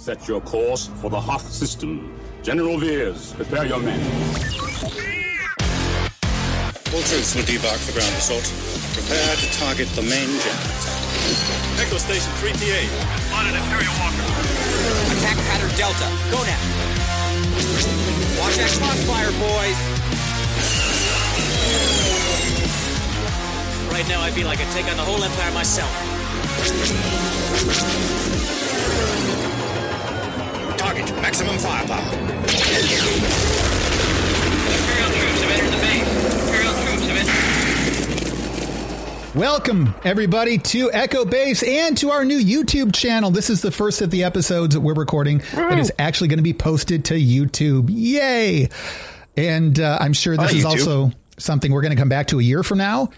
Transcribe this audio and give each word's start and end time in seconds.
Set 0.00 0.26
your 0.26 0.40
course 0.40 0.88
for 0.96 1.10
the 1.10 1.20
Hoth 1.20 1.52
system. 1.52 2.18
General 2.42 2.78
Veers, 2.78 3.34
prepare 3.34 3.66
your 3.66 3.80
men. 3.80 4.00
All 6.88 7.04
troops 7.04 7.36
will 7.36 7.44
debark 7.44 7.76
for 7.84 7.92
ground 7.92 8.16
assault. 8.16 8.48
Prepare 8.96 9.36
to 9.36 9.46
target 9.60 9.88
the 9.92 10.00
main 10.00 10.32
generator. 10.40 10.96
Echo 11.84 12.00
Station 12.00 12.32
3PA. 12.40 12.80
Spotted 13.28 13.52
Imperial 13.52 13.92
Walker. 14.00 14.24
Attack 15.20 15.36
pattern 15.52 15.68
Delta. 15.76 16.08
Go 16.32 16.40
now. 16.48 16.64
Watch 18.40 18.56
that 18.56 18.72
crossfire, 18.80 19.36
boys. 19.36 19.76
Right 23.92 24.08
now, 24.08 24.22
I 24.22 24.30
feel 24.30 24.46
like 24.46 24.60
I'd 24.60 24.72
take 24.72 24.88
on 24.88 24.96
the 24.96 25.04
whole 25.04 25.22
Empire 25.22 25.52
myself. 25.52 25.92
Target 31.00 31.22
maximum 31.22 31.56
firepower. 31.58 31.98
Imperial 31.98 32.42
troops 35.16 35.40
have 35.40 35.50
entered 35.50 35.72
the 35.72 35.80
base. 35.80 36.08
Imperial 36.42 36.74
troops 36.74 37.06
have 37.06 37.16
entered. 39.32 39.38
Welcome, 39.38 39.94
everybody, 40.04 40.58
to 40.58 40.92
Echo 40.92 41.24
Base 41.24 41.62
and 41.62 41.96
to 41.98 42.10
our 42.10 42.26
new 42.26 42.38
YouTube 42.38 42.94
channel. 42.94 43.30
This 43.30 43.48
is 43.48 43.62
the 43.62 43.70
first 43.70 44.02
of 44.02 44.10
the 44.10 44.24
episodes 44.24 44.74
that 44.74 44.82
we're 44.82 44.92
recording 44.92 45.38
that 45.54 45.78
is 45.78 45.90
actually 45.98 46.28
going 46.28 46.38
to 46.38 46.42
be 46.42 46.52
posted 46.52 47.06
to 47.06 47.14
YouTube. 47.14 47.88
Yay! 47.90 48.68
And 49.38 49.80
uh, 49.80 49.96
I'm 50.00 50.12
sure 50.12 50.36
this 50.36 50.50
Hi, 50.50 50.58
is 50.58 50.64
YouTube. 50.64 50.68
also 50.68 51.12
something 51.38 51.72
we're 51.72 51.80
going 51.82 51.96
to 51.96 51.98
come 51.98 52.10
back 52.10 52.26
to 52.26 52.38
a 52.40 52.42
year 52.42 52.62
from 52.62 52.76
now 52.76 53.08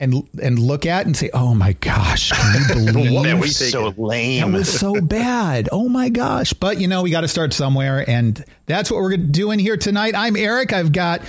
and 0.00 0.28
and 0.42 0.58
look 0.58 0.86
at 0.86 1.06
and 1.06 1.16
say, 1.16 1.30
"Oh 1.32 1.54
my 1.54 1.72
gosh, 1.74 2.30
can 2.30 2.62
you 2.84 2.92
believe 2.92 3.22
That 3.24 3.38
was 3.38 3.56
so 3.70 3.94
lame? 3.96 4.40
that 4.52 4.58
was 4.58 4.80
so 4.80 5.00
bad. 5.00 5.68
Oh 5.72 5.88
my 5.88 6.08
gosh. 6.08 6.52
But 6.52 6.80
you 6.80 6.88
know, 6.88 7.02
we 7.02 7.10
got 7.10 7.20
to 7.22 7.28
start 7.28 7.52
somewhere. 7.52 8.08
And 8.08 8.44
that's 8.66 8.90
what 8.90 9.00
we're 9.00 9.16
doing 9.16 9.58
here 9.58 9.76
tonight. 9.76 10.14
I'm 10.16 10.36
Erik. 10.36 10.72
I've 10.72 10.92
got 10.92 11.22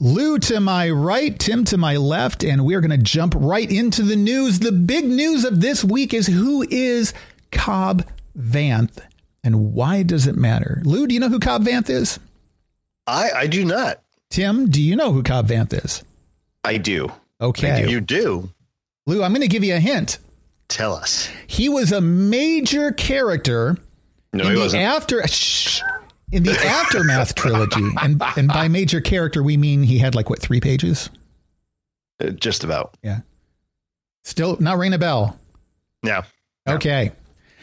Lou 0.00 0.38
to 0.38 0.60
my 0.60 0.90
right, 0.90 1.38
Tim 1.38 1.64
to 1.66 1.76
my 1.76 1.96
left, 1.96 2.44
and 2.44 2.64
we're 2.64 2.80
going 2.80 2.90
to 2.92 2.98
jump 2.98 3.34
right 3.36 3.70
into 3.70 4.02
the 4.02 4.16
news. 4.16 4.60
The 4.60 4.72
big 4.72 5.04
news 5.04 5.44
of 5.44 5.60
this 5.60 5.84
week 5.84 6.14
is 6.14 6.26
who 6.28 6.66
is 6.70 7.12
Cobb 7.52 8.04
Vanth 8.38 8.98
and 9.44 9.72
why 9.72 10.02
does 10.02 10.26
it 10.26 10.36
matter? 10.36 10.80
Lou, 10.84 11.06
do 11.06 11.14
you 11.14 11.20
know 11.20 11.28
who 11.28 11.38
Cobb 11.40 11.64
Vanth 11.64 11.90
is? 11.90 12.18
I, 13.06 13.30
I 13.34 13.46
do 13.46 13.64
not. 13.64 14.00
Tim, 14.30 14.70
do 14.70 14.82
you 14.82 14.94
know 14.96 15.12
who 15.12 15.22
Cobb 15.22 15.48
Vanth 15.48 15.72
is? 15.72 16.02
I 16.64 16.76
do. 16.76 17.10
Okay. 17.40 17.88
You 17.88 18.00
do. 18.00 18.50
Lou, 19.06 19.22
I'm 19.22 19.30
going 19.32 19.42
to 19.42 19.48
give 19.48 19.64
you 19.64 19.74
a 19.74 19.80
hint. 19.80 20.18
Tell 20.68 20.92
us. 20.94 21.28
He 21.46 21.68
was 21.68 21.92
a 21.92 22.00
major 22.00 22.92
character 22.92 23.76
No, 24.32 24.44
in 24.44 24.50
he 24.50 24.54
the 24.56 24.60
wasn't. 24.60 24.82
after 24.82 25.26
shh, 25.26 25.80
in 26.30 26.42
the 26.42 26.52
aftermath 26.58 27.34
trilogy, 27.34 27.88
and 28.02 28.22
and 28.36 28.48
by 28.48 28.68
major 28.68 29.00
character 29.00 29.42
we 29.42 29.56
mean 29.56 29.82
he 29.82 29.96
had 29.98 30.14
like 30.14 30.28
what 30.28 30.40
three 30.40 30.60
pages? 30.60 31.08
Uh, 32.20 32.30
Just 32.30 32.64
about. 32.64 32.98
Yeah, 33.02 33.20
still 34.24 34.58
not 34.60 34.76
ring 34.76 34.92
a 34.92 34.98
bell. 34.98 35.38
Yeah. 36.02 36.24
Okay, 36.68 37.12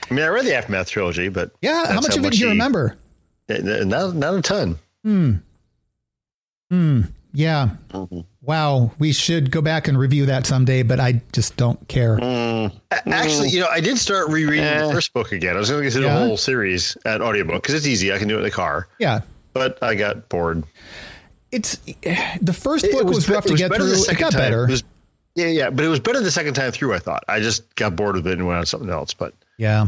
I 0.09 0.13
mean, 0.13 0.23
I 0.25 0.29
read 0.29 0.45
the 0.45 0.55
Aftermath 0.55 0.89
trilogy, 0.89 1.29
but 1.29 1.51
yeah. 1.61 1.85
How 1.93 2.01
much 2.01 2.15
how 2.15 2.19
of 2.21 2.25
it 2.25 2.31
do 2.33 2.39
you 2.39 2.49
remember? 2.49 2.97
uh, 3.51 3.57
not 3.59 4.15
not 4.15 4.33
a 4.33 4.41
ton. 4.41 4.79
Hmm. 5.03 5.33
Hmm. 6.71 7.01
Yeah. 7.33 7.69
Mm-hmm. 7.89 8.21
Wow. 8.45 8.91
We 8.99 9.11
should 9.11 9.49
go 9.51 9.61
back 9.61 9.87
and 9.87 9.97
review 9.97 10.27
that 10.27 10.45
someday, 10.45 10.83
but 10.83 10.99
I 10.99 11.21
just 11.33 11.57
don't 11.57 11.85
care. 11.87 12.17
A- 12.21 12.71
Actually, 13.07 13.49
you 13.49 13.59
know, 13.59 13.67
I 13.67 13.79
did 13.79 13.97
start 13.97 14.29
rereading 14.29 14.63
Eh. 14.65 14.85
the 14.87 14.93
first 14.93 15.13
book 15.13 15.31
again. 15.31 15.55
I 15.55 15.59
was 15.59 15.69
going 15.69 15.81
to 15.81 15.85
get 15.85 15.93
through 15.93 16.03
Yeah? 16.05 16.19
the 16.19 16.25
whole 16.27 16.37
series 16.37 16.95
at 17.05 17.21
audiobook 17.21 17.61
because 17.63 17.73
it's 17.75 17.87
easy. 17.87 18.13
I 18.13 18.17
can 18.19 18.27
do 18.27 18.35
it 18.35 18.39
in 18.39 18.43
the 18.43 18.51
car. 18.51 18.87
Yeah. 18.99 19.21
But 19.53 19.81
I 19.81 19.95
got 19.95 20.29
bored. 20.29 20.63
It's 21.51 21.77
the 22.41 22.53
first 22.53 22.85
book 22.91 23.01
it 23.01 23.05
was, 23.05 23.25
be- 23.27 23.33
rough 23.33 23.45
it 23.45 23.49
to 23.49 23.55
get 23.55 23.71
better 23.71 23.83
the 23.85 23.95
through. 23.95 24.13
It 24.13 24.17
got 24.19 24.31
time. 24.33 24.41
better. 24.41 24.65
It 24.65 24.71
was- 24.71 24.83
yeah, 25.35 25.47
yeah, 25.47 25.69
but 25.69 25.83
it 25.83 25.89
was 25.89 25.99
better 25.99 26.21
the 26.21 26.31
second 26.31 26.53
time 26.53 26.71
through. 26.71 26.93
I 26.93 26.99
thought. 26.99 27.23
I 27.27 27.39
just 27.39 27.73
got 27.75 27.95
bored 27.95 28.15
with 28.15 28.27
it 28.27 28.33
and 28.37 28.45
went 28.47 28.59
on 28.59 28.65
something 28.65 28.89
else. 28.89 29.13
But 29.13 29.33
Yeah. 29.57 29.87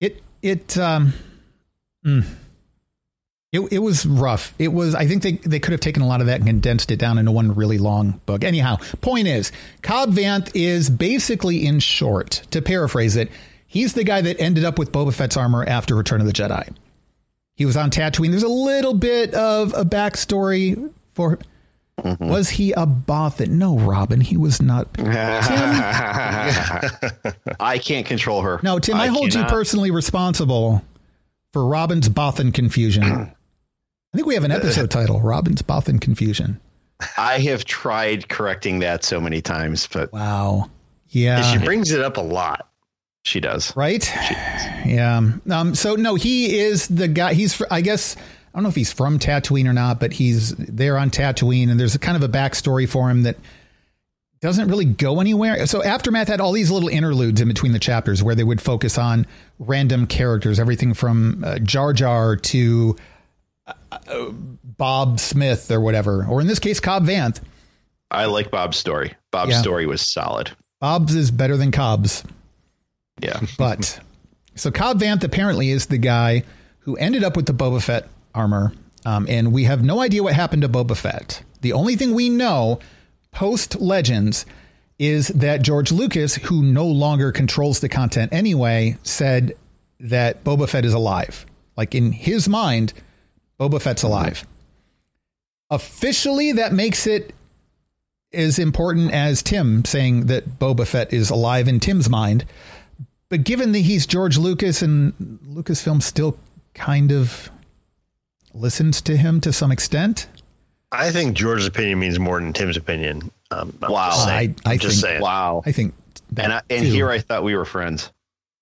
It 0.00 0.20
it 0.42 0.76
um 0.78 1.12
mm. 2.04 2.24
It 3.52 3.60
it 3.70 3.78
was 3.78 4.06
rough. 4.06 4.54
It 4.58 4.72
was 4.72 4.94
I 4.94 5.06
think 5.06 5.22
they 5.22 5.32
they 5.32 5.60
could 5.60 5.72
have 5.72 5.80
taken 5.80 6.02
a 6.02 6.06
lot 6.06 6.20
of 6.20 6.26
that 6.26 6.36
and 6.36 6.46
condensed 6.46 6.90
it 6.90 6.98
down 6.98 7.18
into 7.18 7.30
one 7.30 7.54
really 7.54 7.78
long 7.78 8.20
book. 8.24 8.44
Anyhow, 8.44 8.78
point 9.02 9.28
is, 9.28 9.52
Cobb 9.82 10.12
Vanth 10.12 10.50
is 10.54 10.88
basically 10.88 11.66
in 11.66 11.78
short, 11.78 12.42
to 12.50 12.62
paraphrase 12.62 13.14
it, 13.14 13.30
he's 13.66 13.92
the 13.92 14.04
guy 14.04 14.22
that 14.22 14.40
ended 14.40 14.64
up 14.64 14.78
with 14.78 14.90
Boba 14.90 15.12
Fett's 15.12 15.36
armor 15.36 15.64
after 15.64 15.94
Return 15.94 16.22
of 16.22 16.26
the 16.26 16.32
Jedi. 16.32 16.74
He 17.54 17.66
was 17.66 17.76
on 17.76 17.90
Tatooine. 17.90 18.30
There's 18.30 18.42
a 18.42 18.48
little 18.48 18.94
bit 18.94 19.34
of 19.34 19.74
a 19.74 19.84
backstory 19.84 20.90
for 21.12 21.38
mm-hmm. 21.98 22.26
was 22.26 22.48
he 22.48 22.72
a 22.72 22.86
Bothan? 22.86 23.48
No, 23.50 23.78
Robin, 23.78 24.22
he 24.22 24.38
was 24.38 24.62
not. 24.62 24.94
Tim, 24.94 25.10
I 27.60 27.78
can't 27.82 28.06
control 28.06 28.40
her. 28.40 28.60
No, 28.62 28.78
Tim, 28.78 28.96
I, 28.96 29.08
hold 29.08 29.30
cannot. 29.30 29.50
you 29.50 29.54
personally 29.54 29.90
responsible 29.90 30.82
for 31.52 31.66
Robin's 31.66 32.08
Bothan 32.08 32.54
confusion. 32.54 33.30
I 34.12 34.16
think 34.18 34.26
we 34.26 34.34
have 34.34 34.44
an 34.44 34.50
episode 34.52 34.90
title, 34.90 35.20
Robin's 35.20 35.62
Bothan 35.62 36.00
confusion. 36.00 36.60
I 37.16 37.38
have 37.40 37.64
tried 37.64 38.28
correcting 38.28 38.78
that 38.80 39.04
so 39.04 39.20
many 39.20 39.40
times, 39.40 39.88
but 39.90 40.12
Wow. 40.12 40.70
Yeah. 41.08 41.42
she 41.42 41.58
brings 41.64 41.90
it 41.92 42.00
up 42.02 42.16
a 42.16 42.20
lot. 42.22 42.68
she 43.24 43.40
does. 43.40 43.74
right? 43.76 44.02
She 44.02 44.34
Yeah. 44.90 45.20
Um, 45.50 45.74
so 45.74 45.94
no, 45.94 46.14
he 46.14 46.58
is 46.58 46.88
the 46.88 47.08
guy. 47.08 47.34
He's, 47.34 47.60
I 47.70 47.80
guess, 47.80 48.16
I 48.16 48.20
don't 48.58 48.62
know 48.64 48.68
if 48.68 48.74
he's 48.74 48.92
from 48.92 49.18
Tatooine 49.18 49.66
or 49.66 49.72
not, 49.72 49.98
but 49.98 50.12
he's 50.12 50.54
there 50.56 50.98
on 50.98 51.10
Tatooine, 51.10 51.70
and 51.70 51.80
there's 51.80 51.94
a 51.94 51.98
kind 51.98 52.16
of 52.16 52.22
a 52.22 52.28
backstory 52.28 52.88
for 52.88 53.10
him 53.10 53.22
that 53.22 53.36
doesn't 54.40 54.68
really 54.68 54.84
go 54.84 55.20
anywhere. 55.20 55.66
So 55.66 55.82
Aftermath 55.82 56.28
had 56.28 56.40
all 56.40 56.52
these 56.52 56.70
little 56.70 56.88
interludes 56.88 57.40
in 57.40 57.48
between 57.48 57.72
the 57.72 57.78
chapters 57.78 58.22
where 58.22 58.34
they 58.34 58.44
would 58.44 58.60
focus 58.60 58.98
on 58.98 59.26
random 59.58 60.06
characters, 60.06 60.58
everything 60.58 60.94
from 60.94 61.44
uh, 61.44 61.58
Jar 61.60 61.92
Jar 61.92 62.36
to 62.36 62.96
Bob 64.64 65.20
Smith 65.20 65.70
or 65.70 65.80
whatever, 65.80 66.24
or 66.26 66.40
in 66.40 66.46
this 66.46 66.58
case, 66.58 66.80
Cobb 66.80 67.06
Vanth. 67.06 67.40
I 68.10 68.26
like 68.26 68.50
Bob's 68.50 68.76
story. 68.76 69.14
Bob's 69.30 69.52
Yeah. 69.52 69.60
story 69.60 69.86
was 69.86 70.00
solid. 70.02 70.50
Bob's 70.80 71.14
is 71.14 71.30
better 71.30 71.56
than 71.56 71.70
Cobb's. 71.70 72.24
Yeah. 73.20 73.40
But 73.58 74.00
so 74.54 74.70
Cobb 74.70 75.00
Vanth 75.00 75.24
apparently 75.24 75.70
is 75.70 75.86
the 75.86 75.98
guy 75.98 76.42
who 76.80 76.96
ended 76.96 77.22
up 77.24 77.36
with 77.36 77.46
the 77.46 77.54
Boba 77.54 77.80
Fett 77.82 78.08
armor, 78.34 78.72
um, 79.04 79.26
and 79.28 79.52
we 79.52 79.64
have 79.64 79.82
no 79.84 80.00
idea 80.00 80.22
what 80.22 80.34
happened 80.34 80.62
to 80.62 80.68
Boba 80.68 80.96
Fett. 80.96 81.42
The 81.60 81.72
only 81.72 81.96
thing 81.96 82.14
we 82.14 82.28
know 82.28 82.80
post 83.30 83.80
Legends 83.80 84.44
is 84.98 85.28
that 85.28 85.62
George 85.62 85.90
Lucas, 85.92 86.34
who 86.36 86.62
no 86.62 86.86
longer 86.86 87.32
controls 87.32 87.80
the 87.80 87.88
content 87.88 88.32
anyway, 88.32 88.96
said 89.02 89.54
that 90.00 90.44
Boba 90.44 90.68
Fett 90.68 90.84
is 90.84 90.92
alive. 90.92 91.46
Like 91.76 91.94
in 91.94 92.12
his 92.12 92.48
mind, 92.48 92.92
Boba 93.60 93.80
Fett's 93.80 94.02
alive. 94.02 94.46
Officially, 95.70 96.52
that 96.52 96.72
makes 96.72 97.06
it 97.06 97.34
as 98.32 98.58
important 98.58 99.12
as 99.12 99.42
Tim 99.42 99.84
saying 99.84 100.26
that 100.26 100.58
Boba 100.58 100.86
Fett 100.86 101.12
is 101.12 101.30
alive 101.30 101.68
in 101.68 101.80
Tim's 101.80 102.08
mind. 102.08 102.44
But 103.28 103.44
given 103.44 103.72
that 103.72 103.78
he's 103.80 104.06
George 104.06 104.36
Lucas 104.36 104.82
and 104.82 105.14
Lucasfilm 105.46 106.02
still 106.02 106.36
kind 106.74 107.10
of 107.12 107.50
listens 108.52 109.00
to 109.02 109.16
him 109.16 109.40
to 109.40 109.52
some 109.52 109.72
extent, 109.72 110.26
I 110.90 111.10
think 111.10 111.34
George's 111.34 111.66
opinion 111.66 111.98
means 112.00 112.18
more 112.18 112.38
than 112.38 112.52
Tim's 112.52 112.76
opinion. 112.76 113.30
Um, 113.50 113.74
Wow. 113.80 114.10
just 114.10 114.24
saying. 114.26 114.56
I- 114.66 114.70
I 114.72 114.76
just 114.76 114.96
think- 114.96 115.06
saying. 115.06 115.22
Wow. 115.22 115.62
I 115.64 115.72
think. 115.72 115.94
That 116.32 116.44
And 116.44 116.52
I, 116.54 116.62
and 116.70 116.82
too. 116.84 116.92
here 116.92 117.10
I 117.10 117.18
thought 117.18 117.42
we 117.44 117.54
were 117.56 117.64
friends. 117.64 118.10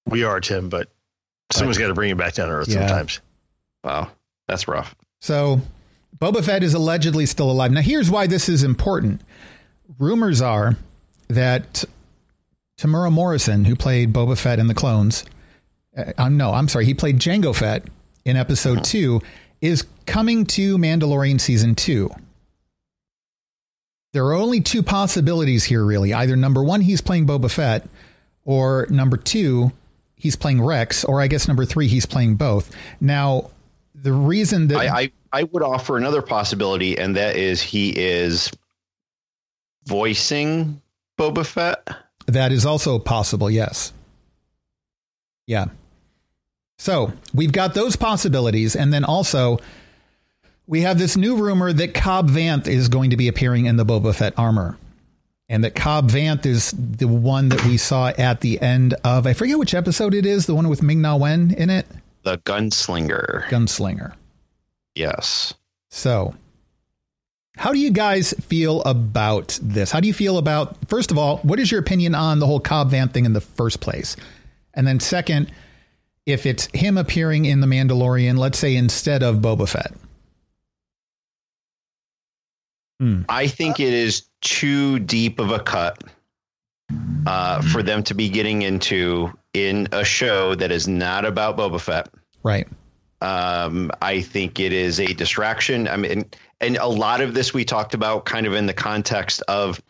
We 0.06 0.22
are 0.24 0.40
Tim, 0.40 0.68
but 0.68 0.88
someone's 1.52 1.78
got 1.78 1.88
to 1.88 1.94
bring 1.94 2.10
it 2.10 2.16
back 2.16 2.34
down 2.34 2.48
to 2.48 2.54
earth 2.54 2.68
Yeah. 2.68 2.86
sometimes. 2.86 3.20
Wow. 3.84 4.10
That's 4.50 4.66
rough. 4.66 4.96
So 5.20 5.60
Boba 6.18 6.44
Fett 6.44 6.64
is 6.64 6.74
allegedly 6.74 7.24
still 7.24 7.50
alive. 7.50 7.70
Now, 7.70 7.82
here's 7.82 8.10
why 8.10 8.26
this 8.26 8.48
is 8.48 8.64
important. 8.64 9.20
Rumors 10.00 10.42
are 10.42 10.76
that 11.28 11.84
Temuera 12.76 13.12
Morrison, 13.12 13.64
who 13.64 13.76
played 13.76 14.12
Boba 14.12 14.36
Fett 14.36 14.58
in 14.58 14.66
the 14.66 14.74
clones, 14.74 15.24
uh, 15.96 16.12
um, 16.18 16.36
no, 16.36 16.52
I'm 16.52 16.66
sorry, 16.66 16.84
he 16.84 16.94
played 16.94 17.20
Django 17.20 17.54
Fett 17.54 17.84
in 18.24 18.36
episode 18.36 18.82
two, 18.82 19.20
is 19.60 19.86
coming 20.06 20.44
to 20.46 20.78
Mandalorian 20.78 21.40
season 21.40 21.76
two. 21.76 22.10
There 24.12 24.26
are 24.26 24.34
only 24.34 24.60
two 24.60 24.82
possibilities 24.82 25.62
here, 25.62 25.84
really. 25.84 26.12
Either 26.12 26.34
number 26.34 26.64
one, 26.64 26.80
he's 26.80 27.00
playing 27.00 27.28
Boba 27.28 27.48
Fett, 27.48 27.88
or 28.44 28.88
number 28.90 29.16
two, 29.16 29.70
he's 30.16 30.34
playing 30.34 30.60
Rex, 30.60 31.04
or 31.04 31.20
I 31.20 31.28
guess 31.28 31.46
number 31.46 31.64
three, 31.64 31.86
he's 31.86 32.06
playing 32.06 32.34
both. 32.34 32.74
Now, 33.00 33.50
the 34.02 34.12
reason 34.12 34.68
that 34.68 34.78
I, 34.78 35.00
I, 35.00 35.12
I 35.32 35.42
would 35.44 35.62
offer 35.62 35.96
another 35.96 36.22
possibility, 36.22 36.98
and 36.98 37.16
that 37.16 37.36
is 37.36 37.62
he 37.62 37.90
is 37.90 38.50
voicing 39.86 40.80
Boba 41.18 41.44
Fett. 41.44 41.86
That 42.26 42.52
is 42.52 42.64
also 42.64 42.98
possible, 42.98 43.50
yes. 43.50 43.92
Yeah. 45.46 45.66
So 46.78 47.12
we've 47.34 47.52
got 47.52 47.74
those 47.74 47.96
possibilities. 47.96 48.76
And 48.76 48.92
then 48.92 49.04
also, 49.04 49.58
we 50.66 50.82
have 50.82 50.98
this 50.98 51.16
new 51.16 51.36
rumor 51.36 51.72
that 51.72 51.92
Cobb 51.92 52.30
Vanth 52.30 52.68
is 52.68 52.88
going 52.88 53.10
to 53.10 53.16
be 53.16 53.28
appearing 53.28 53.66
in 53.66 53.76
the 53.76 53.84
Boba 53.84 54.14
Fett 54.14 54.32
armor. 54.38 54.78
And 55.48 55.64
that 55.64 55.74
Cobb 55.74 56.08
Vanth 56.10 56.46
is 56.46 56.70
the 56.70 57.08
one 57.08 57.48
that 57.48 57.64
we 57.64 57.76
saw 57.76 58.12
at 58.16 58.40
the 58.40 58.60
end 58.60 58.94
of, 59.02 59.26
I 59.26 59.32
forget 59.32 59.58
which 59.58 59.74
episode 59.74 60.14
it 60.14 60.24
is, 60.24 60.46
the 60.46 60.54
one 60.54 60.68
with 60.68 60.82
Ming 60.82 61.02
Na 61.02 61.16
Wen 61.16 61.52
in 61.58 61.68
it. 61.68 61.86
The 62.22 62.38
gunslinger. 62.38 63.44
Gunslinger. 63.44 64.14
Yes. 64.94 65.54
So, 65.90 66.34
how 67.56 67.72
do 67.72 67.78
you 67.78 67.90
guys 67.90 68.32
feel 68.34 68.82
about 68.82 69.58
this? 69.62 69.90
How 69.90 70.00
do 70.00 70.06
you 70.06 70.14
feel 70.14 70.38
about, 70.38 70.76
first 70.88 71.10
of 71.10 71.18
all, 71.18 71.38
what 71.38 71.58
is 71.58 71.70
your 71.70 71.80
opinion 71.80 72.14
on 72.14 72.38
the 72.38 72.46
whole 72.46 72.60
Cobb 72.60 72.90
Vanth 72.90 73.12
thing 73.12 73.24
in 73.24 73.32
the 73.32 73.40
first 73.40 73.80
place? 73.80 74.16
And 74.74 74.86
then, 74.86 75.00
second, 75.00 75.50
if 76.26 76.46
it's 76.46 76.66
him 76.72 76.96
appearing 76.96 77.44
in 77.44 77.60
The 77.60 77.66
Mandalorian, 77.66 78.38
let's 78.38 78.58
say 78.58 78.76
instead 78.76 79.22
of 79.22 79.36
Boba 79.36 79.68
Fett? 79.68 79.92
Hmm. 83.00 83.22
I 83.28 83.46
think 83.46 83.80
it 83.80 83.94
is 83.94 84.24
too 84.42 84.98
deep 84.98 85.38
of 85.38 85.50
a 85.50 85.58
cut 85.58 86.02
uh, 87.26 87.62
for 87.62 87.82
them 87.82 88.02
to 88.04 88.14
be 88.14 88.28
getting 88.28 88.62
into 88.62 89.32
in 89.54 89.88
a 89.92 90.04
show 90.04 90.54
that 90.54 90.70
is 90.70 90.88
not 90.88 91.24
about 91.24 91.56
Boba 91.56 91.80
Fett. 91.80 92.08
Right. 92.42 92.68
Um, 93.20 93.90
I 94.00 94.22
think 94.22 94.60
it 94.60 94.72
is 94.72 94.98
a 94.98 95.06
distraction. 95.06 95.88
I 95.88 95.96
mean, 95.96 96.24
and 96.60 96.76
a 96.76 96.86
lot 96.86 97.20
of 97.20 97.34
this 97.34 97.52
we 97.52 97.64
talked 97.64 97.94
about 97.94 98.24
kind 98.24 98.46
of 98.46 98.54
in 98.54 98.66
the 98.66 98.74
context 98.74 99.42
of 99.42 99.82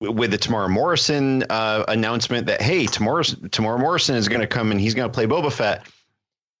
with 0.00 0.30
the 0.30 0.38
Temuera 0.38 0.68
Morrison 0.68 1.44
uh, 1.50 1.84
announcement 1.88 2.46
that 2.46 2.60
hey, 2.60 2.86
Tamara 2.86 3.24
Temuera 3.24 3.80
Morrison 3.80 4.16
is 4.16 4.28
going 4.28 4.40
to 4.40 4.46
come 4.46 4.70
and 4.70 4.80
he's 4.80 4.94
going 4.94 5.08
to 5.08 5.14
play 5.14 5.26
Boba 5.26 5.52
Fett. 5.52 5.86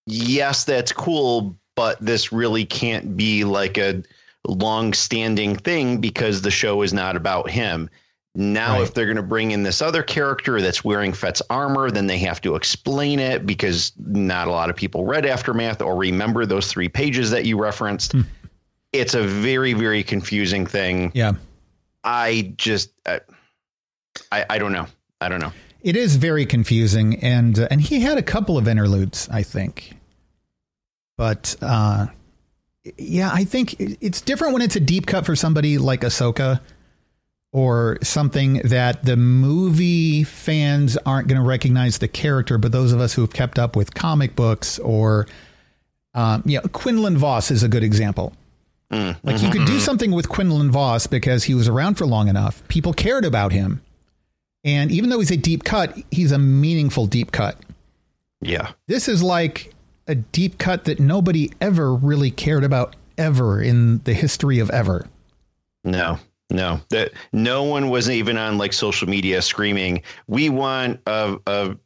Yes, 0.06 0.64
that's 0.64 0.92
cool, 0.92 1.56
but 1.76 2.00
this 2.00 2.32
really 2.32 2.64
can't 2.64 3.16
be 3.16 3.44
like 3.44 3.76
a 3.76 4.02
long-standing 4.46 5.56
thing 5.56 6.00
because 6.00 6.40
the 6.40 6.50
show 6.50 6.80
is 6.82 6.94
not 6.94 7.14
about 7.14 7.50
him. 7.50 7.90
Now, 8.40 8.74
right. 8.74 8.82
if 8.82 8.94
they're 8.94 9.06
going 9.06 9.16
to 9.16 9.22
bring 9.24 9.50
in 9.50 9.64
this 9.64 9.82
other 9.82 10.00
character 10.00 10.60
that's 10.60 10.84
wearing 10.84 11.12
Fett's 11.12 11.42
armor, 11.50 11.90
then 11.90 12.06
they 12.06 12.18
have 12.18 12.40
to 12.42 12.54
explain 12.54 13.18
it 13.18 13.44
because 13.44 13.90
not 13.98 14.46
a 14.46 14.52
lot 14.52 14.70
of 14.70 14.76
people 14.76 15.04
read 15.04 15.26
Aftermath 15.26 15.82
or 15.82 15.96
remember 15.96 16.46
those 16.46 16.70
three 16.70 16.88
pages 16.88 17.32
that 17.32 17.46
you 17.46 17.60
referenced. 17.60 18.12
Hmm. 18.12 18.20
It's 18.92 19.14
a 19.14 19.24
very, 19.24 19.72
very 19.72 20.04
confusing 20.04 20.66
thing. 20.66 21.10
Yeah. 21.14 21.32
I 22.04 22.54
just, 22.56 22.90
uh, 23.06 23.18
I, 24.30 24.46
I 24.48 24.58
don't 24.58 24.72
know. 24.72 24.86
I 25.20 25.28
don't 25.28 25.40
know. 25.40 25.52
It 25.82 25.96
is 25.96 26.14
very 26.14 26.46
confusing, 26.46 27.16
and 27.16 27.58
uh, 27.58 27.68
and 27.72 27.80
he 27.80 28.00
had 28.00 28.18
a 28.18 28.22
couple 28.22 28.56
of 28.56 28.68
interludes, 28.68 29.28
I 29.32 29.42
think. 29.42 29.96
But 31.16 31.56
uh, 31.60 32.06
yeah, 32.96 33.30
I 33.32 33.42
think 33.42 33.76
it's 33.78 34.20
different 34.20 34.52
when 34.52 34.62
it's 34.62 34.76
a 34.76 34.80
deep 34.80 35.06
cut 35.06 35.26
for 35.26 35.34
somebody 35.34 35.76
like 35.78 36.02
Ahsoka 36.02 36.60
or 37.52 37.98
something 38.02 38.54
that 38.64 39.04
the 39.04 39.16
movie 39.16 40.22
fans 40.24 40.96
aren't 41.06 41.28
going 41.28 41.40
to 41.40 41.46
recognize 41.46 41.98
the 41.98 42.08
character, 42.08 42.58
but 42.58 42.72
those 42.72 42.92
of 42.92 43.00
us 43.00 43.14
who 43.14 43.22
have 43.22 43.32
kept 43.32 43.58
up 43.58 43.74
with 43.74 43.94
comic 43.94 44.36
books 44.36 44.78
or, 44.80 45.26
um, 46.14 46.42
you 46.44 46.58
know, 46.58 46.68
Quinlan 46.72 47.16
Vos 47.16 47.50
is 47.50 47.62
a 47.62 47.68
good 47.68 47.82
example. 47.82 48.34
Mm, 48.92 49.16
like 49.22 49.36
mm-hmm. 49.36 49.46
you 49.46 49.52
could 49.52 49.66
do 49.66 49.72
mm-hmm. 49.72 49.78
something 49.80 50.12
with 50.12 50.28
Quinlan 50.28 50.70
Vos 50.70 51.06
because 51.06 51.44
he 51.44 51.54
was 51.54 51.68
around 51.68 51.96
for 51.96 52.06
long 52.06 52.28
enough. 52.28 52.66
People 52.68 52.92
cared 52.92 53.24
about 53.24 53.52
him. 53.52 53.82
And 54.64 54.90
even 54.90 55.08
though 55.08 55.18
he's 55.18 55.30
a 55.30 55.36
deep 55.36 55.64
cut, 55.64 55.96
he's 56.10 56.32
a 56.32 56.38
meaningful 56.38 57.06
deep 57.06 57.32
cut. 57.32 57.58
Yeah. 58.40 58.72
This 58.86 59.08
is 59.08 59.22
like 59.22 59.72
a 60.06 60.14
deep 60.14 60.58
cut 60.58 60.84
that 60.84 61.00
nobody 61.00 61.50
ever 61.60 61.94
really 61.94 62.30
cared 62.30 62.64
about 62.64 62.96
ever 63.16 63.60
in 63.60 63.98
the 64.04 64.14
history 64.14 64.58
of 64.58 64.70
ever. 64.70 65.06
No, 65.84 66.18
no, 66.50 66.80
that 66.90 67.12
no 67.32 67.62
one 67.62 67.90
was 67.90 68.08
even 68.10 68.38
on 68.38 68.58
like 68.58 68.72
social 68.72 69.08
media 69.08 69.42
screaming, 69.42 70.02
"We 70.26 70.48
want 70.48 71.00
a 71.06 71.38
a 71.46 71.76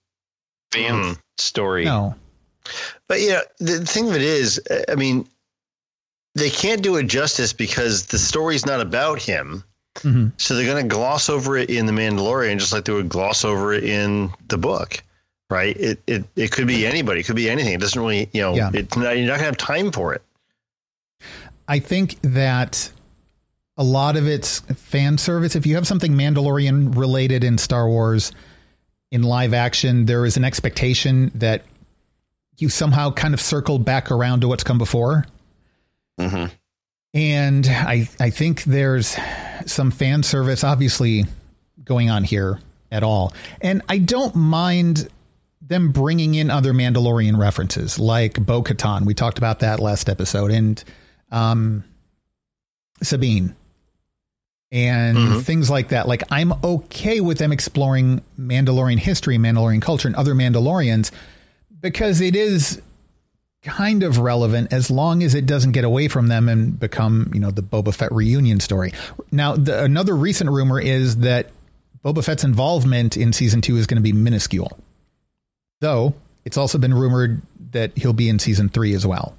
fan 0.72 0.94
mm. 0.94 1.18
story." 1.38 1.84
No, 1.84 2.14
but 3.08 3.20
yeah, 3.20 3.40
the 3.58 3.84
thing 3.84 4.08
of 4.08 4.14
it 4.14 4.22
is, 4.22 4.60
I 4.88 4.94
mean, 4.94 5.26
they 6.34 6.50
can't 6.50 6.82
do 6.82 6.96
it 6.96 7.04
justice 7.04 7.52
because 7.52 8.06
the 8.06 8.18
story's 8.18 8.66
not 8.66 8.80
about 8.80 9.20
him. 9.20 9.64
Mm-hmm. 9.96 10.28
So 10.38 10.54
they're 10.54 10.64
going 10.64 10.82
to 10.82 10.88
gloss 10.88 11.28
over 11.28 11.58
it 11.58 11.68
in 11.68 11.84
the 11.84 11.92
Mandalorian, 11.92 12.58
just 12.58 12.72
like 12.72 12.86
they 12.86 12.94
would 12.94 13.10
gloss 13.10 13.44
over 13.44 13.74
it 13.74 13.84
in 13.84 14.30
the 14.48 14.56
book 14.56 15.02
right? 15.52 15.76
It 15.76 16.00
it 16.06 16.24
it 16.34 16.50
could 16.50 16.66
be 16.66 16.86
anybody, 16.86 17.20
it 17.20 17.24
could 17.24 17.36
be 17.36 17.48
anything. 17.48 17.74
It 17.74 17.80
doesn't 17.80 18.00
really, 18.00 18.28
you 18.32 18.40
know, 18.40 18.54
yeah. 18.54 18.70
it's 18.72 18.96
not, 18.96 19.16
you're 19.16 19.26
not 19.26 19.34
gonna 19.34 19.44
have 19.44 19.56
time 19.56 19.92
for 19.92 20.14
it. 20.14 20.22
I 21.68 21.78
think 21.78 22.20
that 22.22 22.90
a 23.82 23.84
lot 23.84 24.16
of 24.16 24.28
it's 24.28 24.60
fan 24.60 25.18
service. 25.18 25.56
If 25.56 25.66
you 25.66 25.74
have 25.74 25.88
something 25.88 26.12
Mandalorian 26.12 26.96
related 26.96 27.42
in 27.42 27.58
Star 27.58 27.88
Wars 27.88 28.30
in 29.10 29.24
live 29.24 29.52
action, 29.52 30.06
there 30.06 30.24
is 30.24 30.36
an 30.36 30.44
expectation 30.44 31.32
that 31.34 31.64
you 32.58 32.68
somehow 32.68 33.10
kind 33.10 33.34
of 33.34 33.40
circled 33.40 33.84
back 33.84 34.12
around 34.12 34.42
to 34.42 34.48
what's 34.48 34.62
come 34.62 34.78
before. 34.78 35.26
Mm-hmm. 36.20 36.54
And 37.14 37.66
I 37.66 38.08
I 38.20 38.30
think 38.30 38.62
there's 38.62 39.16
some 39.66 39.90
fan 39.90 40.22
service 40.22 40.62
obviously 40.62 41.24
going 41.82 42.08
on 42.08 42.22
here 42.22 42.60
at 42.92 43.02
all. 43.02 43.34
And 43.60 43.82
I 43.88 43.98
don't 43.98 44.36
mind 44.36 45.08
them 45.60 45.90
bringing 45.90 46.36
in 46.36 46.50
other 46.50 46.72
Mandalorian 46.72 47.36
references 47.36 47.98
like 47.98 48.34
Bo 48.34 48.62
Katan. 48.62 49.06
We 49.06 49.14
talked 49.14 49.38
about 49.38 49.58
that 49.58 49.80
last 49.80 50.08
episode, 50.08 50.52
and 50.52 50.82
um, 51.32 51.82
Sabine 53.02 53.56
and 54.72 55.18
mm-hmm. 55.18 55.38
things 55.40 55.68
like 55.68 55.88
that. 55.88 56.08
Like, 56.08 56.24
I'm 56.30 56.54
okay 56.64 57.20
with 57.20 57.38
them 57.38 57.52
exploring 57.52 58.22
Mandalorian 58.40 58.98
history, 58.98 59.36
Mandalorian 59.36 59.82
culture, 59.82 60.08
and 60.08 60.16
other 60.16 60.34
Mandalorians 60.34 61.12
because 61.80 62.20
it 62.22 62.34
is 62.34 62.80
kind 63.62 64.02
of 64.02 64.18
relevant 64.18 64.72
as 64.72 64.90
long 64.90 65.22
as 65.22 65.34
it 65.34 65.46
doesn't 65.46 65.72
get 65.72 65.84
away 65.84 66.08
from 66.08 66.28
them 66.28 66.48
and 66.48 66.80
become, 66.80 67.30
you 67.34 67.38
know, 67.38 67.50
the 67.50 67.62
Boba 67.62 67.94
Fett 67.94 68.10
reunion 68.10 68.58
story. 68.60 68.92
Now, 69.30 69.54
the, 69.54 69.84
another 69.84 70.16
recent 70.16 70.50
rumor 70.50 70.80
is 70.80 71.18
that 71.18 71.50
Boba 72.04 72.24
Fett's 72.24 72.42
involvement 72.42 73.16
in 73.16 73.32
season 73.32 73.60
two 73.60 73.76
is 73.76 73.86
going 73.86 73.96
to 73.96 74.02
be 74.02 74.12
minuscule. 74.12 74.78
Though 75.80 76.14
it's 76.44 76.56
also 76.56 76.78
been 76.78 76.94
rumored 76.94 77.42
that 77.72 77.96
he'll 77.96 78.12
be 78.12 78.28
in 78.28 78.38
season 78.38 78.68
three 78.68 78.94
as 78.94 79.06
well. 79.06 79.36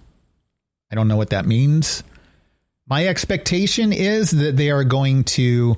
I 0.91 0.95
don't 0.95 1.07
know 1.07 1.17
what 1.17 1.31
that 1.31 1.45
means. 1.45 2.03
My 2.93 3.07
expectation 3.07 3.91
is 3.91 4.29
that 4.29 4.55
they 4.55 4.69
are 4.69 4.83
going 4.83 5.23
to, 5.23 5.77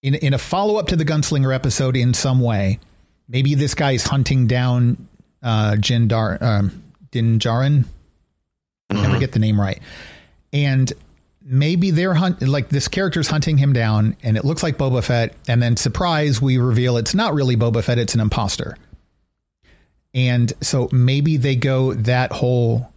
in, 0.00 0.14
in 0.14 0.32
a 0.32 0.38
follow 0.38 0.76
up 0.76 0.86
to 0.86 0.94
the 0.96 1.04
Gunslinger 1.04 1.52
episode 1.52 1.96
in 1.96 2.14
some 2.14 2.40
way, 2.40 2.78
maybe 3.26 3.56
this 3.56 3.74
guy's 3.74 4.04
hunting 4.04 4.46
down 4.46 5.08
uh, 5.42 5.72
Jindar, 5.72 6.40
um, 6.40 6.84
Din 7.10 7.40
Djarin. 7.40 7.84
Mm-hmm. 8.92 9.02
Never 9.02 9.18
get 9.18 9.32
the 9.32 9.40
name 9.40 9.60
right. 9.60 9.82
And 10.52 10.92
maybe 11.42 11.90
they're 11.90 12.14
hunt 12.14 12.40
like 12.42 12.68
this 12.68 12.86
character's 12.86 13.26
hunting 13.26 13.58
him 13.58 13.72
down 13.72 14.16
and 14.22 14.36
it 14.36 14.44
looks 14.44 14.62
like 14.62 14.78
Boba 14.78 15.02
Fett 15.02 15.34
and 15.48 15.60
then 15.60 15.76
surprise 15.76 16.40
we 16.40 16.58
reveal 16.58 16.96
it's 16.96 17.12
not 17.12 17.34
really 17.34 17.56
Boba 17.56 17.82
Fett 17.82 17.98
it's 17.98 18.14
an 18.14 18.20
imposter. 18.20 18.76
And 20.14 20.52
so 20.60 20.88
maybe 20.92 21.38
they 21.38 21.56
go 21.56 21.94
that 21.94 22.30
whole 22.30 22.92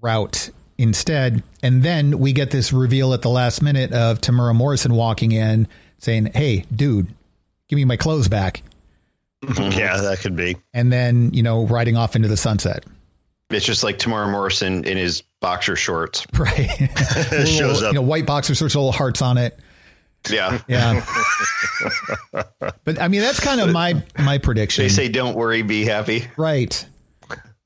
route 0.00 0.50
instead. 0.78 1.42
And 1.62 1.82
then 1.82 2.18
we 2.18 2.32
get 2.32 2.50
this 2.50 2.72
reveal 2.72 3.14
at 3.14 3.22
the 3.22 3.30
last 3.30 3.62
minute 3.62 3.92
of 3.92 4.20
Temuera 4.20 4.54
Morrison 4.54 4.94
walking 4.94 5.32
in 5.32 5.68
saying, 5.98 6.30
Hey, 6.34 6.64
dude, 6.74 7.08
give 7.68 7.76
me 7.76 7.84
my 7.84 7.96
clothes 7.96 8.28
back. 8.28 8.62
Yeah, 9.58 9.96
that 9.96 10.20
could 10.20 10.36
be. 10.36 10.56
And 10.72 10.92
then, 10.92 11.34
you 11.34 11.42
know, 11.42 11.66
riding 11.66 11.96
off 11.96 12.14
into 12.14 12.28
the 12.28 12.36
sunset. 12.36 12.84
It's 13.50 13.66
just 13.66 13.82
like 13.82 13.98
Temuera 13.98 14.30
Morrison 14.30 14.84
in 14.84 14.96
his 14.96 15.22
boxer 15.40 15.74
shorts. 15.74 16.24
Right. 16.38 16.70
little, 17.30 17.46
shows 17.46 17.82
up. 17.82 17.92
You 17.92 17.98
know, 17.98 18.02
white 18.02 18.24
boxer 18.24 18.54
shorts, 18.54 18.76
little 18.76 18.92
hearts 18.92 19.20
on 19.20 19.38
it. 19.38 19.58
Yeah. 20.30 20.60
Yeah. 20.68 21.04
but 22.84 23.00
I 23.00 23.08
mean, 23.08 23.20
that's 23.20 23.40
kind 23.40 23.60
of 23.60 23.72
my 23.72 24.00
my 24.18 24.38
prediction. 24.38 24.84
They 24.84 24.88
say, 24.88 25.08
"Don't 25.08 25.34
worry, 25.34 25.62
be 25.62 25.84
happy." 25.84 26.28
Right. 26.36 26.86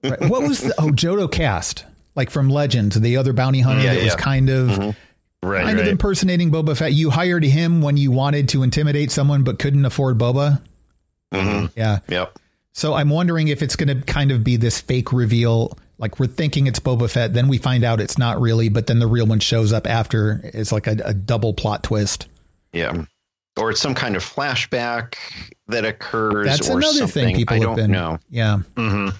right. 0.02 0.20
What 0.30 0.42
was 0.42 0.62
the 0.62 0.74
oh 0.78 0.88
Jodo 0.88 1.30
Kast 1.30 1.84
like 2.16 2.30
from 2.30 2.48
Legends, 2.48 2.98
the 2.98 3.18
other 3.18 3.32
bounty 3.32 3.60
hunter 3.60 3.82
yeah, 3.82 3.94
that 3.94 4.00
yeah. 4.00 4.04
was 4.06 4.16
kind 4.16 4.50
of. 4.50 4.70
Mm-hmm. 4.70 4.90
Right, 5.42 5.62
kind 5.62 5.76
right. 5.76 5.86
of 5.86 5.92
impersonating 5.92 6.50
Boba 6.50 6.76
Fett. 6.76 6.92
You 6.92 7.10
hired 7.10 7.44
him 7.44 7.80
when 7.80 7.96
you 7.96 8.10
wanted 8.10 8.48
to 8.48 8.64
intimidate 8.64 9.12
someone 9.12 9.44
but 9.44 9.60
couldn't 9.60 9.84
afford 9.84 10.18
Boba. 10.18 10.60
Mm-hmm. 11.32 11.66
Yeah. 11.78 12.00
Yep. 12.08 12.38
So 12.72 12.94
I'm 12.94 13.10
wondering 13.10 13.48
if 13.48 13.62
it's 13.62 13.76
going 13.76 13.88
to 13.88 14.04
kind 14.04 14.32
of 14.32 14.42
be 14.42 14.56
this 14.56 14.80
fake 14.80 15.12
reveal. 15.12 15.78
Like 15.98 16.18
we're 16.18 16.26
thinking 16.26 16.66
it's 16.66 16.80
Boba 16.80 17.08
Fett, 17.08 17.32
then 17.32 17.48
we 17.48 17.58
find 17.58 17.84
out 17.84 18.00
it's 18.00 18.18
not 18.18 18.40
really, 18.40 18.68
but 18.68 18.86
then 18.86 18.98
the 18.98 19.06
real 19.06 19.26
one 19.26 19.38
shows 19.38 19.72
up 19.72 19.86
after. 19.86 20.40
It's 20.42 20.72
like 20.72 20.86
a, 20.86 20.96
a 21.04 21.14
double 21.14 21.54
plot 21.54 21.82
twist. 21.82 22.26
Yeah. 22.72 23.04
Or 23.56 23.70
it's 23.70 23.80
some 23.80 23.94
kind 23.94 24.16
of 24.16 24.24
flashback 24.24 25.14
that 25.68 25.84
occurs. 25.84 26.46
That's 26.46 26.68
another 26.68 26.98
something. 26.98 27.26
thing 27.26 27.36
people 27.36 27.56
I 27.56 27.66
have 27.66 27.76
been. 27.76 27.92
Know. 27.92 28.18
Yeah. 28.28 28.58
Mm-hmm. 28.74 29.16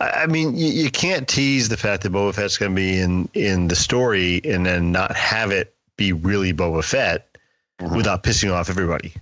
I 0.00 0.10
I 0.10 0.26
mean, 0.26 0.56
you, 0.56 0.66
you 0.66 0.90
can't 0.90 1.26
tease 1.28 1.68
the 1.68 1.76
fact 1.76 2.02
that 2.02 2.12
Boba 2.12 2.34
Fett's 2.34 2.58
going 2.58 2.72
to 2.72 2.76
be 2.76 2.98
in 2.98 3.28
in 3.34 3.68
the 3.68 3.76
story 3.76 4.40
and 4.44 4.64
then 4.66 4.92
not 4.92 5.16
have 5.16 5.50
it 5.50 5.74
be 5.96 6.12
really 6.12 6.52
Boba 6.52 6.84
Fett 6.84 7.36
mm-hmm. 7.80 7.96
without 7.96 8.22
pissing 8.22 8.52
off 8.52 8.70
everybody. 8.70 9.14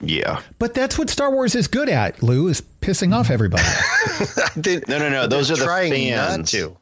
Yeah. 0.00 0.40
But 0.58 0.74
that's 0.74 0.98
what 0.98 1.08
Star 1.08 1.30
Wars 1.30 1.54
is 1.54 1.68
good 1.68 1.88
at, 1.88 2.22
Lou, 2.22 2.48
is 2.48 2.62
pissing 2.80 3.14
off 3.14 3.30
everybody. 3.30 3.64
No, 4.56 4.98
no, 4.98 5.08
no. 5.08 5.26
Those 5.26 5.50
are 5.50 5.56
the 5.56 5.64
trying 5.64 6.10
not 6.10 6.28
fans. 6.28 6.50
to. 6.52 6.76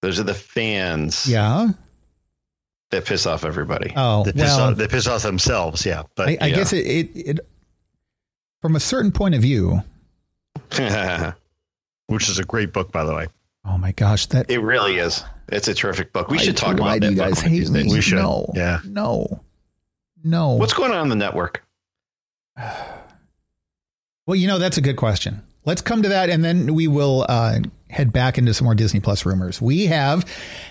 Those 0.00 0.18
are 0.18 0.22
the 0.22 0.34
fans 0.34 1.26
yeah. 1.26 1.68
that 2.90 3.04
piss 3.04 3.26
off 3.26 3.44
everybody. 3.44 3.92
Oh, 3.94 4.24
They 4.24 4.32
piss, 4.32 4.42
well, 4.42 4.70
off, 4.70 4.76
they 4.76 4.88
piss 4.88 5.06
off 5.06 5.22
themselves. 5.22 5.84
Yeah, 5.84 6.04
but 6.14 6.28
I, 6.28 6.38
I 6.40 6.46
yeah. 6.46 6.54
guess 6.54 6.72
it, 6.72 6.86
it, 6.86 7.10
it, 7.14 7.40
from 8.62 8.76
a 8.76 8.80
certain 8.80 9.12
point 9.12 9.34
of 9.34 9.42
view, 9.42 9.82
which 12.06 12.28
is 12.28 12.38
a 12.38 12.44
great 12.44 12.72
book, 12.72 12.92
by 12.92 13.04
the 13.04 13.14
way. 13.14 13.26
oh 13.64 13.78
my 13.78 13.92
gosh, 13.92 14.26
that 14.26 14.50
it 14.50 14.58
really 14.60 14.96
is. 14.98 15.24
It's 15.48 15.68
a 15.68 15.74
terrific 15.74 16.12
book. 16.12 16.28
We 16.28 16.36
why- 16.38 16.42
should 16.44 16.56
talk 16.56 16.78
why 16.78 16.96
about 16.96 17.00
do 17.00 17.06
that 17.06 17.12
you 17.12 17.16
guys 17.34 17.40
hate 17.40 17.68
me? 17.70 17.84
We 17.90 18.00
should. 18.00 18.16
No, 18.18 18.50
Yeah. 18.54 18.80
no, 18.84 19.40
no. 20.24 20.54
What's 20.54 20.72
going 20.74 20.90
on 20.92 20.98
on 20.98 21.08
the 21.08 21.16
network? 21.16 21.62
Well, 24.26 24.34
you 24.36 24.48
know, 24.48 24.58
that's 24.58 24.76
a 24.76 24.80
good 24.80 24.96
question. 24.96 25.42
Let's 25.64 25.82
come 25.82 26.02
to 26.02 26.08
that, 26.08 26.30
and 26.30 26.44
then 26.44 26.74
we 26.74 26.88
will 26.88 27.24
uh, 27.28 27.60
head 27.90 28.12
back 28.12 28.38
into 28.38 28.52
some 28.54 28.64
more 28.64 28.74
Disney 28.74 28.98
Plus 29.00 29.24
rumors. 29.24 29.62
We 29.62 29.86
have, 29.86 30.24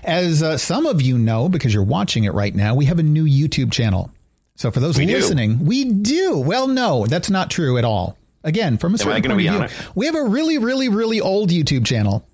as 0.03 0.43
uh, 0.43 0.57
some 0.57 0.85
of 0.85 1.01
you 1.01 1.17
know, 1.17 1.47
because 1.47 1.73
you're 1.73 1.83
watching 1.83 2.25
it 2.25 2.33
right 2.33 2.53
now, 2.53 2.75
we 2.75 2.83
have 2.85 2.99
a 2.99 3.03
new 3.03 3.23
YouTube 3.25 3.71
channel. 3.71 4.11
So 4.55 4.71
for 4.71 4.79
those 4.81 4.97
We 4.97 5.05
do. 5.05 5.13
listening, 5.13 5.65
we 5.65 5.85
do. 5.85 6.37
Well, 6.37 6.67
no, 6.67 7.05
that's 7.07 7.29
not 7.29 7.49
true 7.49 7.77
at 7.77 7.85
all. 7.85 8.17
Again, 8.45 8.77
from 8.77 8.93
a 8.93 8.97
certain 8.97 9.23
point 9.23 9.31
of 9.31 9.37
view, 9.39 9.77
we 9.95 10.05
have 10.05 10.15
a 10.15 10.23
really, 10.23 10.59
really, 10.59 10.87
really 10.87 11.19
old 11.19 11.49
YouTube 11.49 11.85
channel. 11.85 12.25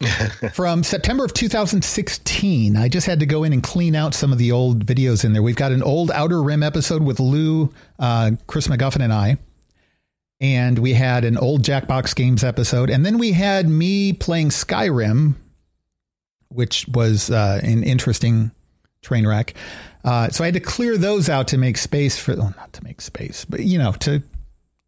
from 0.52 0.82
September 0.82 1.24
of 1.24 1.32
2016. 1.32 2.76
I 2.76 2.88
just 2.88 3.06
had 3.06 3.20
to 3.20 3.26
go 3.26 3.44
in 3.44 3.52
and 3.52 3.62
clean 3.62 3.96
out 3.96 4.14
some 4.14 4.30
of 4.30 4.38
the 4.38 4.52
old 4.52 4.84
videos 4.84 5.24
in 5.24 5.32
there. 5.32 5.42
We've 5.42 5.56
got 5.56 5.72
an 5.72 5.82
old 5.82 6.10
Outer 6.10 6.42
Rim 6.42 6.62
episode 6.62 7.02
with 7.02 7.18
Lou, 7.18 7.72
uh, 7.98 8.32
Chris 8.46 8.68
McGuffin, 8.68 9.02
and 9.02 9.12
I. 9.12 9.38
And 10.38 10.78
we 10.78 10.92
had 10.92 11.24
an 11.24 11.38
old 11.38 11.62
Jackbox 11.62 12.14
Games 12.14 12.44
episode. 12.44 12.90
And 12.90 13.06
then 13.06 13.16
we 13.16 13.32
had 13.32 13.68
me 13.68 14.12
playing 14.12 14.50
Skyrim, 14.50 15.34
which 16.48 16.86
was 16.88 17.30
uh, 17.30 17.60
an 17.62 17.82
interesting 17.82 18.50
train 19.00 19.26
wreck. 19.26 19.54
Uh, 20.04 20.28
so 20.28 20.44
I 20.44 20.48
had 20.48 20.54
to 20.54 20.60
clear 20.60 20.98
those 20.98 21.30
out 21.30 21.48
to 21.48 21.58
make 21.58 21.78
space 21.78 22.18
for, 22.18 22.36
well, 22.36 22.54
not 22.58 22.74
to 22.74 22.84
make 22.84 23.00
space, 23.00 23.46
but, 23.46 23.60
you 23.60 23.78
know, 23.78 23.92
to 23.92 24.22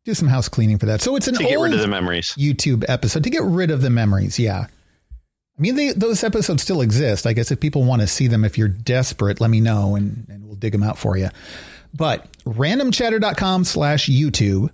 do 0.09 0.15
some 0.15 0.29
house 0.29 0.49
cleaning 0.49 0.79
for 0.79 0.87
that. 0.87 1.03
So 1.03 1.17
it's 1.17 1.29
an 1.29 1.35
To 1.35 1.43
get 1.43 1.57
old 1.57 1.65
rid 1.65 1.75
of 1.75 1.81
the 1.81 1.87
memories. 1.87 2.35
YouTube 2.39 2.85
episode 2.89 3.25
to 3.25 3.31
get 3.31 3.43
rid 3.43 3.71
of 3.71 3.83
the 3.83 3.91
memories. 3.91 4.39
Yeah. 4.39 4.67
I 4.67 5.61
mean, 5.61 5.75
they, 5.75 5.93
those 5.93 6.25
episodes 6.25 6.63
still 6.63 6.81
exist. 6.81 7.27
I 7.27 7.35
guess 7.35 7.51
if 7.51 7.61
people 7.61 7.85
want 7.85 8.01
to 8.01 8.07
see 8.09 8.27
them, 8.27 8.45
if 8.45 8.57
you're 8.57 8.69
desperate, 8.69 9.41
let 9.41 9.51
me 9.51 9.61
know 9.61 9.97
and, 9.97 10.27
and 10.31 10.47
we'll 10.47 10.55
dig 10.55 10.73
them 10.73 10.83
out 10.83 10.99
for 10.99 11.17
you. 11.17 11.29
But 11.93 12.27
randomchatter.com 12.45 13.65
slash 13.65 14.09
YouTube, 14.09 14.71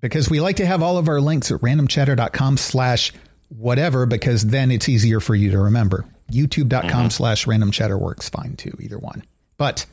because 0.00 0.30
we 0.30 0.40
like 0.40 0.56
to 0.56 0.66
have 0.66 0.82
all 0.82 0.98
of 0.98 1.08
our 1.08 1.20
links 1.20 1.50
at 1.50 1.60
randomchatter.com 1.60 2.56
slash 2.56 3.12
whatever, 3.48 4.06
because 4.06 4.46
then 4.46 4.70
it's 4.70 4.88
easier 4.88 5.20
for 5.20 5.34
you 5.34 5.50
to 5.50 5.58
remember. 5.58 6.06
YouTube.com 6.30 6.90
mm-hmm. 6.90 7.08
slash 7.08 7.44
randomchatter 7.44 7.98
works 7.98 8.30
fine 8.30 8.56
too, 8.56 8.74
either 8.80 8.98
one. 8.98 9.24
But 9.58 9.84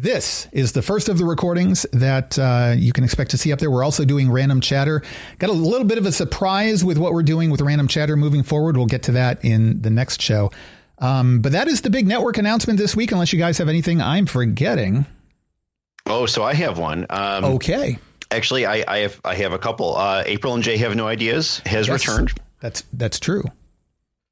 this 0.00 0.46
is 0.52 0.72
the 0.72 0.80
first 0.82 1.08
of 1.08 1.18
the 1.18 1.24
recordings 1.24 1.84
that 1.92 2.38
uh, 2.38 2.74
you 2.76 2.92
can 2.92 3.02
expect 3.02 3.32
to 3.32 3.36
see 3.38 3.52
up 3.52 3.58
there. 3.58 3.68
We're 3.70 3.82
also 3.82 4.04
doing 4.04 4.30
random 4.30 4.60
chatter. 4.60 5.02
Got 5.40 5.50
a 5.50 5.54
little 5.54 5.86
bit 5.86 5.98
of 5.98 6.06
a 6.06 6.12
surprise 6.12 6.84
with 6.84 6.98
what 6.98 7.12
we're 7.12 7.24
doing 7.24 7.50
with 7.50 7.60
random 7.60 7.88
chatter 7.88 8.16
moving 8.16 8.44
forward. 8.44 8.76
We'll 8.76 8.86
get 8.86 9.02
to 9.04 9.12
that 9.12 9.44
in 9.44 9.82
the 9.82 9.90
next 9.90 10.22
show. 10.22 10.52
Um, 10.98 11.40
but 11.40 11.50
that 11.52 11.66
is 11.66 11.80
the 11.80 11.90
big 11.90 12.06
network 12.06 12.38
announcement 12.38 12.78
this 12.78 12.94
week, 12.94 13.10
unless 13.10 13.32
you 13.32 13.40
guys 13.40 13.58
have 13.58 13.68
anything 13.68 14.00
I'm 14.00 14.26
forgetting. 14.26 15.04
Oh, 16.06 16.26
so 16.26 16.44
I 16.44 16.54
have 16.54 16.78
one. 16.78 17.04
Um, 17.10 17.44
Okay. 17.44 17.98
Actually, 18.30 18.66
I, 18.66 18.84
I 18.86 18.98
have 18.98 19.20
I 19.24 19.34
have 19.34 19.52
a 19.52 19.58
couple. 19.58 19.96
Uh, 19.96 20.22
April 20.26 20.54
and 20.54 20.62
Jay 20.62 20.76
have 20.76 20.94
no 20.94 21.08
ideas 21.08 21.60
has 21.66 21.88
Yes. 21.88 22.06
returned, 22.06 22.32
That's 22.60 22.84
that's 22.92 23.18
true. 23.18 23.42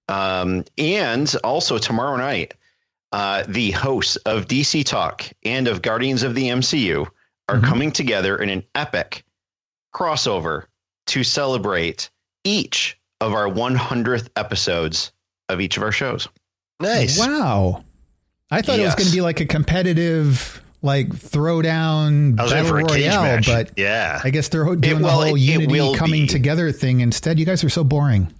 um, 0.08 0.64
and 0.78 1.34
also 1.42 1.78
tomorrow 1.78 2.16
night, 2.16 2.54
uh, 3.16 3.44
the 3.48 3.70
hosts 3.70 4.16
of 4.26 4.46
DC 4.46 4.84
Talk 4.84 5.24
and 5.42 5.68
of 5.68 5.80
Guardians 5.80 6.22
of 6.22 6.34
the 6.34 6.48
MCU 6.50 7.06
are 7.48 7.56
Mhm. 7.56 7.64
coming 7.64 7.90
together 7.90 8.36
in 8.36 8.50
an 8.50 8.62
epic 8.74 9.24
crossover 9.94 10.64
to 11.06 11.24
celebrate 11.24 12.10
each 12.44 12.98
of 13.22 13.32
our 13.32 13.48
100th 13.48 14.28
episodes 14.36 15.12
of 15.48 15.62
each 15.62 15.78
of 15.78 15.82
our 15.82 15.92
shows. 15.92 16.28
Nice. 16.80 17.18
Wow. 17.18 17.84
I 18.50 18.60
thought 18.60 18.78
it 18.78 18.84
was 18.84 18.94
going 18.94 19.06
to 19.08 19.14
be 19.14 19.22
like 19.22 19.40
a 19.40 19.46
competitive, 19.46 20.60
like 20.82 21.08
throwdown 21.08 22.36
battle 22.36 22.64
for 22.66 22.74
royale, 22.84 23.40
but 23.46 23.70
yeah. 23.78 24.20
I 24.22 24.28
guess 24.30 24.48
they're 24.48 24.64
ho- 24.66 24.74
doing 24.76 25.00
well, 25.02 25.20
the 25.20 25.26
whole 25.26 25.34
it- 25.36 25.40
it 25.40 25.44
unity 25.44 25.72
will 25.80 25.94
coming 25.94 26.22
be. 26.24 26.28
together 26.28 26.70
thing 26.70 27.00
instead. 27.00 27.38
You 27.38 27.46
guys 27.46 27.64
are 27.64 27.70
so 27.70 27.82
boring. 27.82 28.30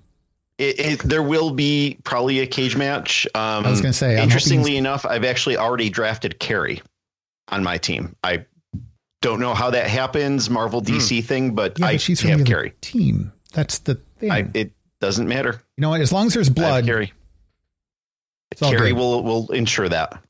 It, 0.59 0.81
it, 0.81 1.01
there 1.01 1.23
will 1.23 1.51
be 1.51 1.99
probably 2.05 2.41
a 2.41 2.47
cage 2.47 2.77
match. 2.77 3.27
Um, 3.35 3.67
I 3.67 3.71
was 3.71 3.81
gonna 3.83 3.93
say, 3.93 4.21
interestingly 4.23 4.71
hoping- 4.73 4.79
enough, 4.79 5.05
I've 5.05 5.25
actually 5.25 5.57
already 5.59 5.91
drafted 5.91 6.39
Carrie 6.39 6.81
on 7.49 7.63
my 7.63 7.77
team. 7.79 8.17
I 8.25 8.47
don't 9.23 9.39
know 9.41 9.53
how 9.55 9.71
that 9.71 9.89
happens, 9.89 10.49
Marvel 10.49 10.81
DC 10.81 11.23
thing, 11.25 11.55
but 11.55 11.77
Hmm. 11.77 11.83
Yeah, 11.83 11.89
I 11.89 11.93
but 11.95 12.01
she's 12.01 12.21
from 12.21 12.31
have 12.31 12.39
the 12.39 12.45
other 12.45 12.51
Carrie. 12.51 12.73
team. 12.81 13.33
That's 13.53 13.79
the 13.81 13.97
thing. 14.19 14.31
I, 14.31 14.49
it 14.55 14.73
doesn't 15.01 15.29
matter. 15.29 15.63
you 15.77 15.83
know 15.83 15.91
what? 15.91 16.01
As 16.01 16.11
long 16.13 16.27
as 16.27 16.35
there's 16.35 16.49
blood, 16.51 16.87
Carrie. 16.87 17.13
it's 18.51 18.63
all 18.63 18.71
Carrie 18.71 18.91
good. 18.93 18.99
will 18.99 19.23
will 19.25 19.51
ensure 19.53 19.89
that 19.91 20.23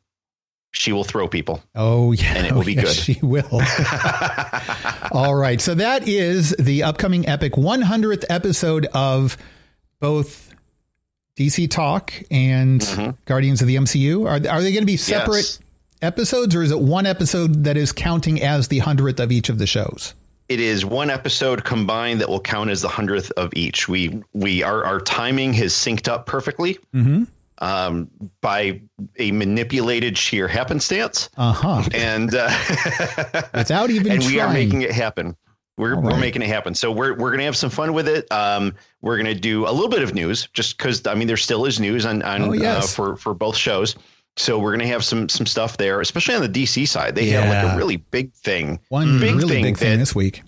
she 0.73 0.92
will 0.92 1.04
throw 1.04 1.28
people. 1.28 1.62
Oh 1.76 2.11
yeah, 2.12 2.35
and 2.37 2.47
it 2.49 2.52
will 2.52 2.62
Oh, 2.62 2.64
be 2.64 2.75
yes, 2.75 3.06
good. 3.06 3.14
She 3.14 3.21
will. 3.25 3.49
All 5.12 5.35
right, 5.35 5.61
so 5.61 5.75
that 5.75 6.06
is 6.09 6.50
the 6.59 6.83
upcoming 6.83 7.26
epic 7.28 7.52
100th 7.52 8.25
episode 8.28 8.87
of 8.92 9.37
both 10.00 10.54
DC 11.36 11.70
Talk 11.70 12.12
and 12.30 13.14
Guardians 13.26 13.60
of 13.60 13.68
the 13.68 13.76
MCU. 13.76 14.24
Are 14.26 14.34
are 14.50 14.62
they 14.62 14.72
going 14.72 14.82
to 14.82 14.86
be 14.86 14.96
separate 14.96 15.44
Mm-hmm. 15.44 15.62
Yes. 15.62 16.12
episodes, 16.12 16.54
or 16.54 16.62
is 16.62 16.70
it 16.70 16.80
one 16.80 17.06
episode 17.06 17.64
that 17.64 17.76
is 17.76 17.92
counting 17.92 18.42
as 18.42 18.68
the 18.68 18.78
hundredth 18.80 19.18
of 19.20 19.32
each 19.32 19.48
of 19.48 19.58
the 19.58 19.66
shows? 19.66 20.14
It 20.48 20.60
is 20.60 20.84
one 20.84 21.10
episode 21.10 21.64
combined 21.64 22.20
that 22.20 22.28
will 22.28 22.40
count 22.40 22.70
as 22.70 22.80
the 22.82 22.88
hundredth 22.88 23.30
of 23.32 23.50
each. 23.56 23.88
We 23.88 24.22
we 24.32 24.62
our 24.62 24.84
our 24.84 25.00
timing 25.00 25.52
has 25.54 25.72
synced 25.72 26.06
up 26.08 26.26
perfectly 26.26 26.78
Mm-hmm. 26.94 27.24
um, 27.58 28.08
by 28.42 28.80
a 29.18 29.32
manipulated 29.32 30.16
sheer 30.16 30.46
happenstance. 30.46 31.28
Uh 31.36 31.52
huh. 31.52 31.82
and 31.94 32.34
uh, 32.34 32.48
Without 33.54 33.90
even 33.90 34.12
and 34.12 34.24
we 34.24 34.38
are 34.40 34.52
making 34.52 34.82
it 34.82 34.92
happen. 34.92 35.34
We're, 35.78 35.95
All 35.95 36.02
we're 36.02 36.18
making 36.18 36.40
it 36.42 36.49
happen. 36.49 36.75
So 36.75 36.90
we're 36.90 37.14
we're 37.14 37.30
gonna 37.30 37.45
have 37.45 37.56
some 37.56 37.71
fun 37.71 37.92
with 37.92 38.09
it. 38.09 38.30
Um, 38.33 38.75
we're 39.02 39.16
gonna 39.18 39.35
do 39.35 39.66
a 39.68 39.71
little 39.71 39.90
bit 39.90 40.02
of 40.02 40.14
news, 40.14 40.49
just 40.54 40.78
because 40.78 41.06
I 41.06 41.14
mean 41.14 41.26
there 41.28 41.37
still 41.37 41.66
is 41.66 41.78
news 41.78 42.06
on 42.06 42.23
on 42.23 42.42
Oh, 42.42 42.52
yes. 42.52 42.85
uh, 42.85 42.87
for 42.88 43.16
for 43.16 43.35
both 43.35 43.56
shows. 43.56 43.95
So 44.38 44.59
we're 44.59 44.73
gonna 44.73 44.87
have 44.87 45.04
some 45.04 45.28
some 45.28 45.45
stuff 45.47 45.76
there, 45.76 46.00
especially 46.00 46.35
on 46.35 46.42
the 46.42 46.49
DC 46.49 46.88
side. 46.88 47.14
They 47.14 47.26
have 47.28 47.49
like 47.49 47.75
a 47.75 47.76
really 47.76 47.97
big 47.97 48.33
thing. 48.33 48.80
One 48.88 49.18
big 49.21 49.35
really 49.37 49.49
thing 49.49 49.64
big 49.64 49.76
thing 49.78 49.99
this 49.99 50.14
week. 50.14 50.42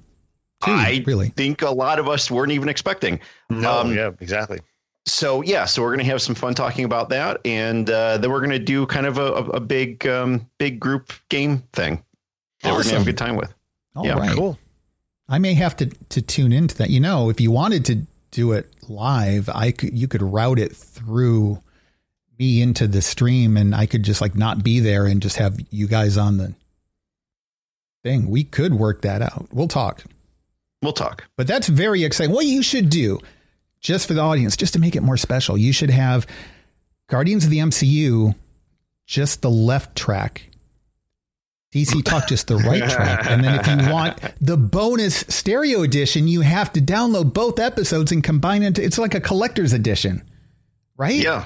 Two, 0.65 0.73
I 0.73 1.05
really. 1.07 1.29
think 1.29 1.63
a 1.63 1.71
lot 1.71 1.99
of 1.99 2.09
us 2.09 2.31
weren't 2.31 2.51
even 2.53 2.69
expecting. 2.69 3.21
No, 3.49 3.81
Um, 3.81 3.95
yeah, 3.95 4.11
exactly. 4.21 4.59
So 5.07 5.43
yeah, 5.43 5.65
so 5.67 5.83
we're 5.83 5.93
gonna 5.93 6.05
have 6.05 6.21
some 6.21 6.35
fun 6.35 6.55
talking 6.55 6.85
about 6.85 7.11
that, 7.11 7.41
and 7.45 7.89
uh, 7.89 8.19
then 8.19 8.31
we're 8.31 8.41
gonna 8.41 8.59
do 8.59 8.85
kind 8.87 9.07
of 9.07 9.19
a, 9.19 9.33
a, 9.33 9.45
a 9.51 9.61
big 9.61 10.07
um, 10.07 10.49
big 10.59 10.81
group 10.81 11.13
game 11.29 11.63
thing 11.73 12.03
that 12.63 12.73
we're 12.73 12.83
gonna 12.83 12.95
have 12.95 13.03
a 13.03 13.05
good 13.07 13.19
time 13.19 13.37
with. 13.37 13.55
All 13.95 14.05
yeah, 14.05 14.19
right. 14.19 14.35
Cool. 14.35 14.59
I 15.29 15.39
may 15.39 15.55
have 15.55 15.77
to 15.77 15.87
to 15.87 16.23
tune 16.23 16.53
into 16.53 16.77
that. 16.77 16.91
You 16.91 17.01
know, 17.01 17.31
if 17.31 17.41
you 17.41 17.51
wanted 17.51 17.85
to 17.87 18.07
do 18.31 18.53
it 18.53 18.73
live, 18.89 19.49
I 19.49 19.73
could 19.73 19.99
you 19.99 20.09
could 20.09 20.23
route 20.23 20.59
it 20.59 20.75
through 20.75 21.63
me 22.39 22.63
into 22.63 22.87
the 22.87 23.03
stream 23.03 23.57
and 23.57 23.75
I 23.75 23.87
could 23.87 24.05
just 24.05 24.21
like 24.21 24.35
not 24.35 24.63
be 24.63 24.81
there 24.81 25.07
and 25.07 25.21
just 25.21 25.37
have 25.37 25.59
you 25.71 25.89
guys 25.89 26.17
on 26.17 26.37
the 26.39 26.55
thing. 28.03 28.31
We 28.31 28.45
could 28.45 28.75
work 28.75 29.03
that 29.03 29.23
out. 29.23 29.49
We'll 29.53 29.69
talk. 29.69 30.05
We'll 30.83 30.93
talk. 30.93 31.25
But 31.37 31.47
that's 31.47 31.67
very 31.67 32.05
exciting. 32.05 32.35
What 32.35 32.47
you 32.47 32.63
should 32.63 32.89
do, 32.89 33.19
just 33.81 34.07
for 34.07 34.15
the 34.15 34.21
audience, 34.21 34.57
just 34.57 34.73
to 34.75 34.79
make 34.79 34.95
it 34.95 35.03
more 35.03 35.17
special, 35.17 35.59
you 35.59 35.73
should 35.73 35.91
have 35.91 36.27
Guardians 37.09 37.45
of 37.45 37.51
the 37.51 37.59
MCU, 37.59 38.35
just 39.07 39.43
the 39.43 39.51
left 39.51 39.97
track. 39.97 40.49
DC 41.73 42.03
Talk 42.05 42.29
just 42.29 42.47
the 42.47 42.57
right 42.57 42.89
track. 42.89 43.27
And 43.31 43.45
then 43.45 43.61
if 43.61 43.67
you 43.67 43.77
want 43.93 44.19
the 44.41 44.57
bonus 44.57 45.19
stereo 45.29 45.83
edition, 45.83 46.27
you 46.27 46.41
have 46.41 46.73
to 46.73 46.81
download 46.81 47.35
both 47.35 47.59
episodes 47.59 48.11
and 48.11 48.25
combine 48.25 48.63
it. 48.63 48.79
It's 48.79 48.97
like 48.99 49.15
a 49.15 49.21
collector's 49.21 49.73
edition, 49.75 50.23
right? 50.97 51.15
Yeah, 51.15 51.45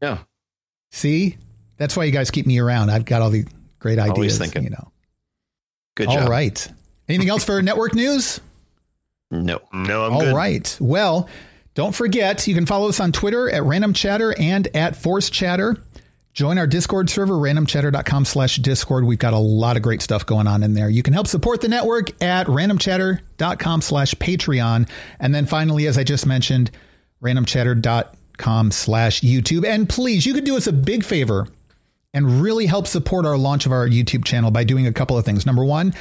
yeah. 0.00 0.18
See? 0.92 1.38
That's 1.76 1.96
why 1.96 2.04
you 2.04 2.12
guys 2.12 2.30
keep 2.30 2.46
me 2.46 2.58
around. 2.60 2.90
I've 2.90 3.04
got 3.04 3.20
all 3.20 3.30
the 3.30 3.44
great 3.80 3.98
ideas. 3.98 4.12
Always 4.16 4.38
thinking. 4.38 4.62
You 4.62 4.70
know. 4.70 4.92
Good 5.96 6.06
All 6.06 6.18
job. 6.18 6.28
right. 6.28 6.68
Anything 7.08 7.28
else 7.28 7.44
for 7.44 7.60
network 7.60 7.94
news? 7.94 8.40
No. 9.32 9.60
No, 9.72 10.04
I'm 10.04 10.12
All 10.12 10.20
good. 10.20 10.34
right. 10.34 10.76
Well, 10.80 11.28
don't 11.74 11.94
forget, 11.94 12.46
you 12.46 12.54
can 12.54 12.66
follow 12.66 12.88
us 12.88 13.00
on 13.00 13.10
Twitter 13.10 13.50
at 13.50 13.64
Random 13.64 13.92
Chatter 13.92 14.34
and 14.38 14.68
at 14.76 14.94
Force 14.94 15.28
Chatter. 15.30 15.76
Join 16.34 16.58
our 16.58 16.66
Discord 16.66 17.08
server, 17.08 17.34
randomchatter.com 17.34 18.24
slash 18.24 18.56
Discord. 18.56 19.04
We've 19.04 19.20
got 19.20 19.34
a 19.34 19.38
lot 19.38 19.76
of 19.76 19.84
great 19.84 20.02
stuff 20.02 20.26
going 20.26 20.48
on 20.48 20.64
in 20.64 20.74
there. 20.74 20.90
You 20.90 21.04
can 21.04 21.14
help 21.14 21.28
support 21.28 21.60
the 21.60 21.68
network 21.68 22.20
at 22.20 22.48
randomchatter.com 22.48 23.80
slash 23.80 24.14
Patreon. 24.16 24.88
And 25.20 25.32
then 25.32 25.46
finally, 25.46 25.86
as 25.86 25.96
I 25.96 26.02
just 26.02 26.26
mentioned, 26.26 26.72
randomchatter.com 27.22 28.72
slash 28.72 29.20
YouTube. 29.20 29.64
And 29.64 29.88
please, 29.88 30.26
you 30.26 30.34
could 30.34 30.42
do 30.42 30.56
us 30.56 30.66
a 30.66 30.72
big 30.72 31.04
favor 31.04 31.46
and 32.12 32.42
really 32.42 32.66
help 32.66 32.88
support 32.88 33.26
our 33.26 33.38
launch 33.38 33.64
of 33.64 33.70
our 33.70 33.88
YouTube 33.88 34.24
channel 34.24 34.50
by 34.50 34.64
doing 34.64 34.88
a 34.88 34.92
couple 34.92 35.16
of 35.16 35.24
things. 35.24 35.46
Number 35.46 35.64
one, 35.64 35.94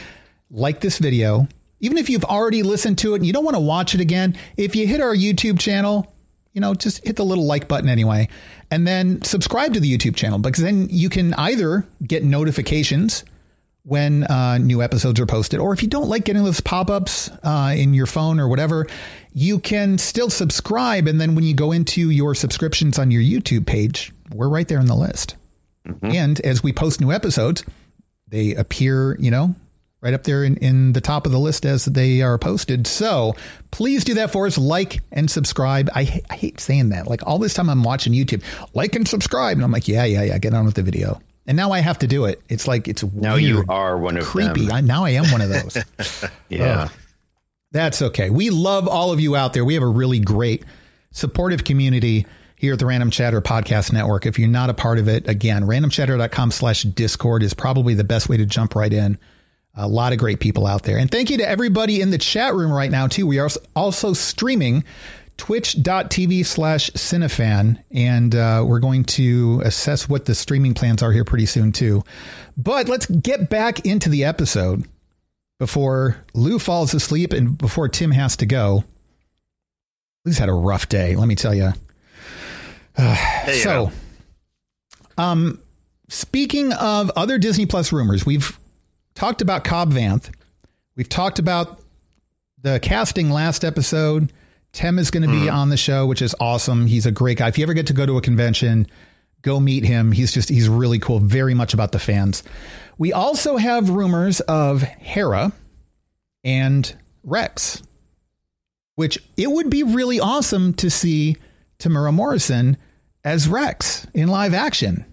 like 0.50 0.80
this 0.82 0.98
video. 0.98 1.48
Even 1.80 1.98
if 1.98 2.10
you've 2.10 2.25
already 2.25 2.63
listened 2.63 2.98
to 3.00 3.13
it 3.13 3.18
and 3.18 3.25
you 3.25 3.34
don't 3.34 3.44
want 3.44 3.56
to 3.56 3.62
watch 3.62 3.94
it 3.94 4.02
again, 4.02 4.36
if 4.58 4.75
you 4.75 4.88
hit 4.88 5.00
our 5.02 5.13
YouTube 5.13 5.60
channel, 5.60 6.12
you 6.53 6.62
know, 6.62 6.74
just 6.74 7.05
hit 7.05 7.15
the 7.17 7.25
little 7.25 7.45
like 7.45 7.67
button 7.67 7.89
anyway. 7.89 8.29
And 8.72 8.88
then 8.88 9.22
subscribe 9.24 9.74
to 9.74 9.79
the 9.79 9.98
YouTube 9.98 10.15
channel 10.15 10.39
because 10.39 10.63
then 10.63 10.88
you 10.89 11.10
can 11.10 11.33
either 11.33 11.86
get 12.05 12.24
notifications 12.24 13.24
when 13.86 14.24
uh, 14.24 14.57
new 14.60 14.81
episodes 14.81 15.19
are 15.19 15.25
posted, 15.25 15.60
or 15.60 15.74
if 15.74 15.83
you 15.83 15.89
don't 15.89 16.07
like 16.07 16.24
getting 16.24 16.43
those 16.43 16.62
pop 16.62 16.89
ups 16.89 17.29
uh, 17.43 17.74
in 17.75 17.93
your 17.93 18.05
phone 18.05 18.39
or 18.39 18.48
whatever, 18.48 18.88
you 19.33 19.60
can 19.60 19.98
still 19.98 20.29
subscribe. 20.29 21.05
And 21.05 21.19
then 21.19 21.36
when 21.36 21.43
you 21.43 21.53
go 21.53 21.74
into 21.74 22.10
your 22.10 22.33
subscriptions 22.33 22.98
on 22.98 23.12
your 23.12 23.22
YouTube 23.22 23.65
page, 23.65 24.13
we're 24.31 24.48
right 24.48 24.67
there 24.67 24.79
in 24.79 24.86
the 24.86 24.95
list. 24.95 25.36
And 26.15 26.39
as 26.41 26.63
we 26.63 26.72
post 26.72 27.01
new 27.01 27.12
episodes, 27.12 27.65
they 28.29 28.55
appear, 28.55 29.17
you 29.19 29.29
know, 29.29 29.53
right 30.03 30.13
up 30.13 30.24
there 30.24 30.43
in, 30.43 30.57
in 30.57 30.91
the 30.91 31.00
top 31.01 31.25
of 31.25 31.31
the 31.31 31.39
list 31.39 31.65
as 31.65 31.86
they 31.86 32.22
are 32.22 32.38
posted. 32.38 32.86
So 32.86 33.36
please 33.72 34.03
do 34.03 34.15
that 34.15 34.31
for 34.31 34.45
us. 34.45 34.57
Like 34.57 35.00
and 35.13 35.31
subscribe. 35.31 35.89
I, 35.95 36.22
I 36.29 36.36
hate 36.36 36.60
saying 36.60 36.89
that. 36.89 37.07
Like 37.07 37.25
all 37.25 37.39
this 37.39 37.53
time 37.53 37.69
I'm 37.69 37.83
watching 37.83 38.12
YouTube, 38.12 38.43
like 38.74 38.95
and 38.95 39.07
subscribe. 39.07 39.55
And 39.57 39.63
I'm 39.63 39.72
like, 39.72 39.88
yeah, 39.88 40.03
yeah, 40.03 40.24
yeah, 40.24 40.38
get 40.38 40.53
on 40.53 40.65
with 40.65 40.75
the 40.75 40.83
video. 40.83 41.22
And 41.48 41.55
now 41.55 41.72
I 41.72 41.79
have 41.79 42.00
to 42.00 42.07
do 42.07 42.25
it. 42.25 42.41
It's 42.50 42.67
like, 42.67 42.88
it's 42.88 43.03
Now 43.03 43.36
weird, 43.36 43.43
you 43.43 43.65
are 43.69 43.98
one 43.98 44.17
of 44.17 44.25
creepy. 44.25 44.69
I, 44.69 44.81
now 44.81 45.05
I 45.05 45.12
am 45.12 45.31
one 45.31 45.41
of 45.41 45.50
those. 45.50 45.77
Yeah. 46.50 46.89
That's 47.72 48.01
okay. 48.03 48.29
We 48.29 48.51
love 48.51 48.88
all 48.88 49.12
of 49.12 49.19
you 49.19 49.36
out 49.36 49.53
there. 49.53 49.65
We 49.65 49.74
have 49.74 49.81
a 49.81 49.88
really 49.88 50.19
great 50.19 50.63
supportive 51.12 51.63
community 51.63 52.27
here 52.55 52.74
at 52.74 52.79
the 52.79 52.86
Random 52.86 53.10
Chatter 53.10 53.41
Podcast 53.41 53.91
Network. 53.91 54.27
If 54.27 54.38
you're 54.38 54.48
not 54.48 54.69
a 54.69 54.75
part 54.75 55.00
of 55.00 55.07
it, 55.07 55.27
again, 55.27 55.63
randomchatter.com 55.63 56.51
slash 56.51 56.83
discord 56.83 57.41
is 57.41 57.55
probably 57.55 57.95
the 57.95 58.03
best 58.03 58.29
way 58.29 58.38
to 58.38 58.45
jump 58.45 58.75
right 58.75 58.93
in. 58.93 59.17
A 59.75 59.88
lot 59.88 60.13
of 60.13 60.20
great 60.20 60.39
people 60.39 60.68
out 60.68 60.84
there. 60.84 60.98
And 60.98 61.10
thank 61.10 61.30
you 61.30 61.38
to 61.38 61.50
everybody 61.50 62.00
in 62.00 62.12
the 62.12 62.18
chat 62.18 62.53
room 62.53 62.72
right 62.72 62.92
now, 62.92 63.08
too. 63.08 63.25
We 63.25 63.39
are 63.39 63.50
also 63.75 64.13
streaming 64.13 64.84
twitch.tv 65.38 66.46
slash 66.46 66.92
cinefan 66.92 67.84
and 67.89 68.36
uh, 68.36 68.63
we're 68.68 68.80
going 68.80 69.03
to 69.03 69.62
assess 69.65 70.08
what 70.08 70.25
the 70.25 70.36
streaming 70.36 70.75
plans 70.75 71.01
are 71.01 71.12
here 71.12 71.24
pretty 71.24 71.48
soon 71.48 71.72
too 71.72 72.03
but 72.56 72.88
let's 72.88 73.08
get 73.08 73.50
back 73.50 73.84
into 73.84 74.10
the 74.10 74.24
episode 74.24 74.86
before 75.60 76.18
Lou 76.34 76.60
falls 76.60 76.94
asleep 76.94 77.32
and 77.32 77.58
before 77.58 77.88
Tim 77.88 78.12
has 78.12 78.36
to 78.38 78.46
go. 78.46 78.84
Lou's 80.25 80.38
had 80.38 80.50
a 80.50 80.53
rough 80.53 80.89
day, 80.89 81.15
let 81.15 81.27
me 81.27 81.36
tell 81.36 81.56
you. 81.56 81.72
Hey, 82.96 83.60
so, 83.60 83.86
know. 85.18 85.24
um, 85.24 85.60
speaking 86.10 86.72
of 86.74 87.12
other 87.15 87.38
Disney 87.38 87.65
Plus 87.65 87.92
rumors, 87.92 88.25
we've 88.25 88.58
talked 89.13 89.41
about 89.41 89.63
Cobb 89.63 89.91
Vanth. 89.91 90.32
We've 90.96 91.10
talked 91.10 91.39
about 91.39 91.79
the 92.62 92.79
casting 92.79 93.29
last 93.29 93.63
episode. 93.63 94.32
Tim 94.72 94.98
is 94.98 95.12
going 95.12 95.24
to 95.24 95.29
be 95.29 95.46
mm-hmm. 95.46 95.55
on 95.55 95.70
the 95.70 95.77
show, 95.77 96.08
which 96.08 96.22
is 96.22 96.36
awesome. 96.39 96.88
He's 96.88 97.05
a 97.05 97.12
great 97.12 97.38
guy. 97.38 97.48
If 97.48 97.57
you 97.57 97.64
ever 97.64 97.74
get 97.74 97.88
to 97.88 97.94
go 97.94 98.05
to 98.05 98.18
a 98.18 98.22
convention, 98.22 98.88
go 99.42 99.59
meet 99.59 99.83
him. 99.83 100.11
He's 100.11 100.31
just 100.31 100.50
he's 100.50 100.68
really 100.68 101.00
cool. 101.00 101.20
Very 101.20 101.53
much 101.53 101.74
about 101.74 101.92
the 101.92 102.00
fans. 102.00 102.42
We 102.98 103.14
also 103.14 103.57
have 103.57 103.90
rumors 103.90 104.40
of 104.42 104.81
Hera 104.81 105.51
and 106.44 106.96
Rex, 107.24 107.83
which 108.96 109.20
it 109.38 109.51
would 109.51 109.70
be 109.70 109.83
really 109.83 110.20
awesome 110.20 110.74
to 110.75 110.90
see 110.90 111.38
Temuera 111.79 112.14
Morrison 112.14 112.77
as 113.24 113.48
Rex 113.48 114.07
in 114.14 114.27
live 114.27 114.53
action. 114.53 115.05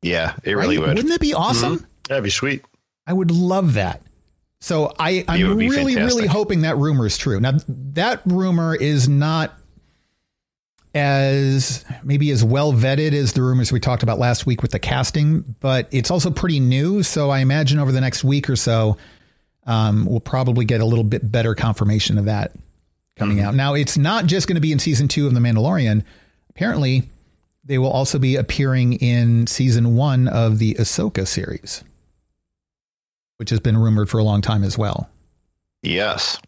Yeah, 0.00 0.34
it 0.42 0.54
really 0.54 0.78
right? 0.78 0.88
would. 0.88 0.96
Wouldn't 0.96 1.14
it 1.14 1.20
be 1.20 1.32
mm-hmm. 1.32 1.42
awesome? 1.42 1.86
That'd 2.08 2.24
be 2.24 2.30
sweet. 2.30 2.64
I 3.06 3.12
would 3.12 3.30
love 3.30 3.74
that. 3.74 4.02
So 4.60 4.92
I, 4.98 5.24
I'm 5.26 5.56
really, 5.56 5.94
fantastic. 5.94 6.16
really 6.16 6.26
hoping 6.28 6.60
that 6.62 6.76
rumor 6.76 7.06
is 7.06 7.18
true. 7.18 7.40
Now 7.40 7.54
that 7.68 8.22
rumor 8.24 8.74
is 8.76 9.08
not 9.08 9.52
as 10.94 11.84
maybe 12.02 12.30
as 12.30 12.44
well 12.44 12.72
vetted 12.72 13.12
as 13.12 13.32
the 13.32 13.42
rumors 13.42 13.72
we 13.72 13.80
talked 13.80 14.02
about 14.02 14.18
last 14.18 14.44
week 14.46 14.60
with 14.62 14.72
the 14.72 14.78
casting, 14.78 15.40
but 15.60 15.88
it's 15.90 16.10
also 16.10 16.30
pretty 16.30 16.60
new. 16.60 17.02
So 17.02 17.30
I 17.30 17.38
imagine 17.40 17.78
over 17.78 17.92
the 17.92 18.00
next 18.00 18.22
week 18.24 18.50
or 18.50 18.56
so, 18.56 18.98
um, 19.66 20.04
we'll 20.06 20.20
probably 20.20 20.64
get 20.64 20.80
a 20.80 20.84
little 20.84 21.04
bit 21.04 21.30
better 21.30 21.54
confirmation 21.54 22.18
of 22.18 22.26
that 22.26 22.52
coming 23.16 23.38
Mm-hmm. 23.38 23.46
out. 23.46 23.54
Now 23.54 23.74
it's 23.74 23.96
not 23.96 24.26
just 24.26 24.46
going 24.48 24.56
to 24.56 24.60
be 24.60 24.72
in 24.72 24.78
season 24.78 25.08
two 25.08 25.26
of 25.26 25.34
The 25.34 25.40
Mandalorian. 25.40 26.04
Apparently, 26.50 27.04
they 27.64 27.78
will 27.78 27.90
also 27.90 28.18
be 28.18 28.36
appearing 28.36 28.94
in 28.94 29.46
season 29.46 29.96
one 29.96 30.28
of 30.28 30.58
the 30.58 30.74
Ahsoka 30.74 31.26
series, 31.26 31.82
which 33.38 33.50
has 33.50 33.60
been 33.60 33.76
rumored 33.76 34.08
for 34.08 34.18
a 34.18 34.24
long 34.24 34.40
time 34.40 34.64
as 34.64 34.76
well. 34.78 35.08
Yes. 35.82 36.38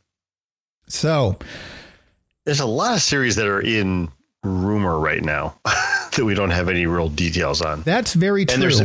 So 0.89 1.39
There's 2.45 2.61
a 2.61 2.67
lot 2.67 2.95
of 2.95 3.03
series 3.03 3.37
that 3.37 3.47
are 3.47 3.61
in 3.61 4.09
rumor 4.43 4.99
right 4.99 5.23
now 5.23 5.59
that 5.65 6.25
we 6.25 6.35
don't 6.35 6.51
have 6.51 6.69
any 6.69 6.87
real 6.87 7.09
details 7.09 7.63
on. 7.63 7.83
that's 7.83 8.15
very 8.15 8.45
true. 8.45 8.55
And 8.55 8.63
there's 8.63 8.83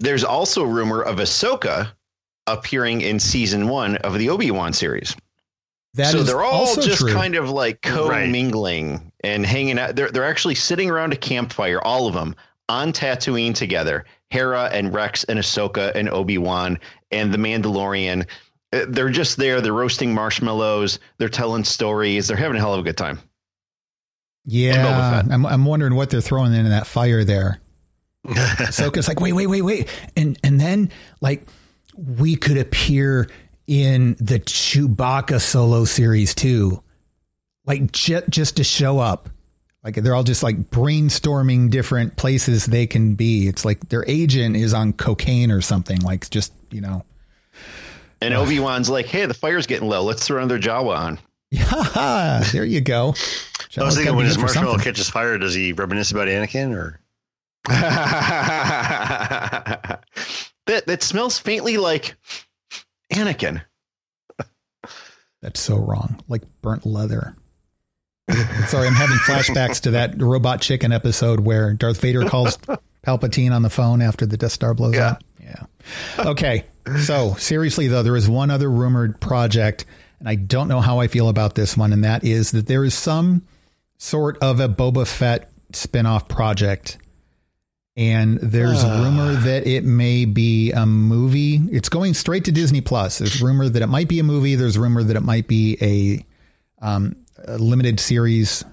there's 0.00 0.24
also 0.24 0.64
rumor 0.64 1.00
of 1.00 1.16
Ahsoka 1.18 1.92
appearing 2.48 3.00
in 3.02 3.20
season 3.20 3.68
one 3.68 3.96
of 3.98 4.18
the 4.18 4.28
Obi 4.30 4.50
Wan 4.50 4.72
series. 4.72 5.14
That 5.94 6.10
so 6.12 6.18
is 6.18 6.26
they're 6.26 6.42
all 6.42 6.74
just 6.74 6.98
true. 6.98 7.12
kind 7.12 7.36
of 7.36 7.50
like 7.50 7.82
co-mingling 7.82 9.12
and 9.22 9.46
hanging 9.46 9.78
out. 9.78 9.94
They're 9.94 10.10
they're 10.10 10.24
actually 10.24 10.54
sitting 10.56 10.90
around 10.90 11.12
a 11.12 11.16
campfire, 11.16 11.80
all 11.80 12.08
of 12.08 12.14
them 12.14 12.34
on 12.68 12.92
Tatooine 12.92 13.54
together. 13.54 14.04
Hera 14.32 14.70
and 14.72 14.92
Rex 14.94 15.24
and 15.24 15.38
Ahsoka 15.38 15.94
and 15.94 16.08
Obi 16.08 16.38
Wan 16.38 16.78
and 17.10 17.32
the 17.32 17.38
Mandalorian. 17.38 18.26
Uh, 18.72 18.86
They're 18.88 19.10
just 19.10 19.36
there. 19.36 19.60
They're 19.60 19.74
roasting 19.74 20.14
marshmallows. 20.14 20.98
They're 21.18 21.28
telling 21.28 21.64
stories. 21.64 22.28
They're 22.28 22.36
having 22.38 22.56
a 22.56 22.60
hell 22.60 22.72
of 22.72 22.80
a 22.80 22.82
good 22.82 22.96
time. 22.96 23.18
yeah, 24.46 25.22
I'm, 25.30 25.44
I'm 25.44 25.64
wondering 25.66 25.94
what 25.94 26.08
they're 26.10 26.20
throwing 26.22 26.54
in 26.54 26.68
that 26.70 26.86
fire 26.86 27.24
there. 27.24 27.60
Ahsoka's 28.26 29.06
like, 29.06 29.20
wait, 29.20 29.32
wait, 29.34 29.48
wait, 29.48 29.62
wait, 29.62 29.88
and 30.16 30.38
and 30.42 30.60
then 30.60 30.90
like 31.20 31.44
we 31.96 32.36
could 32.36 32.56
appear 32.56 33.28
in 33.66 34.16
the 34.18 34.38
Chewbacca 34.40 35.40
solo 35.40 35.84
series 35.84 36.34
too, 36.34 36.82
like 37.66 37.92
just 37.92 38.28
just 38.30 38.56
to 38.56 38.64
show 38.64 38.98
up. 38.98 39.28
Like 39.84 39.96
they're 39.96 40.14
all 40.14 40.22
just 40.22 40.42
like 40.42 40.70
brainstorming 40.70 41.70
different 41.70 42.16
places 42.16 42.66
they 42.66 42.86
can 42.86 43.14
be. 43.14 43.48
It's 43.48 43.64
like 43.64 43.88
their 43.88 44.04
agent 44.06 44.56
is 44.56 44.72
on 44.72 44.92
cocaine 44.92 45.50
or 45.50 45.60
something. 45.60 45.98
Like 46.00 46.30
just 46.30 46.52
you 46.70 46.80
know, 46.80 47.04
And 48.20 48.34
Obi 48.34 48.60
Wan's 48.60 48.88
like, 48.88 49.06
"Hey, 49.06 49.26
the 49.26 49.34
fire's 49.34 49.66
getting 49.66 49.88
low. 49.88 50.04
Let's 50.04 50.26
throw 50.26 50.38
another 50.38 50.60
Jawa 50.60 50.96
on." 50.96 51.18
yeah, 51.50 52.44
there 52.52 52.64
you 52.64 52.80
go. 52.80 53.14
I 53.76 53.84
was 53.84 53.96
thinking 53.96 54.14
when 54.14 54.26
his 54.26 54.38
marshmallow 54.38 54.78
catches 54.78 55.10
fire, 55.10 55.36
does 55.38 55.54
he 55.54 55.72
reminisce 55.72 56.12
about 56.12 56.28
Anakin 56.28 56.74
or? 56.74 57.00
that 57.68 60.04
that 60.66 61.02
smells 61.02 61.38
faintly 61.38 61.76
like 61.76 62.14
Anakin. 63.12 63.62
That's 65.42 65.60
so 65.60 65.76
wrong. 65.76 66.22
Like 66.28 66.42
burnt 66.62 66.86
leather. 66.86 67.36
Sorry, 68.68 68.86
I'm 68.86 68.94
having 68.94 69.16
flashbacks 69.18 69.80
to 69.82 69.90
that 69.92 70.20
robot 70.22 70.60
chicken 70.60 70.92
episode 70.92 71.40
where 71.40 71.74
Darth 71.74 72.00
Vader 72.00 72.24
calls 72.28 72.56
Palpatine 73.06 73.52
on 73.52 73.62
the 73.62 73.70
phone 73.70 74.00
after 74.00 74.26
the 74.26 74.36
Death 74.36 74.52
Star 74.52 74.74
blows 74.74 74.94
Yeah. 74.94 75.06
up. 75.08 75.24
Yeah. 75.42 75.64
Okay. 76.18 76.64
So 77.04 77.34
seriously 77.34 77.88
though, 77.88 78.02
there 78.02 78.16
is 78.16 78.28
one 78.28 78.50
other 78.50 78.70
rumored 78.70 79.20
project, 79.20 79.84
and 80.20 80.28
I 80.28 80.36
don't 80.36 80.68
know 80.68 80.80
how 80.80 81.00
I 81.00 81.08
feel 81.08 81.28
about 81.28 81.54
this 81.56 81.76
one, 81.76 81.92
and 81.92 82.04
that 82.04 82.22
is 82.24 82.52
that 82.52 82.66
there 82.68 82.84
is 82.84 82.94
some 82.94 83.42
sort 83.98 84.38
of 84.38 84.60
a 84.60 84.68
Boba 84.68 85.06
Fett 85.06 85.50
spin-off 85.72 86.28
project. 86.28 86.98
And 87.96 88.38
there's 88.40 88.82
rumor 88.84 89.34
that 89.34 89.66
it 89.66 89.84
may 89.84 90.24
be 90.24 90.72
a 90.72 90.86
movie. 90.86 91.56
It's 91.70 91.90
going 91.90 92.14
straight 92.14 92.46
to 92.46 92.52
Disney 92.52 92.80
Plus. 92.80 93.18
There's 93.18 93.42
rumor 93.42 93.68
that 93.68 93.82
it 93.82 93.86
might 93.88 94.08
be 94.08 94.18
a 94.18 94.22
movie. 94.24 94.54
There's 94.54 94.78
rumor 94.78 95.02
that 95.02 95.14
it 95.14 95.22
might 95.22 95.46
be 95.46 95.76
a, 95.82 96.24
um, 96.86 97.16
a 97.46 97.58
limited 97.58 98.00
series, 98.00 98.64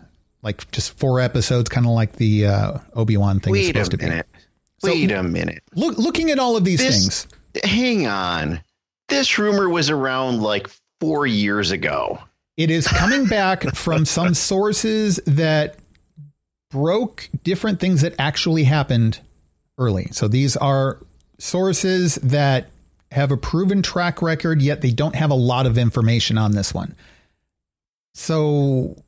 like 0.41 0.69
just 0.71 0.97
four 0.97 1.19
episodes, 1.19 1.69
kind 1.69 1.85
of 1.85 1.93
like 1.93 2.13
the 2.13 2.45
uh, 2.47 2.77
Obi 2.93 3.17
Wan 3.17 3.39
thing 3.39 3.55
is 3.55 3.59
Wait 3.67 3.75
a 3.75 3.85
supposed 3.85 3.91
to 3.91 3.97
minute. 3.97 4.25
So- 4.79 4.89
Wait 4.91 5.11
a 5.11 5.23
minute. 5.23 5.61
Look, 5.75 5.97
looking 5.97 6.29
at 6.31 6.39
all 6.39 6.55
of 6.55 6.63
these 6.63 6.79
This- 6.79 6.97
things, 6.99 7.27
Hang 7.63 8.05
on. 8.07 8.61
This 9.07 9.39
rumor 9.39 9.67
was 9.69 9.89
around 9.89 10.41
like 10.41 10.69
four 11.01 11.25
years 11.25 11.71
ago. 11.71 12.19
It 12.57 12.69
is 12.69 12.87
coming 12.87 13.25
back 13.25 13.63
from 13.75 14.05
some 14.05 14.33
sources 14.35 15.19
that 15.25 15.77
broke 16.69 17.27
different 17.43 17.79
things 17.79 18.01
that 18.01 18.13
actually 18.19 18.63
happened 18.65 19.19
early. 19.77 20.09
So 20.11 20.27
these 20.27 20.55
are 20.57 20.99
sources 21.39 22.15
that 22.15 22.67
have 23.11 23.31
a 23.31 23.37
proven 23.37 23.81
track 23.81 24.21
record, 24.21 24.61
yet 24.61 24.81
they 24.81 24.91
don't 24.91 25.15
have 25.15 25.31
a 25.31 25.35
lot 25.35 25.65
of 25.65 25.77
information 25.77 26.37
on 26.37 26.51
this 26.51 26.73
one. 26.73 26.95
So, 28.19 29.01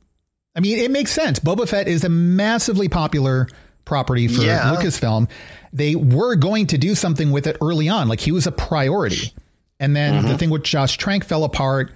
I 0.56 0.60
mean, 0.60 0.78
it 0.78 0.90
makes 0.90 1.10
sense. 1.10 1.38
Boba 1.38 1.68
Fett 1.68 1.86
is 1.86 2.02
a 2.02 2.08
massively 2.08 2.88
popular 2.88 3.46
property 3.84 4.26
for 4.26 4.40
Yeah. 4.40 4.74
Lucasfilm. 4.74 5.28
They 5.70 5.94
were 5.94 6.34
going 6.34 6.66
to 6.68 6.78
do 6.78 6.94
something 6.94 7.30
with 7.30 7.46
it 7.46 7.58
early 7.60 7.90
on, 7.90 8.08
like 8.08 8.20
he 8.20 8.32
was 8.32 8.46
a 8.46 8.52
priority. 8.52 9.34
And 9.78 9.94
then 9.94 10.22
the 10.22 10.28
mm-hmm. 10.28 10.36
thing 10.38 10.50
with 10.50 10.62
Josh 10.62 10.96
Trank 10.96 11.24
fell 11.24 11.44
apart. 11.44 11.92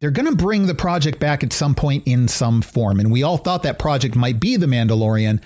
They're 0.00 0.10
going 0.10 0.28
to 0.28 0.36
bring 0.36 0.66
the 0.66 0.74
project 0.74 1.20
back 1.20 1.42
at 1.42 1.54
some 1.54 1.74
point 1.74 2.02
in 2.06 2.28
some 2.28 2.60
form. 2.60 3.00
And 3.00 3.10
we 3.10 3.22
all 3.22 3.38
thought 3.38 3.62
that 3.62 3.78
project 3.78 4.14
might 4.14 4.40
be 4.40 4.56
The 4.56 4.66
Mandalorian. 4.66 5.42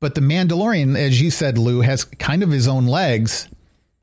But 0.00 0.14
The 0.14 0.22
Mandalorian, 0.22 0.96
as 0.96 1.20
you 1.20 1.30
said, 1.30 1.58
Lou, 1.58 1.82
has 1.82 2.04
kind 2.04 2.42
of 2.42 2.50
his 2.50 2.68
own 2.68 2.86
legs. 2.86 3.48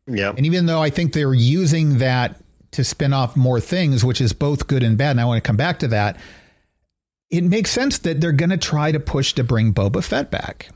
Yep. 0.07 0.37
And 0.37 0.45
even 0.45 0.67
though 0.67 0.81
I 0.81 0.91
think 0.91 1.13
they're 1.13 1.33
using 1.33 1.97
that 1.99 2.39
to 2.73 2.83
spin 2.83 3.13
off 3.13 3.35
more 3.35 3.59
things, 3.59 4.03
which 4.03 4.21
is 4.21 4.33
both 4.33 4.67
good 4.67 4.83
and 4.83 4.97
bad, 4.97 5.11
and 5.11 5.21
I 5.21 5.25
want 5.25 5.43
to 5.43 5.47
come 5.47 5.57
back 5.57 5.79
to 5.79 5.87
that, 5.89 6.17
it 7.29 7.43
makes 7.43 7.71
sense 7.71 7.97
that 7.99 8.21
they're 8.21 8.31
going 8.31 8.49
to 8.49 8.57
try 8.57 8.91
to 8.91 8.99
push 8.99 9.33
to 9.33 9.43
bring 9.43 9.73
Boba 9.73 10.03
Fett 10.03 10.29
back. 10.29 10.69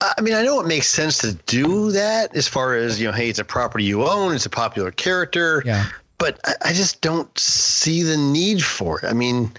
I 0.00 0.20
mean, 0.20 0.34
I 0.34 0.42
know 0.42 0.60
it 0.60 0.66
makes 0.66 0.88
sense 0.88 1.18
to 1.18 1.34
do 1.46 1.92
that 1.92 2.34
as 2.36 2.48
far 2.48 2.74
as, 2.74 3.00
you 3.00 3.06
know, 3.06 3.12
hey, 3.12 3.28
it's 3.28 3.38
a 3.38 3.44
property 3.44 3.84
you 3.84 4.04
own, 4.04 4.34
it's 4.34 4.44
a 4.44 4.50
popular 4.50 4.90
character. 4.90 5.62
Yeah. 5.64 5.86
But 6.18 6.40
I, 6.44 6.54
I 6.66 6.72
just 6.72 7.00
don't 7.00 7.38
see 7.38 8.02
the 8.02 8.16
need 8.16 8.62
for 8.62 8.98
it. 8.98 9.04
I 9.04 9.12
mean, 9.12 9.52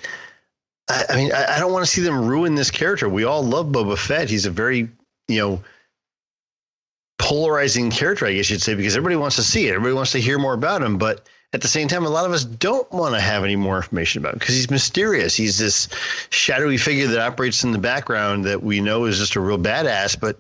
I, 0.90 1.06
I 1.10 1.16
mean, 1.16 1.32
I, 1.34 1.56
I 1.56 1.60
don't 1.60 1.72
want 1.72 1.86
to 1.86 1.92
see 1.92 2.02
them 2.02 2.28
ruin 2.28 2.56
this 2.56 2.70
character. 2.70 3.10
We 3.10 3.24
all 3.24 3.44
love 3.44 3.68
Boba 3.68 3.98
Fett. 3.98 4.30
He's 4.30 4.46
a 4.46 4.52
very, 4.52 4.90
you 5.28 5.40
know, 5.40 5.64
polarizing 7.18 7.92
character, 7.92 8.26
I 8.26 8.34
guess 8.34 8.50
you'd 8.50 8.62
say, 8.62 8.76
because 8.76 8.96
everybody 8.96 9.16
wants 9.16 9.36
to 9.38 9.44
see 9.44 9.68
it. 9.68 9.72
Everybody 9.72 9.94
wants 9.94 10.12
to 10.14 10.20
hear 10.20 10.38
more 10.38 10.54
about 10.54 10.82
him. 10.82 10.98
But 10.98 11.28
at 11.54 11.62
the 11.62 11.68
same 11.68 11.88
time, 11.88 12.06
a 12.06 12.10
lot 12.10 12.26
of 12.26 12.32
us 12.34 12.44
don't 12.44 12.90
want 12.92 13.16
to 13.16 13.22
have 13.22 13.44
any 13.44 13.56
more 13.56 13.78
information 13.78 14.22
about 14.22 14.34
him 14.34 14.40
because 14.40 14.56
he's 14.56 14.70
mysterious. 14.70 15.36
He's 15.36 15.58
this 15.58 15.88
shadowy 16.30 16.78
figure 16.78 17.08
that 17.08 17.20
operates 17.20 17.64
in 17.64 17.72
the 17.72 17.78
background 17.78 18.44
that 18.46 18.62
we 18.64 18.82
know 18.82 19.06
is 19.06 19.18
just 19.18 19.36
a 19.36 19.40
real 19.40 19.58
badass. 19.58 20.20
But, 20.20 20.40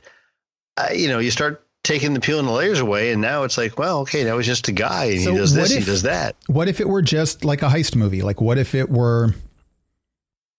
uh, 0.77 0.89
you 0.93 1.07
know, 1.07 1.19
you 1.19 1.31
start 1.31 1.61
taking 1.83 2.13
the 2.13 2.19
peel 2.19 2.39
and 2.39 2.47
the 2.47 2.51
layers 2.51 2.79
away, 2.79 3.11
and 3.11 3.21
now 3.21 3.43
it's 3.43 3.57
like, 3.57 3.77
well, 3.77 3.99
okay, 3.99 4.23
now 4.23 4.35
he's 4.37 4.47
just 4.47 4.67
a 4.67 4.71
guy 4.71 5.05
and 5.05 5.21
So 5.21 5.31
he 5.31 5.37
does 5.37 5.53
this, 5.53 5.71
if- 5.71 5.79
he 5.79 5.85
does 5.85 6.01
that. 6.01 6.35
What 6.47 6.67
if 6.67 6.81
it 6.81 6.89
were 6.89 7.01
just 7.03 7.45
like 7.45 7.61
a 7.61 7.67
heist 7.69 7.95
movie? 7.95 8.21
Like, 8.23 8.41
what 8.41 8.57
if 8.57 8.73
it 8.75 8.89
were 8.89 9.33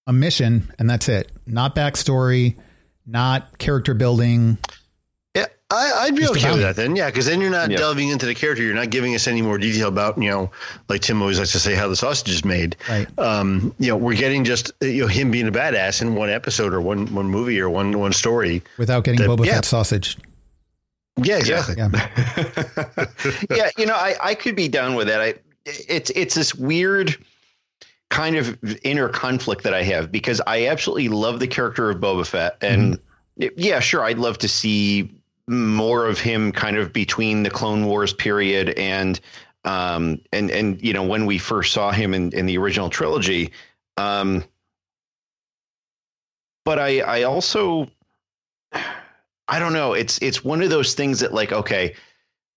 a 0.07 0.13
mission 0.13 0.73
and 0.79 0.89
that's 0.89 1.09
it? 1.09 1.31
Not 1.47 1.75
backstory, 1.75 2.57
not 3.07 3.59
character 3.59 3.93
building. 3.93 4.57
Yeah, 5.73 5.77
I, 5.79 5.93
I'd 6.05 6.15
be 6.15 6.23
Just 6.23 6.37
okay 6.37 6.53
with 6.53 6.61
that 6.63 6.77
then. 6.77 6.95
Yeah, 6.95 7.07
because 7.07 7.27
then 7.27 7.41
you're 7.41 7.51
not 7.51 7.71
Yeah. 7.71 7.79
delving 7.79 8.09
into 8.11 8.27
the 8.27 8.35
character. 8.35 8.63
You're 8.63 8.75
not 8.75 8.91
giving 8.91 9.15
us 9.15 9.27
any 9.27 9.43
more 9.43 9.59
detail 9.59 9.89
about, 9.89 10.17
you 10.21 10.31
know, 10.31 10.51
like 10.89 11.01
Tim 11.01 11.21
always 11.21 11.39
likes 11.39 11.53
to 11.53 11.59
say, 11.59 11.75
how 11.75 11.89
the 11.89 11.97
sausage 11.97 12.29
is 12.31 12.45
made. 12.45 12.77
Right. 12.89 13.07
Um, 13.19 13.75
you 13.79 13.89
know, 13.89 13.97
we're 13.97 14.15
getting 14.15 14.45
just 14.45 14.71
uh, 14.83 14.87
you 14.87 15.03
know 15.03 15.09
him 15.09 15.31
being 15.31 15.49
a 15.49 15.53
badass 15.53 16.03
in 16.03 16.15
one 16.15 16.31
episode 16.31 16.73
or 16.73 16.81
one 16.81 17.13
one 17.15 17.27
movie 17.27 17.61
or 17.61 17.69
one 17.69 17.99
one 17.99 18.13
story. 18.13 18.63
Without 18.79 19.05
getting 19.05 19.21
That- 19.21 19.29
Boba 19.29 19.47
yeah. 19.47 19.55
Fett 19.55 19.65
sausage. 19.65 20.17
Yeah, 21.23 21.39
exactly. 21.39 21.77
Yeah. 21.79 23.07
yeah, 23.51 23.71
you 23.79 23.87
know, 23.87 23.95
I, 23.95 24.15
I 24.23 24.35
could 24.35 24.55
be 24.55 24.69
down 24.69 24.95
with 24.97 25.07
that. 25.09 25.21
I 25.21 25.35
it's 25.65 26.11
it's 26.11 26.35
this 26.35 26.55
weird 26.55 27.17
kind 28.11 28.37
of 28.37 28.57
inner 28.85 29.09
conflict 29.09 29.63
that 29.65 29.75
I 29.75 29.83
have 29.83 30.13
because 30.13 30.41
I 30.47 30.67
absolutely 30.67 31.09
love 31.09 31.41
the 31.41 31.47
character 31.49 31.89
of 31.91 31.97
Boba 31.99 32.27
Fett, 32.27 32.57
and 32.61 33.01
yeah, 33.37 33.81
sure, 33.81 34.05
I'd 34.05 34.19
love 34.19 34.39
to 34.39 34.49
see 34.49 35.11
more 35.49 36.07
of 36.07 36.19
him 36.19 36.53
kind 36.53 36.77
of 36.77 36.93
between 36.93 37.43
the 37.43 37.51
Clone 37.51 37.87
Wars 37.87 38.13
period 38.13 38.71
and 38.71 39.21
um 39.65 40.21
and 40.33 40.51
and 40.51 40.83
you 40.83 40.93
know 40.93 41.03
when 41.03 41.27
we 41.27 41.39
first 41.39 41.73
saw 41.73 41.91
him 41.91 42.15
in 42.15 42.33
in 42.33 42.47
the 42.47 42.59
original 42.59 42.91
trilogy. 42.91 43.53
Um, 43.97 44.45
but 46.65 46.79
I 46.79 47.01
I 47.01 47.23
also 47.23 47.89
I 49.49 49.59
don't 49.59 49.73
know. 49.73 49.93
It's 49.93 50.19
it's 50.21 50.45
one 50.45 50.63
of 50.63 50.71
those 50.71 50.95
things 50.95 51.21
that 51.21 51.33
like 51.33 51.53
okay, 51.53 51.95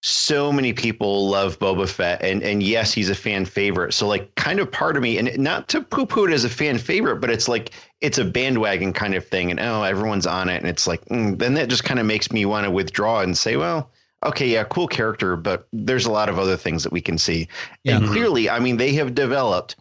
so 0.01 0.51
many 0.51 0.71
people 0.71 1.29
love 1.29 1.59
Boba 1.59 1.87
Fett, 1.87 2.21
and 2.23 2.41
and 2.41 2.63
yes, 2.63 2.93
he's 2.93 3.09
a 3.09 3.15
fan 3.15 3.45
favorite. 3.45 3.93
So 3.93 4.07
like, 4.07 4.33
kind 4.35 4.59
of 4.59 4.71
part 4.71 4.95
of 4.95 5.03
me, 5.03 5.17
and 5.17 5.37
not 5.37 5.67
to 5.69 5.81
poo 5.81 6.05
poo 6.05 6.25
it 6.25 6.33
as 6.33 6.45
a 6.45 6.49
fan 6.49 6.77
favorite, 6.77 7.17
but 7.17 7.29
it's 7.29 7.47
like 7.47 7.71
it's 7.99 8.17
a 8.17 8.25
bandwagon 8.25 8.93
kind 8.93 9.13
of 9.15 9.27
thing, 9.27 9.51
and 9.51 9.59
oh, 9.59 9.83
everyone's 9.83 10.27
on 10.27 10.47
it, 10.49 10.57
and 10.57 10.67
it's 10.67 10.87
like 10.87 11.03
mm, 11.05 11.37
then 11.37 11.53
that 11.55 11.69
just 11.69 11.83
kind 11.83 11.99
of 11.99 12.05
makes 12.05 12.31
me 12.31 12.45
want 12.45 12.65
to 12.65 12.71
withdraw 12.71 13.21
and 13.21 13.37
say, 13.37 13.55
well. 13.55 13.91
Okay, 14.25 14.49
yeah, 14.49 14.65
cool 14.65 14.85
character, 14.85 15.37
but 15.37 15.69
there's 15.71 16.05
a 16.05 16.11
lot 16.11 16.27
of 16.27 16.37
other 16.37 16.57
things 16.57 16.83
that 16.83 16.91
we 16.91 16.99
can 16.99 17.17
see. 17.17 17.47
And 17.85 18.05
clearly, 18.05 18.49
I 18.49 18.59
mean, 18.59 18.75
they 18.75 18.91
have 18.91 19.15
developed 19.15 19.77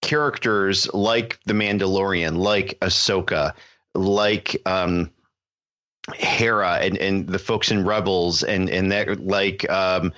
characters 0.00 0.86
like 0.94 1.40
the 1.46 1.54
Mandalorian, 1.54 2.36
like 2.36 2.78
Ahsoka, 2.82 3.52
like 3.96 4.56
um, 4.66 5.10
Hera, 6.14 6.78
and 6.82 6.98
and 6.98 7.26
the 7.26 7.38
folks 7.38 7.70
in 7.70 7.84
Rebels, 7.84 8.42
and 8.42 8.68
and 8.68 8.92
that 8.92 9.24
like 9.24 9.68
um, 9.70 10.12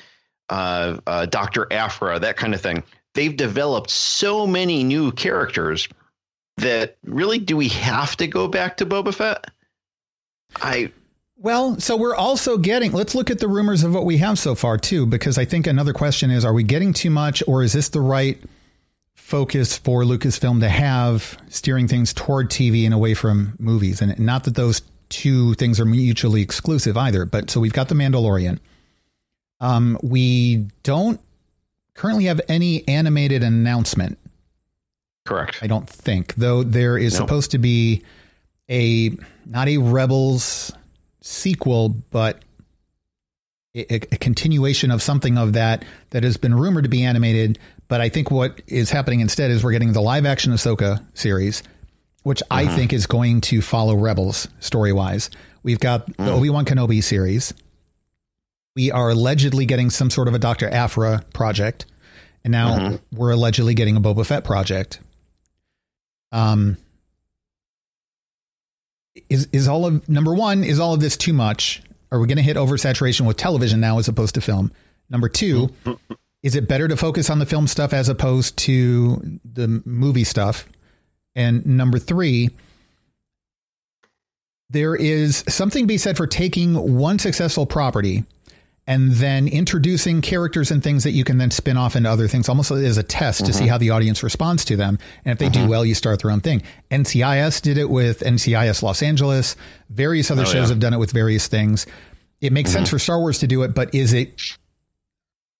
uh, 0.48 0.98
uh, 1.06 1.26
Doctor 1.26 1.66
Aphra, 1.72 2.18
that 2.18 2.36
kind 2.36 2.54
of 2.54 2.60
thing. 2.60 2.82
They've 3.14 3.36
developed 3.36 3.90
so 3.90 4.46
many 4.46 4.84
new 4.84 5.12
characters 5.12 5.88
that 6.58 6.96
really, 7.04 7.38
do 7.38 7.56
we 7.56 7.68
have 7.68 8.16
to 8.16 8.26
go 8.26 8.48
back 8.48 8.76
to 8.78 8.86
Boba 8.86 9.14
Fett? 9.14 9.46
I 10.56 10.92
Well, 11.36 11.78
so 11.80 11.96
we're 11.96 12.14
also 12.14 12.56
getting, 12.58 12.92
let's 12.92 13.14
look 13.14 13.30
at 13.30 13.38
the 13.38 13.48
rumors 13.48 13.82
of 13.84 13.94
what 13.94 14.04
we 14.04 14.18
have 14.18 14.38
so 14.38 14.54
far, 14.54 14.78
too, 14.78 15.06
because 15.06 15.38
I 15.38 15.44
think 15.44 15.66
another 15.66 15.92
question 15.92 16.30
is 16.30 16.44
are 16.44 16.52
we 16.52 16.62
getting 16.62 16.92
too 16.92 17.10
much 17.10 17.42
or 17.46 17.62
is 17.62 17.72
this 17.72 17.88
the 17.88 18.00
right 18.00 18.40
focus 19.14 19.76
for 19.76 20.02
Lucasfilm 20.02 20.60
to 20.60 20.68
have 20.68 21.36
steering 21.48 21.88
things 21.88 22.12
toward 22.14 22.48
TV 22.50 22.84
and 22.84 22.94
away 22.94 23.14
from 23.14 23.54
movies? 23.58 24.00
And 24.00 24.18
not 24.18 24.44
that 24.44 24.54
those 24.54 24.82
two 25.08 25.54
things 25.54 25.78
are 25.80 25.84
mutually 25.84 26.42
exclusive 26.42 26.96
either, 26.96 27.24
but 27.24 27.50
so 27.50 27.60
we've 27.60 27.72
got 27.72 27.88
The 27.88 27.94
Mandalorian. 27.94 28.58
Um, 29.60 29.98
we 30.02 30.66
don't 30.82 31.20
currently 31.94 32.24
have 32.26 32.40
any 32.48 32.86
animated 32.88 33.42
announcement. 33.42 34.18
correct. 35.24 35.58
I 35.62 35.66
don't 35.66 35.88
think, 35.88 36.34
though 36.36 36.62
there 36.62 36.96
is 36.98 37.14
No. 37.14 37.20
supposed 37.20 37.50
to 37.52 37.58
be 37.58 38.02
a 38.70 39.16
not 39.46 39.68
a 39.68 39.78
Rebels 39.78 40.72
sequel, 41.20 41.88
but 42.10 42.42
a, 43.74 43.94
a 43.96 43.98
continuation 44.18 44.90
of 44.90 45.02
something 45.02 45.36
of 45.38 45.52
that 45.54 45.84
that 46.10 46.22
has 46.24 46.36
been 46.36 46.54
rumored 46.54 46.84
to 46.84 46.90
be 46.90 47.02
animated. 47.02 47.58
But 47.88 48.00
I 48.00 48.08
think 48.08 48.30
what 48.30 48.60
is 48.66 48.90
happening 48.90 49.20
instead 49.20 49.50
is 49.50 49.62
we're 49.64 49.72
getting 49.72 49.92
the 49.92 50.00
live 50.00 50.26
action 50.26 50.52
Ahsoka 50.52 51.04
series, 51.14 51.62
which 52.26 52.42
I 52.50 52.64
mm-hmm. 52.64 52.74
think 52.74 52.92
is 52.92 53.06
going 53.06 53.40
to 53.42 53.62
follow 53.62 53.94
Rebels 53.94 54.48
story 54.58 54.92
wise. 54.92 55.30
We've 55.62 55.78
got 55.78 56.06
the 56.06 56.12
mm. 56.14 56.26
Obi 56.26 56.50
Wan 56.50 56.64
Kenobi 56.64 57.00
series. 57.00 57.54
We 58.74 58.90
are 58.90 59.10
allegedly 59.10 59.64
getting 59.64 59.90
some 59.90 60.10
sort 60.10 60.26
of 60.26 60.34
a 60.34 60.40
Doctor 60.40 60.68
Aphra 60.68 61.22
project, 61.32 61.86
and 62.42 62.50
now 62.50 62.78
mm-hmm. 62.78 63.16
we're 63.16 63.30
allegedly 63.30 63.74
getting 63.74 63.94
a 63.94 64.00
Boba 64.00 64.26
Fett 64.26 64.42
project. 64.42 64.98
Um, 66.32 66.78
is 69.30 69.46
is 69.52 69.68
all 69.68 69.86
of 69.86 70.08
number 70.08 70.34
one 70.34 70.64
is 70.64 70.80
all 70.80 70.94
of 70.94 71.00
this 71.00 71.16
too 71.16 71.32
much? 71.32 71.80
Are 72.10 72.18
we 72.18 72.26
going 72.26 72.38
to 72.38 72.42
hit 72.42 72.56
oversaturation 72.56 73.24
with 73.24 73.36
television 73.36 73.78
now 73.78 74.00
as 74.00 74.08
opposed 74.08 74.34
to 74.34 74.40
film? 74.40 74.72
Number 75.08 75.28
two, 75.28 75.68
mm. 75.84 75.96
is 76.42 76.56
it 76.56 76.66
better 76.66 76.88
to 76.88 76.96
focus 76.96 77.30
on 77.30 77.38
the 77.38 77.46
film 77.46 77.68
stuff 77.68 77.92
as 77.92 78.08
opposed 78.08 78.56
to 78.56 79.38
the 79.44 79.80
movie 79.84 80.24
stuff? 80.24 80.66
And 81.36 81.64
number 81.66 81.98
three, 81.98 82.50
there 84.70 84.96
is 84.96 85.44
something 85.48 85.84
to 85.84 85.86
be 85.86 85.98
said 85.98 86.16
for 86.16 86.26
taking 86.26 86.96
one 86.96 87.20
successful 87.20 87.66
property 87.66 88.24
and 88.88 89.12
then 89.12 89.48
introducing 89.48 90.22
characters 90.22 90.70
and 90.70 90.82
things 90.82 91.04
that 91.04 91.10
you 91.10 91.24
can 91.24 91.38
then 91.38 91.50
spin 91.50 91.76
off 91.76 91.96
into 91.96 92.08
other 92.08 92.28
things, 92.28 92.48
almost 92.48 92.70
as 92.70 92.96
a 92.96 93.02
test 93.02 93.44
to 93.44 93.52
see 93.52 93.62
mm-hmm. 93.64 93.70
how 93.70 93.78
the 93.78 93.90
audience 93.90 94.22
responds 94.22 94.64
to 94.64 94.76
them. 94.76 94.98
And 95.24 95.32
if 95.32 95.38
they 95.38 95.48
do 95.48 95.60
mm-hmm. 95.60 95.68
well, 95.68 95.84
you 95.84 95.94
start 95.94 96.22
their 96.22 96.30
own 96.30 96.40
thing. 96.40 96.62
NCIS 96.90 97.60
did 97.62 97.78
it 97.78 97.90
with 97.90 98.20
NCIS 98.20 98.82
Los 98.82 99.02
Angeles. 99.02 99.56
Various 99.90 100.30
other 100.30 100.42
oh, 100.42 100.46
shows 100.46 100.68
have 100.68 100.78
done 100.78 100.94
it 100.94 100.98
with 100.98 101.10
various 101.10 101.48
things. 101.48 101.86
It 102.40 102.52
makes 102.52 102.70
sense 102.70 102.88
mm-hmm. 102.88 102.96
for 102.96 103.00
Star 103.00 103.18
Wars 103.18 103.40
to 103.40 103.48
do 103.48 103.62
it, 103.64 103.74
but 103.74 103.92
is 103.94 104.12
it 104.12 104.40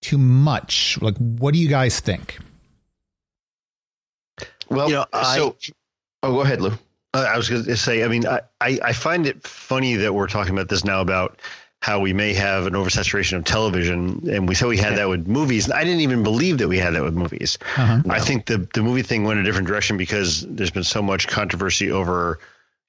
too 0.02 0.18
much? 0.18 0.98
Like, 1.02 1.16
what 1.16 1.52
do 1.52 1.60
you 1.60 1.68
guys 1.68 1.98
think? 1.98 2.38
Well, 4.68 4.88
You 4.88 4.94
know, 4.96 5.06
I- 5.12 5.36
so 5.36 5.56
oh, 6.22 6.32
go 6.32 6.40
ahead, 6.40 6.60
Lou. 6.60 6.72
Uh, 7.14 7.24
I 7.32 7.36
was 7.36 7.48
going 7.48 7.64
to 7.64 7.76
say, 7.76 8.04
I 8.04 8.08
mean, 8.08 8.26
I, 8.26 8.40
I, 8.60 8.78
I 8.84 8.92
find 8.92 9.26
it 9.26 9.42
funny 9.46 9.94
that 9.96 10.12
we're 10.14 10.26
talking 10.26 10.52
about 10.52 10.68
this 10.68 10.84
now 10.84 11.00
about 11.00 11.40
how 11.82 12.00
we 12.00 12.12
may 12.12 12.34
have 12.34 12.66
an 12.66 12.72
oversaturation 12.74 13.36
of 13.36 13.44
television, 13.44 14.20
and 14.28 14.48
we 14.48 14.54
said 14.54 14.66
we 14.68 14.76
had 14.76 14.96
that 14.98 15.08
with 15.08 15.26
movies. 15.26 15.70
I 15.70 15.84
didn't 15.84 16.00
even 16.00 16.22
believe 16.22 16.58
that 16.58 16.68
we 16.68 16.78
had 16.78 16.94
that 16.94 17.02
with 17.02 17.14
movies. 17.14 17.58
Uh-huh. 17.76 18.02
I 18.10 18.18
think 18.20 18.46
the 18.46 18.68
the 18.74 18.82
movie 18.82 19.02
thing 19.02 19.24
went 19.24 19.38
a 19.40 19.42
different 19.44 19.68
direction 19.68 19.96
because 19.96 20.42
there's 20.48 20.70
been 20.70 20.82
so 20.84 21.00
much 21.00 21.28
controversy 21.28 21.90
over, 21.90 22.38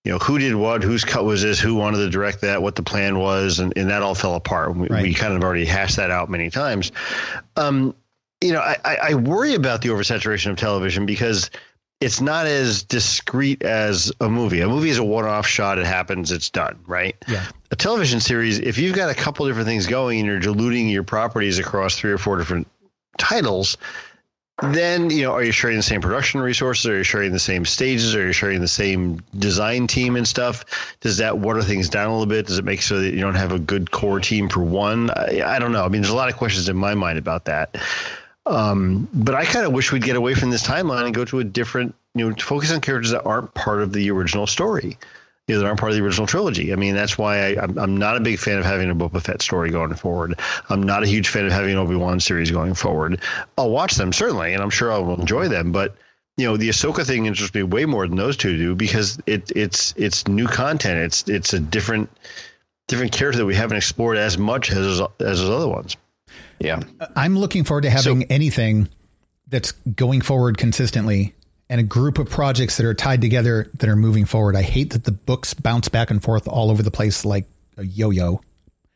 you 0.04 0.12
know, 0.12 0.18
who 0.18 0.40
did 0.40 0.56
what, 0.56 0.84
whose 0.84 1.06
cut 1.06 1.26
was 1.26 1.42
this, 1.44 1.60
who 1.60 1.76
wanted 1.76 1.98
to 1.98 2.10
direct 2.10 2.42
that, 2.42 2.62
what 2.62 2.76
the 2.76 2.84
plan 2.84 3.20
was, 3.20 3.60
and, 3.60 3.72
and 3.78 3.90
that 3.90 4.02
all 4.02 4.16
fell 4.16 4.36
apart. 4.36 4.76
We, 4.76 4.88
Right. 4.88 5.04
we 5.04 5.14
kind 5.14 5.34
of 5.36 5.44
already 5.44 5.66
hashed 5.66 5.98
that 5.98 6.10
out 6.12 6.30
many 6.30 6.50
times. 6.50 6.92
Um, 7.56 7.94
you 8.42 8.54
know, 8.54 8.60
I, 8.60 8.98
I 9.04 9.14
worry 9.16 9.56
about 9.56 9.82
the 9.82 9.90
oversaturation 9.90 10.52
of 10.52 10.58
television 10.58 11.06
because 11.06 11.50
it's 12.00 12.22
not 12.22 12.46
as 12.46 12.84
discreet 12.84 13.64
as 13.64 14.12
a 14.22 14.30
movie. 14.30 14.62
A 14.62 14.68
movie 14.68 14.90
is 14.90 15.00
a 15.00 15.04
one-off 15.04 15.48
shot; 15.48 15.80
it 15.80 15.86
happens, 15.86 16.32
it's 16.32 16.50
done, 16.50 16.80
right? 16.86 17.16
Yeah. 17.28 17.46
A 17.72 17.76
television 17.76 18.20
series, 18.20 18.60
if 18.60 18.78
you've 18.78 18.96
got 18.96 19.10
a 19.10 19.16
couple 19.16 19.48
different 19.48 19.68
things 19.68 19.88
going 19.88 20.20
and 20.20 20.28
you're 20.28 20.40
diluting 20.40 20.88
your 20.90 21.04
properties 21.04 21.58
across 21.58 21.98
three 21.98 22.12
or 22.12 22.20
four 22.20 22.38
different 22.38 22.68
titles, 23.18 23.78
then 24.62 25.10
you 25.10 25.24
know, 25.24 25.32
are 25.32 25.44
you 25.44 25.52
sharing 25.52 25.78
the 25.78 25.84
same 25.84 26.02
production 26.02 26.40
resources? 26.40 26.86
Are 26.86 26.98
you 26.98 27.04
sharing 27.04 27.32
the 27.32 27.40
same 27.40 27.66
stages? 27.66 28.16
Are 28.16 28.28
you 28.28 28.32
sharing 28.32 28.62
the 28.62 28.68
same 28.68 29.20
design 29.40 29.88
team 29.88 30.16
and 30.16 30.28
stuff? 30.28 30.98
Does 31.02 31.18
that 31.18 31.40
water 31.40 31.64
things 31.64 31.90
down 31.90 32.10
a 32.10 32.12
little 32.12 32.28
bit? 32.28 32.46
Does 32.46 32.60
it 32.60 32.66
make 32.66 32.84
so 32.84 33.00
that 33.00 33.14
you 33.14 33.22
don't 33.22 33.36
have 33.36 33.52
a 33.52 33.60
good 33.60 33.90
core 33.90 34.20
team 34.20 34.50
for 34.50 34.62
one? 34.64 35.10
I, 35.12 35.42
I 35.46 35.60
don't 35.60 35.72
know. 35.72 35.84
I 35.84 35.90
mean, 35.90 36.02
there's 36.02 36.14
a 36.14 36.16
lot 36.16 36.30
of 36.30 36.38
questions 36.38 36.70
in 36.70 36.78
my 36.78 36.94
mind 36.94 37.18
about 37.18 37.46
that. 37.46 37.76
Um, 38.50 39.08
but 39.14 39.36
I 39.36 39.46
kind 39.46 39.66
of 39.66 39.74
wish 39.74 39.92
we'd 39.92 40.04
get 40.04 40.16
away 40.16 40.34
from 40.34 40.50
this 40.50 40.66
timeline 40.66 41.06
and 41.06 41.14
go 41.14 41.26
to 41.26 41.40
a 41.40 41.44
different, 41.44 41.94
you 42.16 42.30
know, 42.30 42.36
focus 42.36 42.72
on 42.72 42.82
characters 42.82 43.12
that 43.12 43.24
aren't 43.24 43.54
part 43.54 43.82
of 43.82 43.94
the 43.94 44.10
original 44.12 44.48
story, 44.48 44.98
you 45.48 45.56
know, 45.56 45.60
that 45.60 45.68
aren't 45.68 45.80
part 45.80 45.92
of 45.92 45.98
the 45.98 46.04
original 46.04 46.28
trilogy. 46.28 46.72
I 46.72 46.76
mean, 46.76 46.96
that's 46.96 47.18
why 47.18 47.38
I, 47.38 47.64
I'm, 47.64 47.78
I'm 47.78 47.98
not 47.98 48.18
a 48.18 48.22
big 48.22 48.40
fan 48.40 48.58
of 48.58 48.66
having 48.66 48.90
a 48.90 48.96
Boba 48.96 49.22
Fett 49.22 49.42
story 49.42 49.70
going 49.70 49.94
forward. 49.96 50.40
I'm 50.70 50.82
not 50.82 51.04
a 51.04 51.08
huge 51.08 51.28
fan 51.28 51.46
of 51.46 51.52
having 51.52 51.72
an 51.72 51.78
Obi 51.78 51.96
Wan 51.96 52.20
series 52.20 52.52
going 52.52 52.74
forward. 52.74 53.22
I'll 53.58 53.70
watch 53.70 53.96
them 53.96 54.14
certainly, 54.14 54.54
and 54.54 54.64
I'm 54.64 54.70
sure 54.70 54.92
I 54.92 54.98
will 54.98 55.20
enjoy 55.20 55.48
them. 55.48 55.72
But 55.72 55.96
you 56.38 56.46
know, 56.46 56.56
the 56.56 56.70
Ahsoka 56.70 57.06
thing 57.06 57.26
interests 57.26 57.56
me 57.56 57.64
way 57.64 57.86
more 57.86 58.08
than 58.08 58.16
those 58.16 58.38
two 58.38 58.58
do 58.58 58.76
because 58.76 59.20
it 59.26 59.52
it's 59.56 59.94
it's 59.98 60.28
new 60.28 60.48
content. 60.48 61.00
It's 61.00 61.28
it's 61.28 61.54
a 61.54 61.60
different 61.60 62.10
different 62.88 63.12
character 63.12 63.40
that 63.40 63.46
we 63.46 63.56
haven't 63.56 63.78
explored 63.78 64.18
as 64.18 64.38
much 64.38 64.72
as 64.72 65.02
as 65.20 65.40
those 65.40 65.50
other 65.50 65.68
ones. 65.68 65.98
Yeah. 66.60 66.82
I'm 67.16 67.38
looking 67.38 67.64
forward 67.64 67.82
to 67.82 67.90
having 67.90 68.24
anything 68.26 68.90
that's 69.48 69.72
going 69.72 70.22
forward 70.22 70.58
consistently 70.58 71.34
and 71.70 71.80
a 71.80 71.84
group 71.84 72.18
of 72.18 72.30
projects 72.30 72.78
that 72.78 72.86
are 72.86 72.94
tied 72.94 73.22
together 73.22 73.70
that 73.76 73.90
are 73.90 73.96
moving 73.96 74.26
forward. 74.26 74.56
I 74.56 74.62
hate 74.62 74.92
that 74.92 75.04
the 75.04 75.12
books 75.12 75.54
bounce 75.54 75.90
back 75.90 76.12
and 76.12 76.22
forth 76.22 76.48
all 76.48 76.72
over 76.72 76.82
the 76.82 76.92
place 76.92 77.26
like 77.26 77.46
a 77.78 77.84
yo-yo. 77.84 78.42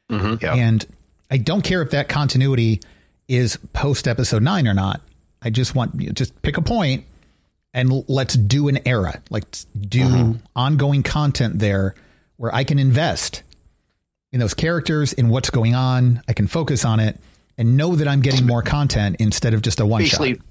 Mm-hmm. 0.09 0.35
Yeah. 0.43 0.55
And 0.55 0.85
I 1.29 1.37
don't 1.37 1.61
care 1.61 1.81
if 1.81 1.91
that 1.91 2.09
continuity 2.09 2.81
is 3.27 3.57
post 3.73 4.07
episode 4.07 4.43
9 4.43 4.67
or 4.67 4.73
not. 4.73 5.01
I 5.41 5.49
just 5.49 5.75
want 5.75 5.99
you 5.99 6.11
just 6.11 6.39
pick 6.41 6.57
a 6.57 6.61
point 6.61 7.05
and 7.73 8.03
let's 8.07 8.35
do 8.35 8.67
an 8.67 8.79
era. 8.85 9.21
Let's 9.29 9.65
do 9.65 10.01
mm-hmm. 10.01 10.31
ongoing 10.55 11.03
content 11.03 11.59
there 11.59 11.95
where 12.37 12.53
I 12.53 12.63
can 12.63 12.79
invest 12.79 13.43
in 14.31 14.39
those 14.39 14.53
characters, 14.53 15.13
in 15.13 15.29
what's 15.29 15.49
going 15.49 15.75
on. 15.75 16.21
I 16.27 16.33
can 16.33 16.47
focus 16.47 16.85
on 16.85 16.99
it 16.99 17.17
and 17.61 17.77
know 17.77 17.95
that 17.95 18.07
I'm 18.07 18.21
getting 18.21 18.47
more 18.47 18.63
content 18.63 19.17
instead 19.19 19.53
of 19.53 19.61
just 19.61 19.79
a 19.79 19.85
one 19.85 20.03
shot. 20.03 20.19
basically, 20.19 20.41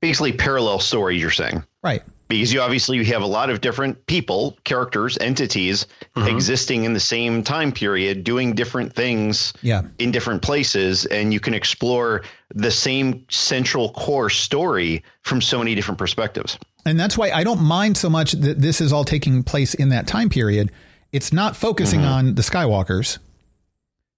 basically 0.00 0.32
parallel 0.32 0.80
stories. 0.80 1.22
You're 1.22 1.30
saying 1.30 1.62
Right. 1.84 2.02
because 2.26 2.52
you 2.52 2.60
obviously 2.60 2.96
you 2.96 3.04
have 3.04 3.22
a 3.22 3.26
lot 3.26 3.50
of 3.50 3.60
different 3.60 4.04
people, 4.06 4.58
characters, 4.64 5.16
entities 5.20 5.86
mm-hmm. 6.16 6.26
existing 6.26 6.82
in 6.82 6.92
the 6.92 6.98
same 7.00 7.44
time 7.44 7.70
period, 7.70 8.24
doing 8.24 8.52
different 8.52 8.92
things 8.92 9.52
Yeah. 9.62 9.82
in 10.00 10.10
different 10.10 10.42
places, 10.42 11.06
and 11.06 11.32
you 11.32 11.38
can 11.38 11.54
explore 11.54 12.22
the 12.52 12.72
same 12.72 13.24
central 13.30 13.90
core 13.92 14.28
story 14.28 15.04
from 15.22 15.40
so 15.40 15.60
many 15.60 15.76
different 15.76 15.98
perspectives. 15.98 16.58
And 16.84 16.98
that's 16.98 17.16
why 17.16 17.30
I 17.30 17.44
don't 17.44 17.62
mind 17.62 17.96
so 17.96 18.10
much 18.10 18.32
that 18.32 18.60
this 18.60 18.80
is 18.80 18.92
all 18.92 19.04
taking 19.04 19.44
place 19.44 19.74
in 19.74 19.90
that 19.90 20.08
time 20.08 20.28
period. 20.30 20.72
It's 21.12 21.32
not 21.32 21.54
focusing 21.54 22.00
mm-hmm. 22.00 22.28
on 22.28 22.34
the 22.34 22.42
Skywalkers. 22.42 23.18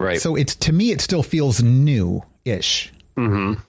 Right. 0.01 0.21
So 0.21 0.35
it's 0.37 0.55
to 0.57 0.73
me, 0.73 0.93
it 0.93 1.01
still 1.03 1.23
feels 1.23 1.63
new 1.63 2.23
ish. 2.51 2.93
Mm-hmm. 3.17 3.61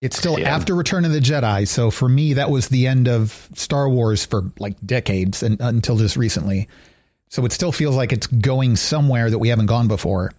It's 0.00 0.16
still 0.18 0.38
Yeah. 0.38 0.54
after 0.54 0.74
Return 0.74 1.04
of 1.04 1.12
the 1.12 1.20
Jedi. 1.20 1.66
So 1.68 1.90
for 1.90 2.08
me, 2.08 2.34
that 2.34 2.50
was 2.50 2.68
the 2.68 2.86
end 2.88 3.08
of 3.08 3.48
Star 3.54 3.88
Wars 3.88 4.24
for 4.26 4.50
like 4.58 4.76
decades 4.84 5.42
and 5.42 5.60
until 5.60 5.96
just 5.96 6.16
recently. 6.16 6.68
So 7.28 7.44
it 7.46 7.52
still 7.52 7.72
feels 7.72 7.94
like 7.96 8.12
it's 8.12 8.26
going 8.26 8.76
somewhere 8.76 9.30
that 9.30 9.38
we 9.38 9.48
haven't 9.48 9.66
gone 9.66 9.88
before, 9.88 10.32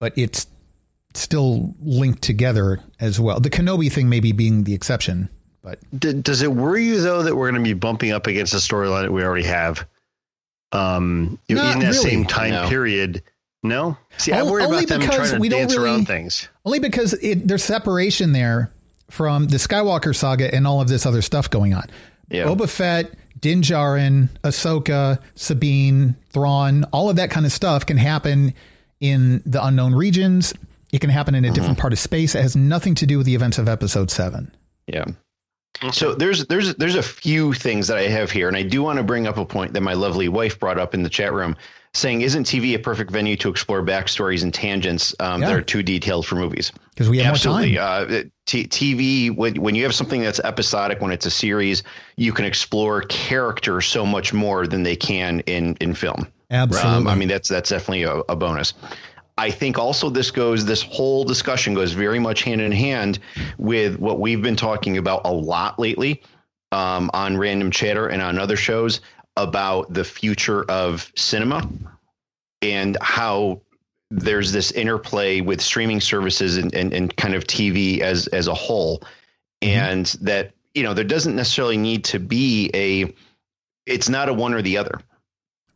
but 0.00 0.12
it's 0.16 0.46
still 1.14 1.74
linked 1.82 2.22
together 2.22 2.80
as 2.98 3.20
well. 3.20 3.40
The 3.40 3.50
Kenobi 3.50 3.92
thing 3.92 4.08
maybe 4.08 4.32
being 4.32 4.64
the 4.64 4.74
exception, 4.74 5.28
but 5.62 5.78
D- 5.98 6.14
does 6.14 6.40
it 6.42 6.50
worry 6.52 6.84
you 6.84 7.00
though 7.00 7.22
that 7.22 7.36
we're 7.36 7.50
going 7.50 7.62
to 7.62 7.68
be 7.68 7.74
bumping 7.74 8.10
up 8.12 8.26
against 8.26 8.54
a 8.54 8.56
storyline 8.56 9.02
that 9.02 9.12
we 9.12 9.22
already 9.22 9.44
have? 9.46 9.86
Um, 10.72 11.38
you 11.48 11.56
know, 11.56 11.62
Not 11.64 11.74
in 11.74 11.78
that 11.80 11.92
really. 11.92 12.10
same 12.10 12.24
time 12.24 12.50
No. 12.52 12.68
period. 12.68 13.22
No, 13.62 13.98
see, 14.16 14.32
I 14.32 14.42
worry 14.42 14.62
only 14.62 14.78
about 14.78 14.88
them 14.88 15.00
because 15.00 15.16
trying 15.16 15.30
to 15.32 15.38
we 15.38 15.48
don't 15.48 15.60
dance 15.60 15.76
really- 15.76 15.90
around 15.90 16.06
things. 16.06 16.48
Only 16.64 16.78
because 16.78 17.12
it, 17.14 17.46
there's 17.46 17.64
separation 17.64 18.32
there 18.32 18.70
from 19.10 19.48
the 19.48 19.56
Skywalker 19.56 20.14
saga 20.14 20.54
and 20.54 20.66
all 20.66 20.80
of 20.80 20.88
this 20.88 21.04
other 21.04 21.20
stuff 21.20 21.50
going 21.50 21.74
on. 21.74 21.84
Yeah. 22.30 22.44
Boba 22.44 22.68
Fett, 22.68 23.12
Din 23.40 23.60
Djarin, 23.60 24.28
Ahsoka, 24.44 25.18
Sabine, 25.34 26.16
Thrawn, 26.30 26.84
all 26.92 27.10
of 27.10 27.16
that 27.16 27.30
kind 27.30 27.44
of 27.44 27.52
stuff 27.52 27.84
can 27.84 27.96
happen 27.96 28.54
in 29.00 29.42
the 29.44 29.64
unknown 29.64 29.94
regions. 29.94 30.54
It 30.92 31.00
can 31.00 31.10
happen 31.10 31.34
in 31.34 31.44
a 31.44 31.50
different 31.50 31.72
mm-hmm. 31.74 31.80
part 31.80 31.92
of 31.92 31.98
space. 31.98 32.34
It 32.34 32.42
has 32.42 32.56
nothing 32.56 32.94
to 32.96 33.06
do 33.06 33.18
with 33.18 33.26
the 33.26 33.34
events 33.34 33.58
of 33.58 33.68
Episode 33.68 34.10
Seven. 34.10 34.54
Yeah. 34.86 35.04
So 35.92 36.14
there's 36.14 36.44
there's 36.46 36.74
there's 36.74 36.96
a 36.96 37.02
few 37.02 37.54
things 37.54 37.88
that 37.88 37.96
I 37.96 38.02
have 38.02 38.30
here, 38.30 38.48
and 38.48 38.56
I 38.56 38.62
do 38.62 38.82
want 38.82 38.98
to 38.98 39.02
bring 39.02 39.26
up 39.26 39.38
a 39.38 39.46
point 39.46 39.72
that 39.72 39.80
my 39.80 39.94
lovely 39.94 40.28
wife 40.28 40.58
brought 40.58 40.78
up 40.78 40.92
in 40.92 41.02
the 41.02 41.08
chat 41.08 41.32
room, 41.32 41.56
saying, 41.94 42.20
"Isn't 42.20 42.44
TV 42.44 42.74
a 42.74 42.78
perfect 42.78 43.10
venue 43.10 43.36
to 43.38 43.48
explore 43.48 43.82
backstories 43.82 44.42
and 44.42 44.52
tangents 44.52 45.14
um, 45.20 45.40
that 45.40 45.52
are 45.52 45.62
too 45.62 45.82
detailed 45.82 46.26
for 46.26 46.34
movies?" 46.34 46.70
Because 46.90 47.08
we 47.08 47.18
have 47.18 47.34
Absolutely. 47.34 47.76
more 47.76 47.80
time. 47.80 48.12
Uh, 48.12 48.22
t- 48.44 48.66
TV, 48.66 49.34
when, 49.34 49.54
when 49.62 49.74
you 49.74 49.82
have 49.84 49.94
something 49.94 50.20
that's 50.20 50.40
episodic, 50.40 51.00
when 51.00 51.12
it's 51.12 51.24
a 51.24 51.30
series, 51.30 51.82
you 52.16 52.32
can 52.32 52.44
explore 52.44 53.00
character 53.02 53.80
so 53.80 54.04
much 54.04 54.34
more 54.34 54.66
than 54.66 54.82
they 54.82 54.96
can 54.96 55.40
in 55.40 55.76
in 55.76 55.94
film. 55.94 56.26
Absolutely. 56.50 56.98
Um, 56.98 57.08
I 57.08 57.14
mean, 57.14 57.28
that's 57.28 57.48
that's 57.48 57.70
definitely 57.70 58.02
a, 58.02 58.16
a 58.28 58.36
bonus. 58.36 58.74
I 59.40 59.50
think 59.50 59.78
also 59.78 60.10
this 60.10 60.30
goes, 60.30 60.66
this 60.66 60.82
whole 60.82 61.24
discussion 61.24 61.72
goes 61.72 61.92
very 61.92 62.18
much 62.18 62.42
hand 62.42 62.60
in 62.60 62.72
hand 62.72 63.20
with 63.56 63.98
what 63.98 64.20
we've 64.20 64.42
been 64.42 64.54
talking 64.54 64.98
about 64.98 65.22
a 65.24 65.32
lot 65.32 65.78
lately 65.78 66.22
um, 66.72 67.10
on 67.14 67.38
Random 67.38 67.70
Chatter 67.70 68.08
and 68.08 68.20
on 68.20 68.38
other 68.38 68.56
shows 68.56 69.00
about 69.38 69.90
the 69.94 70.04
future 70.04 70.64
of 70.64 71.10
cinema 71.16 71.66
and 72.60 72.98
how 73.00 73.62
there's 74.10 74.52
this 74.52 74.72
interplay 74.72 75.40
with 75.40 75.62
streaming 75.62 76.02
services 76.02 76.58
and, 76.58 76.74
and, 76.74 76.92
and 76.92 77.16
kind 77.16 77.34
of 77.34 77.44
TV 77.44 78.00
as 78.00 78.26
as 78.28 78.46
a 78.46 78.52
whole, 78.54 79.02
and 79.62 80.06
that 80.20 80.52
you 80.74 80.82
know 80.82 80.92
there 80.92 81.02
doesn't 81.02 81.34
necessarily 81.34 81.78
need 81.78 82.04
to 82.04 82.18
be 82.18 82.70
a, 82.74 83.14
it's 83.86 84.10
not 84.10 84.28
a 84.28 84.34
one 84.34 84.52
or 84.52 84.60
the 84.60 84.76
other. 84.76 85.00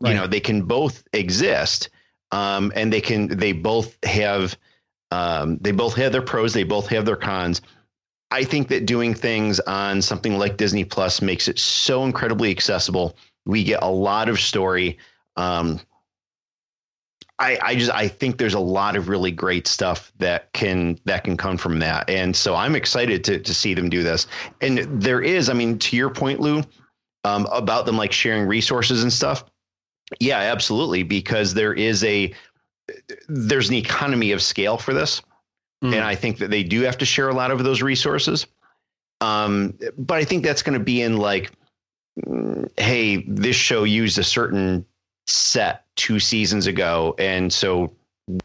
Right. 0.00 0.10
You 0.10 0.16
know, 0.16 0.26
they 0.26 0.40
can 0.40 0.62
both 0.62 1.02
exist, 1.14 1.88
um, 2.34 2.72
and 2.74 2.92
they 2.92 3.00
can 3.00 3.28
they 3.28 3.52
both 3.52 3.96
have 4.04 4.58
um, 5.12 5.56
they 5.60 5.70
both 5.70 5.94
have 5.94 6.10
their 6.10 6.22
pros, 6.22 6.52
they 6.52 6.64
both 6.64 6.88
have 6.88 7.06
their 7.06 7.16
cons. 7.16 7.62
I 8.32 8.42
think 8.42 8.66
that 8.68 8.86
doing 8.86 9.14
things 9.14 9.60
on 9.60 10.02
something 10.02 10.36
like 10.36 10.56
Disney 10.56 10.84
Plus 10.84 11.22
makes 11.22 11.46
it 11.46 11.60
so 11.60 12.04
incredibly 12.04 12.50
accessible. 12.50 13.16
We 13.46 13.62
get 13.62 13.84
a 13.84 13.88
lot 13.88 14.28
of 14.28 14.40
story. 14.40 14.98
Um, 15.36 15.80
I, 17.38 17.56
I 17.62 17.74
just 17.76 17.92
I 17.92 18.08
think 18.08 18.38
there's 18.38 18.54
a 18.54 18.60
lot 18.60 18.96
of 18.96 19.08
really 19.08 19.30
great 19.30 19.68
stuff 19.68 20.12
that 20.18 20.52
can 20.54 20.98
that 21.04 21.22
can 21.22 21.36
come 21.36 21.56
from 21.56 21.78
that, 21.78 22.10
and 22.10 22.34
so 22.34 22.56
I'm 22.56 22.74
excited 22.74 23.22
to 23.24 23.38
to 23.38 23.54
see 23.54 23.74
them 23.74 23.88
do 23.88 24.02
this. 24.02 24.26
And 24.60 24.78
there 25.00 25.22
is, 25.22 25.48
I 25.48 25.52
mean, 25.52 25.78
to 25.78 25.96
your 25.96 26.10
point, 26.10 26.40
Lou, 26.40 26.64
um, 27.22 27.46
about 27.52 27.86
them 27.86 27.96
like 27.96 28.10
sharing 28.10 28.48
resources 28.48 29.04
and 29.04 29.12
stuff. 29.12 29.44
Yeah, 30.20 30.38
absolutely, 30.38 31.02
because 31.02 31.54
there 31.54 31.74
is 31.74 32.04
a 32.04 32.32
there's 33.28 33.68
an 33.68 33.76
economy 33.76 34.32
of 34.32 34.42
scale 34.42 34.76
for 34.76 34.92
this, 34.92 35.22
Mm. 35.84 35.94
and 35.96 36.04
I 36.04 36.14
think 36.14 36.38
that 36.38 36.50
they 36.50 36.62
do 36.62 36.80
have 36.82 36.96
to 36.98 37.04
share 37.04 37.28
a 37.28 37.34
lot 37.34 37.50
of 37.50 37.62
those 37.62 37.82
resources. 37.82 38.46
Um, 39.20 39.74
but 39.98 40.16
I 40.16 40.24
think 40.24 40.42
that's 40.44 40.62
going 40.62 40.78
to 40.78 40.84
be 40.84 41.02
in 41.02 41.18
like, 41.18 41.52
mm, 42.26 42.68
hey, 42.78 43.24
this 43.28 43.56
show 43.56 43.84
used 43.84 44.18
a 44.18 44.24
certain 44.24 44.84
set 45.26 45.84
two 45.96 46.18
seasons 46.18 46.66
ago, 46.66 47.14
and 47.18 47.52
so 47.52 47.92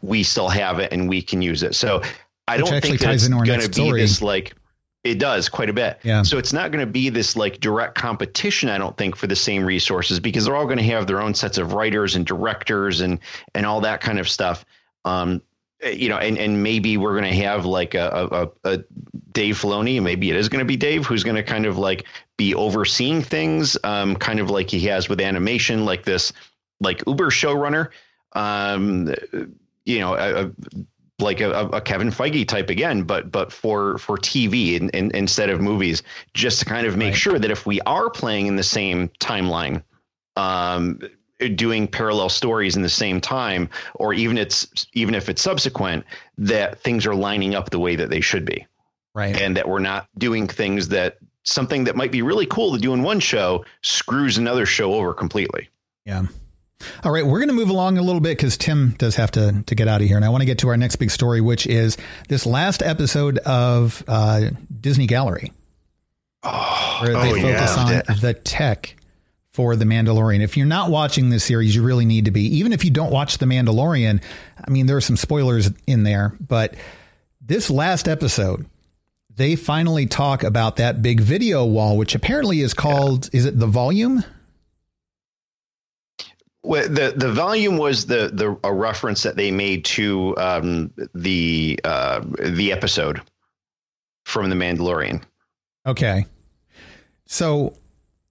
we 0.02 0.22
still 0.22 0.48
have 0.48 0.78
it 0.78 0.92
and 0.92 1.08
we 1.08 1.22
can 1.22 1.40
use 1.40 1.62
it. 1.62 1.74
So 1.74 2.02
I 2.46 2.56
Which 2.56 2.66
don't 2.66 2.82
think 2.82 3.02
it's 3.02 3.28
going 3.28 3.60
to 3.60 3.68
be 3.70 3.92
this 3.92 4.20
like, 4.20 4.54
It 5.02 5.18
does 5.18 5.48
quite 5.48 5.70
a 5.70 5.72
bit. 5.72 5.98
Yeah. 6.02 6.22
So 6.22 6.36
it's 6.36 6.52
not 6.52 6.70
going 6.70 6.84
to 6.84 6.90
be 6.90 7.08
this 7.08 7.34
like 7.34 7.60
direct 7.60 7.94
competition, 7.94 8.68
I 8.68 8.76
don't 8.76 8.96
think, 8.98 9.16
for 9.16 9.26
the 9.26 9.36
same 9.36 9.64
resources 9.64 10.20
because 10.20 10.44
they're 10.44 10.56
all 10.56 10.66
going 10.66 10.78
to 10.78 10.84
have 10.84 11.06
their 11.06 11.22
own 11.22 11.34
sets 11.34 11.56
of 11.56 11.72
writers 11.72 12.16
and 12.16 12.26
directors 12.26 13.00
and 13.00 13.18
and 13.54 13.64
all 13.64 13.80
that 13.80 14.02
kind 14.02 14.18
of 14.18 14.28
stuff. 14.28 14.64
Um, 15.06 15.40
you 15.82 16.10
know, 16.10 16.18
and 16.18 16.36
and 16.36 16.62
maybe 16.62 16.98
we're 16.98 17.18
going 17.18 17.32
to 17.32 17.42
have 17.42 17.64
like 17.64 17.94
a, 17.94 18.28
a, 18.64 18.70
a 18.70 18.84
Dave 19.32 19.56
Filoni, 19.56 20.02
maybe 20.02 20.30
it 20.30 20.36
is 20.36 20.48
going 20.48 20.58
to 20.58 20.64
be 20.66 20.76
Dave 20.76 21.06
who's 21.06 21.24
going 21.24 21.36
to 21.36 21.42
kind 21.42 21.66
of 21.66 21.78
like 21.78 22.04
be 22.36 22.54
overseeing 22.54 23.22
things, 23.22 23.76
um, 23.84 24.16
kind 24.16 24.40
of 24.40 24.50
like 24.50 24.70
he 24.70 24.80
has 24.80 25.08
with 25.08 25.20
animation, 25.20 25.84
like 25.84 26.04
this, 26.04 26.32
like 26.80 27.02
Uber 27.06 27.30
showrunner. 27.30 27.88
Um, 28.32 29.14
you 29.84 29.98
know, 29.98 30.14
a, 30.14 30.46
a 30.46 30.50
like 31.22 31.40
a, 31.40 31.68
a, 31.68 31.80
Kevin 31.80 32.10
Feige 32.10 32.46
type 32.46 32.70
again, 32.70 33.02
but 33.02 33.30
but 33.30 33.52
for 33.52 33.98
for 33.98 34.16
TV 34.16 34.76
and, 34.80 34.94
and 34.94 35.12
instead 35.12 35.50
of 35.50 35.60
movies, 35.60 36.02
just 36.34 36.60
to 36.60 36.64
kind 36.64 36.86
of 36.86 36.96
make 36.96 37.12
right. 37.12 37.16
sure 37.16 37.38
that 37.38 37.50
if 37.50 37.66
we 37.66 37.80
are 37.82 38.10
playing 38.10 38.46
in 38.46 38.56
the 38.56 38.62
same 38.62 39.08
timeline, 39.20 39.82
um, 40.36 41.00
doing 41.54 41.88
parallel 41.88 42.28
stories 42.28 42.76
in 42.76 42.82
the 42.82 42.88
same 42.88 43.20
time, 43.20 43.68
or 43.94 44.12
even 44.14 44.38
it's 44.38 44.86
even 44.92 45.14
if 45.14 45.28
it's 45.28 45.42
subsequent, 45.42 46.04
that 46.38 46.78
things 46.80 47.06
are 47.06 47.14
lining 47.14 47.54
up 47.54 47.70
the 47.70 47.78
way 47.78 47.96
that 47.96 48.10
they 48.10 48.20
should 48.20 48.44
be, 48.44 48.66
right? 49.14 49.40
And 49.40 49.56
that 49.56 49.68
we're 49.68 49.78
not 49.78 50.08
doing 50.18 50.46
things 50.46 50.88
that 50.88 51.18
something 51.44 51.84
that 51.84 51.96
might 51.96 52.12
be 52.12 52.22
really 52.22 52.46
cool 52.46 52.72
to 52.72 52.78
do 52.78 52.92
in 52.92 53.02
one 53.02 53.20
show 53.20 53.64
screws 53.82 54.38
another 54.38 54.66
show 54.66 54.94
over 54.94 55.14
completely. 55.14 55.68
Yeah. 56.04 56.26
All 57.04 57.12
right, 57.12 57.24
we're 57.24 57.38
going 57.38 57.48
to 57.48 57.54
move 57.54 57.70
along 57.70 57.98
a 57.98 58.02
little 58.02 58.20
bit 58.20 58.36
because 58.36 58.56
Tim 58.56 58.94
does 58.98 59.16
have 59.16 59.30
to 59.32 59.62
to 59.66 59.74
get 59.74 59.88
out 59.88 60.00
of 60.00 60.06
here, 60.06 60.16
and 60.16 60.24
I 60.24 60.28
want 60.28 60.42
to 60.42 60.46
get 60.46 60.58
to 60.58 60.68
our 60.68 60.76
next 60.76 60.96
big 60.96 61.10
story, 61.10 61.40
which 61.40 61.66
is 61.66 61.96
this 62.28 62.46
last 62.46 62.82
episode 62.82 63.38
of 63.38 64.02
uh, 64.08 64.50
Disney 64.80 65.06
Gallery, 65.06 65.52
oh, 66.42 66.98
where 67.02 67.12
they 67.12 67.32
oh, 67.32 67.42
focus 67.42 67.76
yeah. 67.76 68.02
on 68.08 68.20
the 68.20 68.34
tech 68.34 68.96
for 69.50 69.76
the 69.76 69.84
Mandalorian. 69.84 70.40
If 70.40 70.56
you're 70.56 70.66
not 70.66 70.90
watching 70.90 71.30
this 71.30 71.44
series, 71.44 71.74
you 71.74 71.82
really 71.82 72.04
need 72.04 72.26
to 72.26 72.30
be. 72.30 72.42
Even 72.58 72.72
if 72.72 72.84
you 72.84 72.90
don't 72.90 73.10
watch 73.10 73.38
the 73.38 73.46
Mandalorian, 73.46 74.22
I 74.62 74.70
mean, 74.70 74.86
there 74.86 74.96
are 74.96 75.02
some 75.02 75.16
spoilers 75.16 75.70
in 75.86 76.02
there, 76.02 76.36
but 76.40 76.74
this 77.40 77.70
last 77.70 78.08
episode. 78.08 78.66
They 79.36 79.56
finally 79.56 80.04
talk 80.04 80.42
about 80.42 80.76
that 80.76 81.00
big 81.00 81.20
video 81.20 81.64
wall, 81.64 81.96
which 81.96 82.14
apparently 82.14 82.60
is 82.60 82.74
called, 82.74 83.30
yeah. 83.32 83.38
is 83.38 83.46
it 83.46 83.58
the 83.58 83.66
volume? 83.66 84.22
Well, 86.62 86.88
the 86.88 87.14
the 87.16 87.32
volume 87.32 87.78
was 87.78 88.06
the 88.06 88.30
the 88.32 88.58
a 88.64 88.72
reference 88.72 89.22
that 89.22 89.36
they 89.36 89.50
made 89.50 89.84
to 89.86 90.36
um, 90.36 90.92
the 91.14 91.80
uh, 91.84 92.22
the 92.38 92.70
episode 92.70 93.22
from 94.24 94.50
the 94.50 94.56
Mandalorian. 94.56 95.22
Okay, 95.86 96.26
so 97.26 97.74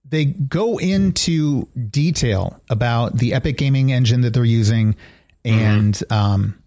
they 0.08 0.26
go 0.26 0.78
into 0.78 1.66
detail 1.90 2.60
about 2.70 3.18
the 3.18 3.34
Epic 3.34 3.56
Gaming 3.56 3.92
engine 3.92 4.20
that 4.20 4.34
they're 4.34 4.44
using 4.44 4.96
and 5.44 5.94
mm-hmm. 5.94 6.12
um, 6.12 6.62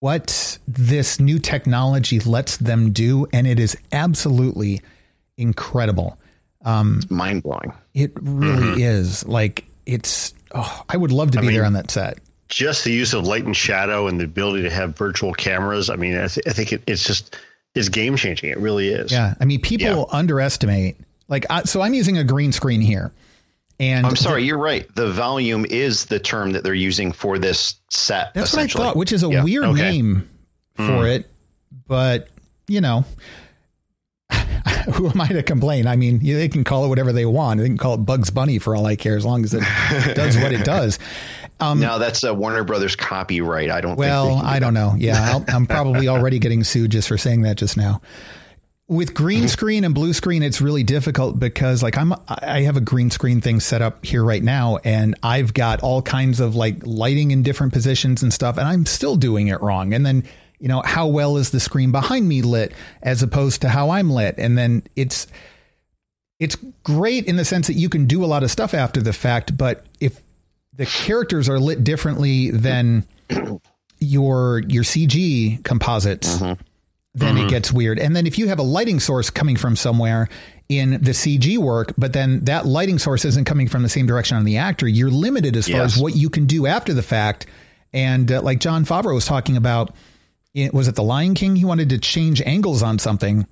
what 0.00 0.58
this 0.66 1.20
new 1.20 1.38
technology 1.38 2.18
lets 2.20 2.56
them 2.56 2.92
do, 2.92 3.26
and 3.32 3.46
it 3.46 3.60
is 3.60 3.76
absolutely 3.92 4.80
incredible. 5.36 6.18
Um, 6.64 7.00
mind 7.10 7.42
blowing. 7.42 7.72
It 7.94 8.12
really 8.20 8.62
mm-hmm. 8.62 8.80
is. 8.80 9.26
Like 9.26 9.64
it's 9.90 10.32
oh, 10.52 10.84
I 10.88 10.96
would 10.96 11.12
love 11.12 11.32
to 11.32 11.40
be 11.40 11.46
I 11.46 11.48
mean, 11.48 11.56
there 11.56 11.64
on 11.64 11.72
that 11.74 11.90
set. 11.90 12.18
Just 12.48 12.84
the 12.84 12.92
use 12.92 13.14
of 13.14 13.24
light 13.24 13.44
and 13.44 13.56
shadow 13.56 14.08
and 14.08 14.18
the 14.18 14.24
ability 14.24 14.62
to 14.62 14.70
have 14.70 14.96
virtual 14.96 15.32
cameras. 15.32 15.88
I 15.90 15.96
mean, 15.96 16.16
I, 16.16 16.26
th- 16.26 16.46
I 16.46 16.52
think 16.52 16.72
it, 16.72 16.82
it's 16.86 17.04
just 17.04 17.36
it's 17.74 17.88
game 17.88 18.16
changing. 18.16 18.50
It 18.50 18.58
really 18.58 18.88
is. 18.88 19.12
Yeah, 19.12 19.34
I 19.40 19.44
mean, 19.44 19.60
people 19.60 19.86
yeah. 19.86 20.18
underestimate. 20.18 20.96
Like, 21.28 21.46
I, 21.48 21.62
so 21.62 21.80
I'm 21.80 21.94
using 21.94 22.18
a 22.18 22.24
green 22.24 22.52
screen 22.52 22.80
here. 22.80 23.12
And 23.78 24.04
I'm 24.04 24.16
sorry, 24.16 24.42
the, 24.42 24.48
you're 24.48 24.58
right. 24.58 24.92
The 24.94 25.10
volume 25.10 25.64
is 25.64 26.06
the 26.06 26.18
term 26.18 26.52
that 26.52 26.64
they're 26.64 26.74
using 26.74 27.12
for 27.12 27.38
this 27.38 27.76
set. 27.88 28.34
That's 28.34 28.52
what 28.52 28.62
I 28.62 28.66
thought, 28.66 28.96
which 28.96 29.10
is 29.10 29.22
a 29.22 29.28
yeah. 29.28 29.42
weird 29.42 29.64
okay. 29.64 29.80
name 29.80 30.28
for 30.74 30.82
mm. 30.82 31.16
it. 31.16 31.30
But 31.86 32.28
you 32.68 32.80
know, 32.82 33.06
who 34.94 35.08
am 35.08 35.20
I 35.20 35.28
to 35.28 35.42
complain? 35.42 35.86
I 35.86 35.96
mean, 35.96 36.20
they 36.22 36.48
can 36.48 36.64
call 36.64 36.84
it 36.84 36.88
whatever 36.88 37.12
they 37.12 37.26
want. 37.26 37.60
They 37.60 37.66
can 37.66 37.78
call 37.78 37.94
it 37.94 37.98
Bugs 37.98 38.30
Bunny 38.30 38.58
for 38.58 38.74
all 38.74 38.86
I 38.86 38.96
care, 38.96 39.16
as 39.16 39.24
long 39.24 39.44
as 39.44 39.54
it 39.54 39.60
does 40.14 40.36
what 40.36 40.52
it 40.52 40.64
does. 40.64 40.98
Um, 41.60 41.78
no, 41.80 41.98
that's 41.98 42.22
a 42.22 42.32
Warner 42.32 42.64
Brothers 42.64 42.96
copyright. 42.96 43.70
I 43.70 43.80
don't. 43.80 43.96
Well, 43.96 44.36
I 44.36 44.58
don't 44.58 44.74
know. 44.74 44.94
Yeah, 44.96 45.40
i 45.48 45.54
am 45.54 45.66
probably 45.66 46.08
already 46.08 46.38
getting 46.38 46.64
sued 46.64 46.90
just 46.92 47.08
for 47.08 47.18
saying 47.18 47.42
that 47.42 47.56
just 47.56 47.76
now. 47.76 48.00
With 48.88 49.14
green 49.14 49.46
screen 49.46 49.84
and 49.84 49.94
blue 49.94 50.12
screen, 50.12 50.42
it's 50.42 50.60
really 50.60 50.82
difficult 50.82 51.38
because, 51.38 51.80
like, 51.80 51.96
I'm 51.96 52.12
I 52.28 52.62
have 52.62 52.76
a 52.76 52.80
green 52.80 53.10
screen 53.10 53.40
thing 53.40 53.60
set 53.60 53.82
up 53.82 54.04
here 54.04 54.24
right 54.24 54.42
now, 54.42 54.78
and 54.78 55.14
I've 55.22 55.54
got 55.54 55.80
all 55.82 56.02
kinds 56.02 56.40
of 56.40 56.56
like 56.56 56.84
lighting 56.84 57.30
in 57.30 57.44
different 57.44 57.72
positions 57.72 58.22
and 58.22 58.32
stuff, 58.32 58.56
and 58.56 58.66
I'm 58.66 58.86
still 58.86 59.14
doing 59.14 59.46
it 59.46 59.60
wrong. 59.60 59.94
And 59.94 60.04
then 60.04 60.24
you 60.60 60.68
know, 60.68 60.82
how 60.84 61.06
well 61.06 61.36
is 61.36 61.50
the 61.50 61.60
screen 61.60 61.90
behind 61.90 62.28
me 62.28 62.42
lit 62.42 62.72
as 63.02 63.22
opposed 63.22 63.62
to 63.62 63.68
how 63.68 63.90
I'm 63.90 64.10
lit? 64.10 64.36
And 64.38 64.56
then 64.56 64.82
it's 64.94 65.26
it's 66.38 66.56
great 66.82 67.26
in 67.26 67.36
the 67.36 67.44
sense 67.44 67.66
that 67.66 67.74
you 67.74 67.88
can 67.88 68.06
do 68.06 68.24
a 68.24 68.26
lot 68.26 68.42
of 68.42 68.50
stuff 68.50 68.72
after 68.72 69.02
the 69.02 69.12
fact, 69.12 69.56
but 69.56 69.84
if 70.00 70.20
the 70.74 70.86
characters 70.86 71.48
are 71.48 71.58
lit 71.58 71.84
differently 71.84 72.50
than 72.50 73.06
your 73.98 74.62
your 74.66 74.82
CG 74.82 75.62
composites, 75.64 76.36
mm-hmm. 76.36 76.60
then 77.14 77.36
mm-hmm. 77.36 77.46
it 77.46 77.50
gets 77.50 77.72
weird. 77.72 77.98
And 77.98 78.16
then 78.16 78.26
if 78.26 78.38
you 78.38 78.48
have 78.48 78.58
a 78.58 78.62
lighting 78.62 79.00
source 79.00 79.28
coming 79.28 79.56
from 79.56 79.76
somewhere 79.76 80.28
in 80.68 80.92
the 80.92 81.10
CG 81.10 81.58
work, 81.58 81.92
but 81.98 82.12
then 82.12 82.44
that 82.44 82.64
lighting 82.64 82.98
source 82.98 83.24
isn't 83.24 83.44
coming 83.44 83.68
from 83.68 83.82
the 83.82 83.88
same 83.88 84.06
direction 84.06 84.36
on 84.36 84.44
the 84.44 84.56
actor, 84.56 84.88
you're 84.88 85.10
limited 85.10 85.56
as 85.56 85.68
yes. 85.68 85.76
far 85.76 85.84
as 85.84 85.98
what 85.98 86.16
you 86.16 86.30
can 86.30 86.46
do 86.46 86.66
after 86.66 86.94
the 86.94 87.02
fact. 87.02 87.46
And 87.92 88.30
uh, 88.30 88.40
like 88.40 88.60
Jon 88.60 88.84
Favreau 88.84 89.14
was 89.14 89.26
talking 89.26 89.56
about, 89.56 89.94
it, 90.54 90.74
was 90.74 90.88
it 90.88 90.94
the 90.94 91.02
Lion 91.02 91.34
King? 91.34 91.56
He 91.56 91.64
wanted 91.64 91.88
to 91.90 91.98
change 91.98 92.42
angles 92.42 92.82
on 92.82 92.98
something, 92.98 93.46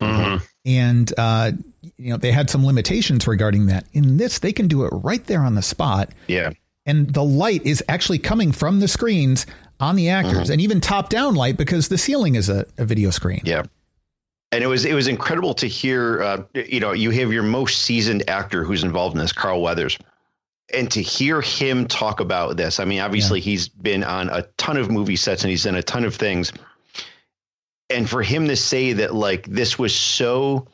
mm-hmm. 0.00 0.44
and 0.64 1.12
uh, 1.16 1.52
you 1.96 2.10
know 2.10 2.16
they 2.16 2.32
had 2.32 2.50
some 2.50 2.64
limitations 2.64 3.26
regarding 3.26 3.66
that. 3.66 3.86
In 3.92 4.16
this, 4.16 4.38
they 4.38 4.52
can 4.52 4.68
do 4.68 4.84
it 4.84 4.90
right 4.90 5.24
there 5.26 5.42
on 5.42 5.54
the 5.54 5.62
spot. 5.62 6.10
Yeah, 6.26 6.50
and 6.86 7.12
the 7.12 7.24
light 7.24 7.64
is 7.64 7.82
actually 7.88 8.18
coming 8.18 8.52
from 8.52 8.80
the 8.80 8.88
screens 8.88 9.46
on 9.78 9.96
the 9.96 10.08
actors, 10.08 10.44
mm-hmm. 10.44 10.52
and 10.52 10.60
even 10.60 10.80
top 10.80 11.08
down 11.08 11.34
light 11.34 11.56
because 11.56 11.88
the 11.88 11.98
ceiling 11.98 12.34
is 12.34 12.48
a, 12.48 12.66
a 12.78 12.84
video 12.84 13.10
screen. 13.10 13.40
Yeah 13.44 13.64
and 14.52 14.64
it 14.64 14.66
was 14.66 14.84
it 14.84 14.94
was 14.94 15.06
incredible 15.06 15.54
to 15.54 15.66
hear. 15.66 16.22
Uh, 16.22 16.42
you 16.54 16.80
know, 16.80 16.92
you 16.92 17.10
have 17.10 17.32
your 17.32 17.42
most 17.42 17.82
seasoned 17.82 18.28
actor 18.28 18.64
who's 18.64 18.82
involved 18.82 19.14
in 19.14 19.20
this, 19.20 19.32
Carl 19.32 19.62
Weathers, 19.62 19.96
and 20.74 20.90
to 20.90 21.02
hear 21.02 21.40
him 21.40 21.86
talk 21.86 22.20
about 22.20 22.56
this, 22.56 22.80
I 22.80 22.84
mean, 22.84 23.00
obviously 23.00 23.40
yeah. 23.40 23.44
he's 23.44 23.68
been 23.68 24.04
on 24.04 24.28
a 24.30 24.42
ton 24.56 24.76
of 24.76 24.90
movie 24.90 25.16
sets 25.16 25.42
and 25.42 25.50
he's 25.50 25.64
done 25.64 25.76
a 25.76 25.82
ton 25.82 26.04
of 26.04 26.14
things. 26.14 26.52
And 27.88 28.08
for 28.08 28.22
him 28.22 28.46
to 28.48 28.56
say 28.56 28.92
that 28.92 29.14
like 29.14 29.46
this 29.46 29.78
was 29.78 29.94
so 29.94 30.66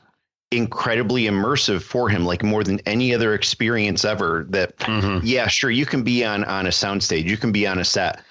incredibly 0.50 1.24
immersive 1.24 1.82
for 1.82 2.08
him, 2.08 2.24
like 2.24 2.42
more 2.42 2.62
than 2.62 2.80
any 2.86 3.14
other 3.14 3.34
experience 3.34 4.04
ever, 4.04 4.46
that 4.50 4.76
mm-hmm. 4.78 5.24
yeah, 5.26 5.46
sure, 5.46 5.70
you 5.70 5.86
can 5.86 6.02
be 6.02 6.24
on 6.24 6.44
on 6.44 6.66
a 6.66 6.70
soundstage, 6.70 7.24
you 7.24 7.36
can 7.36 7.52
be 7.52 7.66
on 7.66 7.78
a 7.78 7.84
set, 7.84 8.22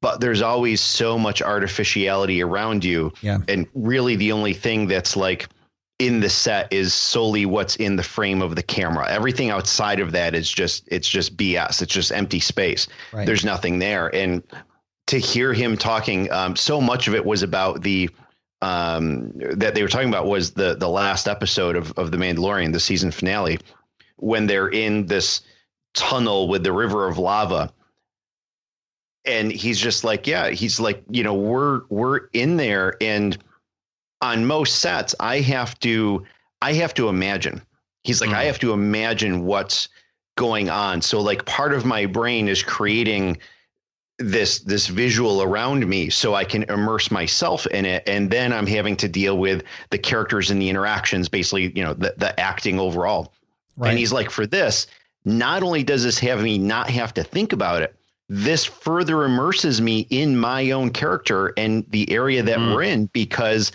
but 0.00 0.20
there's 0.20 0.42
always 0.42 0.80
so 0.80 1.18
much 1.18 1.40
artificiality 1.40 2.42
around 2.42 2.84
you. 2.84 3.12
Yeah. 3.22 3.38
And 3.48 3.66
really 3.74 4.16
the 4.16 4.32
only 4.32 4.52
thing 4.52 4.88
that's 4.88 5.16
like 5.16 5.48
in 6.02 6.18
the 6.18 6.28
set 6.28 6.72
is 6.72 6.92
solely 6.92 7.46
what's 7.46 7.76
in 7.76 7.94
the 7.94 8.02
frame 8.02 8.42
of 8.42 8.56
the 8.56 8.62
camera. 8.62 9.08
Everything 9.08 9.50
outside 9.50 10.00
of 10.00 10.10
that 10.10 10.34
is 10.34 10.50
just 10.50 10.82
it's 10.88 11.08
just 11.08 11.36
BS. 11.36 11.80
It's 11.80 11.94
just 11.94 12.10
empty 12.10 12.40
space. 12.40 12.88
Right. 13.12 13.24
There's 13.24 13.44
nothing 13.44 13.78
there. 13.78 14.12
And 14.12 14.42
to 15.06 15.18
hear 15.18 15.52
him 15.52 15.76
talking, 15.76 16.30
um, 16.32 16.56
so 16.56 16.80
much 16.80 17.06
of 17.06 17.14
it 17.14 17.24
was 17.24 17.44
about 17.44 17.82
the 17.82 18.10
um, 18.62 19.30
that 19.36 19.76
they 19.76 19.82
were 19.82 19.88
talking 19.88 20.08
about 20.08 20.26
was 20.26 20.50
the 20.50 20.74
the 20.74 20.88
last 20.88 21.28
episode 21.28 21.76
of 21.76 21.92
of 21.92 22.10
the 22.10 22.16
Mandalorian, 22.16 22.72
the 22.72 22.80
season 22.80 23.12
finale, 23.12 23.60
when 24.16 24.48
they're 24.48 24.70
in 24.70 25.06
this 25.06 25.42
tunnel 25.94 26.48
with 26.48 26.64
the 26.64 26.72
river 26.72 27.06
of 27.06 27.16
lava. 27.16 27.72
And 29.24 29.52
he's 29.52 29.78
just 29.78 30.02
like, 30.02 30.26
yeah, 30.26 30.50
he's 30.50 30.80
like, 30.80 31.04
you 31.10 31.22
know, 31.22 31.34
we're 31.34 31.82
we're 31.90 32.28
in 32.32 32.56
there 32.56 32.96
and 33.00 33.38
on 34.22 34.46
most 34.46 34.78
sets, 34.78 35.14
I 35.20 35.40
have 35.40 35.78
to 35.80 36.24
I 36.62 36.72
have 36.74 36.94
to 36.94 37.08
imagine. 37.08 37.60
He's 38.04 38.20
like, 38.20 38.30
mm. 38.30 38.34
I 38.34 38.44
have 38.44 38.58
to 38.60 38.72
imagine 38.72 39.44
what's 39.44 39.88
going 40.36 40.70
on. 40.70 41.02
So 41.02 41.20
like 41.20 41.44
part 41.44 41.74
of 41.74 41.84
my 41.84 42.06
brain 42.06 42.48
is 42.48 42.62
creating 42.62 43.38
this 44.18 44.60
this 44.60 44.86
visual 44.86 45.42
around 45.42 45.86
me 45.86 46.08
so 46.08 46.34
I 46.34 46.44
can 46.44 46.62
immerse 46.64 47.10
myself 47.10 47.66
in 47.66 47.84
it. 47.84 48.02
And 48.06 48.30
then 48.30 48.52
I'm 48.52 48.66
having 48.66 48.96
to 48.98 49.08
deal 49.08 49.36
with 49.38 49.64
the 49.90 49.98
characters 49.98 50.50
and 50.50 50.62
the 50.62 50.68
interactions, 50.68 51.28
basically, 51.28 51.72
you 51.74 51.82
know, 51.82 51.94
the, 51.94 52.14
the 52.16 52.38
acting 52.38 52.78
overall. 52.78 53.32
Right. 53.76 53.90
And 53.90 53.98
he's 53.98 54.12
like, 54.12 54.30
for 54.30 54.46
this, 54.46 54.86
not 55.24 55.62
only 55.62 55.82
does 55.82 56.04
this 56.04 56.18
have 56.20 56.42
me 56.42 56.58
not 56.58 56.90
have 56.90 57.14
to 57.14 57.24
think 57.24 57.52
about 57.52 57.82
it, 57.82 57.94
this 58.28 58.64
further 58.64 59.24
immerses 59.24 59.80
me 59.80 60.06
in 60.10 60.38
my 60.38 60.70
own 60.70 60.90
character 60.90 61.52
and 61.56 61.84
the 61.90 62.10
area 62.10 62.42
that 62.42 62.58
mm. 62.58 62.74
we're 62.74 62.82
in 62.82 63.06
because 63.06 63.72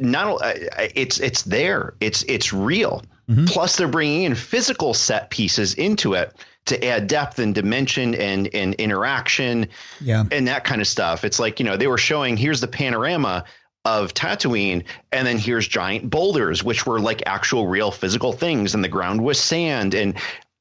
not 0.00 0.42
uh, 0.42 0.54
it's 0.94 1.20
it's 1.20 1.42
there. 1.42 1.94
It's 2.00 2.22
it's 2.24 2.52
real. 2.52 3.02
Mm-hmm. 3.28 3.46
Plus, 3.46 3.76
they're 3.76 3.88
bringing 3.88 4.22
in 4.22 4.34
physical 4.34 4.94
set 4.94 5.30
pieces 5.30 5.74
into 5.74 6.14
it 6.14 6.32
to 6.66 6.84
add 6.84 7.06
depth 7.06 7.38
and 7.38 7.54
dimension 7.54 8.14
and 8.14 8.48
and 8.54 8.74
interaction, 8.74 9.66
Yeah. 10.00 10.24
and 10.30 10.46
that 10.48 10.64
kind 10.64 10.80
of 10.80 10.86
stuff. 10.86 11.24
It's 11.24 11.38
like 11.38 11.58
you 11.58 11.66
know 11.66 11.76
they 11.76 11.88
were 11.88 11.98
showing 11.98 12.36
here's 12.36 12.60
the 12.60 12.68
panorama 12.68 13.44
of 13.84 14.14
Tatooine, 14.14 14.82
and 15.12 15.26
then 15.26 15.38
here's 15.38 15.68
giant 15.68 16.10
boulders, 16.10 16.64
which 16.64 16.86
were 16.86 16.98
like 17.00 17.22
actual 17.26 17.66
real 17.68 17.90
physical 17.90 18.32
things, 18.32 18.74
and 18.74 18.82
the 18.82 18.88
ground 18.88 19.22
was 19.22 19.40
sand, 19.40 19.94
and 19.94 20.14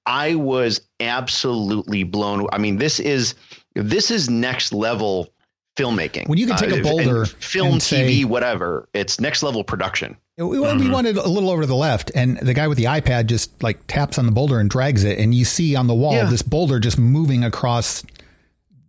I 0.05 0.35
was 0.35 0.81
absolutely 0.99 2.03
blown. 2.03 2.47
I 2.51 2.57
mean, 2.57 2.77
this 2.77 2.99
is 2.99 3.33
this 3.75 4.11
is 4.11 4.29
next 4.29 4.73
level 4.73 5.29
filmmaking. 5.75 6.27
When 6.27 6.37
you 6.37 6.47
can 6.47 6.57
take 6.57 6.71
a 6.71 6.75
and 6.75 6.83
boulder 6.83 7.25
film, 7.25 7.73
and 7.73 7.83
say- 7.83 8.23
TV, 8.23 8.25
whatever, 8.25 8.87
it's 8.93 9.19
next 9.19 9.43
level 9.43 9.63
production. 9.63 10.17
We, 10.37 10.59
we 10.59 10.89
wanted 10.89 11.15
a 11.15 11.29
little 11.29 11.49
over 11.49 11.61
to 11.61 11.67
the 11.67 11.75
left, 11.77 12.11
and 12.13 12.37
the 12.39 12.53
guy 12.53 12.67
with 12.67 12.77
the 12.77 12.83
iPad 12.85 13.27
just 13.27 13.63
like 13.63 13.87
taps 13.87 14.17
on 14.17 14.25
the 14.25 14.33
boulder 14.33 14.59
and 14.59 14.69
drags 14.69 15.05
it, 15.05 15.17
and 15.17 15.33
you 15.33 15.45
see 15.45 15.77
on 15.77 15.87
the 15.87 15.93
wall 15.95 16.11
Yeah. 16.13 16.25
this 16.25 16.41
boulder 16.41 16.77
just 16.79 16.97
moving 16.99 17.45
across 17.45 18.03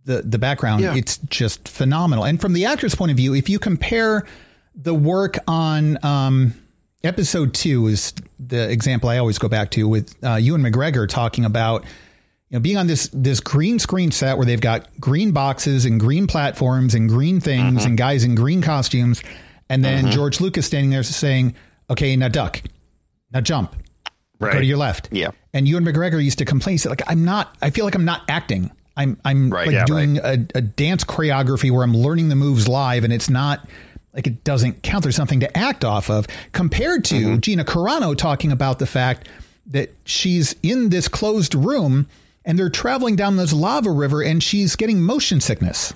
the 0.03 0.23
the 0.23 0.37
background. 0.37 0.83
Yeah. 0.83 0.95
It's 0.95 1.17
just 1.29 1.69
phenomenal. 1.69 2.25
And 2.25 2.41
from 2.41 2.51
the 2.51 2.65
actor's 2.65 2.95
point 2.95 3.11
of 3.11 3.17
view, 3.17 3.33
if 3.33 3.47
you 3.47 3.59
compare 3.59 4.25
the 4.75 4.93
work 4.93 5.37
on 5.47 5.97
um, 6.03 6.53
episode 7.05 7.53
two, 7.53 7.87
is 7.87 8.13
the 8.39 8.69
example 8.69 9.09
I 9.09 9.17
always 9.17 9.37
go 9.37 9.47
back 9.47 9.71
to 9.71 9.87
with 9.87 10.15
uh, 10.25 10.35
Ewan 10.35 10.61
McGregor 10.61 11.07
talking 11.07 11.45
about 11.45 11.85
you 12.49 12.57
know, 12.57 12.61
being 12.61 12.77
on 12.77 12.87
this 12.87 13.09
this 13.13 13.39
green 13.39 13.77
screen 13.79 14.11
set 14.11 14.37
where 14.37 14.45
they've 14.45 14.61
got 14.61 14.87
green 14.99 15.31
boxes 15.31 15.85
and 15.85 15.99
green 15.99 16.27
platforms 16.27 16.95
and 16.95 17.09
green 17.09 17.39
things 17.41 17.79
Mm-hmm. 17.79 17.87
and 17.87 17.97
guys 17.97 18.23
in 18.23 18.35
green 18.35 18.61
costumes, 18.61 19.21
and 19.69 19.83
then 19.83 20.11
George 20.11 20.39
Lucas 20.39 20.65
standing 20.65 20.89
there 20.89 21.03
saying, 21.03 21.55
"Okay, 21.89 22.15
now 22.15 22.27
duck, 22.29 22.61
now 23.33 23.41
jump, 23.41 23.75
go 24.39 24.51
to 24.51 24.65
your 24.65 24.77
left." 24.77 25.09
Yeah. 25.11 25.31
And 25.53 25.67
Ewan 25.67 25.83
McGregor 25.85 26.23
used 26.23 26.37
to 26.37 26.45
complain, 26.45 26.75
he 26.75 26.77
said, 26.77 26.89
"Like 26.89 27.03
I'm 27.07 27.25
not, 27.25 27.55
I 27.61 27.69
feel 27.69 27.83
like 27.85 27.95
I'm 27.95 28.05
not 28.05 28.21
acting. 28.29 28.71
I'm 28.95 29.19
I'm 29.25 29.49
Right, 29.49 29.67
like 29.67 29.73
yeah, 29.73 29.85
doing 29.85 30.17
a, 30.17 30.37
a 30.55 30.61
dance 30.61 31.03
choreography 31.03 31.69
where 31.71 31.83
I'm 31.83 31.95
learning 31.95 32.29
the 32.29 32.35
moves 32.35 32.67
live, 32.67 33.03
and 33.03 33.11
it's 33.11 33.29
not." 33.29 33.67
Like 34.13 34.25
it 34.25 34.43
doesn't 34.43 34.81
count. 34.81 35.03
There's 35.03 35.15
something 35.15 35.41
to 35.41 35.57
act 35.57 35.85
off 35.85 36.09
of 36.09 36.25
compared 36.51 37.05
to 37.05 37.15
Mm-hmm. 37.15 37.39
Gina 37.39 37.63
Carano 37.65 38.17
talking 38.17 38.51
about 38.51 38.79
the 38.79 38.87
fact 38.87 39.27
that 39.67 39.93
she's 40.05 40.55
in 40.63 40.89
this 40.89 41.07
closed 41.07 41.53
room 41.53 42.07
and 42.47 42.57
they're 42.57 42.69
traveling 42.71 43.15
down 43.15 43.37
this 43.37 43.53
lava 43.53 43.91
river 43.91 44.23
and 44.23 44.41
she's 44.41 44.75
getting 44.75 44.99
motion 45.01 45.39
sickness. 45.39 45.93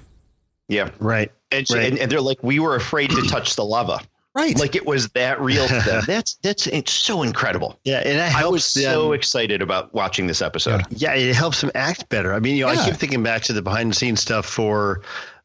Yeah, 0.68 0.90
Right. 1.00 1.32
and, 1.52 1.68
she- 1.68 1.74
Right. 1.74 1.90
and, 1.90 1.98
and 2.00 2.12
they're 2.12 2.22
like, 2.22 2.44
we 2.44 2.60
were 2.60 2.76
afraid 2.76 3.10
to 3.10 3.22
touch 3.28 3.56
the 3.56 3.66
lava. 3.66 4.00
Right. 4.34 4.58
Like 4.58 4.76
it 4.78 4.86
was 4.86 5.10
that 5.10 5.42
real 5.42 5.68
to 5.68 5.74
them. 5.82 6.04
That's 6.08 6.36
that's 6.36 6.66
it's 6.68 6.94
so 6.94 7.22
incredible. 7.24 7.78
Yeah, 7.84 7.98
and 8.06 8.18
that 8.18 8.34
I 8.34 8.48
was 8.48 8.74
them. 8.74 8.84
so 8.84 9.12
excited 9.12 9.62
about 9.62 9.94
watching 9.94 10.26
this 10.28 10.42
episode. 10.42 10.84
Yeah, 10.92 11.14
it 11.16 11.36
helps 11.36 11.60
them 11.60 11.70
act 11.76 12.08
better. 12.08 12.34
I 12.34 12.40
mean, 12.40 12.56
you 12.56 12.66
know, 12.66 12.72
Yeah. 12.72 12.80
I 12.82 12.86
keep 12.86 12.96
thinking 12.96 13.24
back 13.24 13.42
to 13.44 13.54
the 13.54 13.62
behind 13.62 13.92
the 13.92 13.96
scenes 13.96 14.22
stuff 14.22 14.46
for 14.46 15.02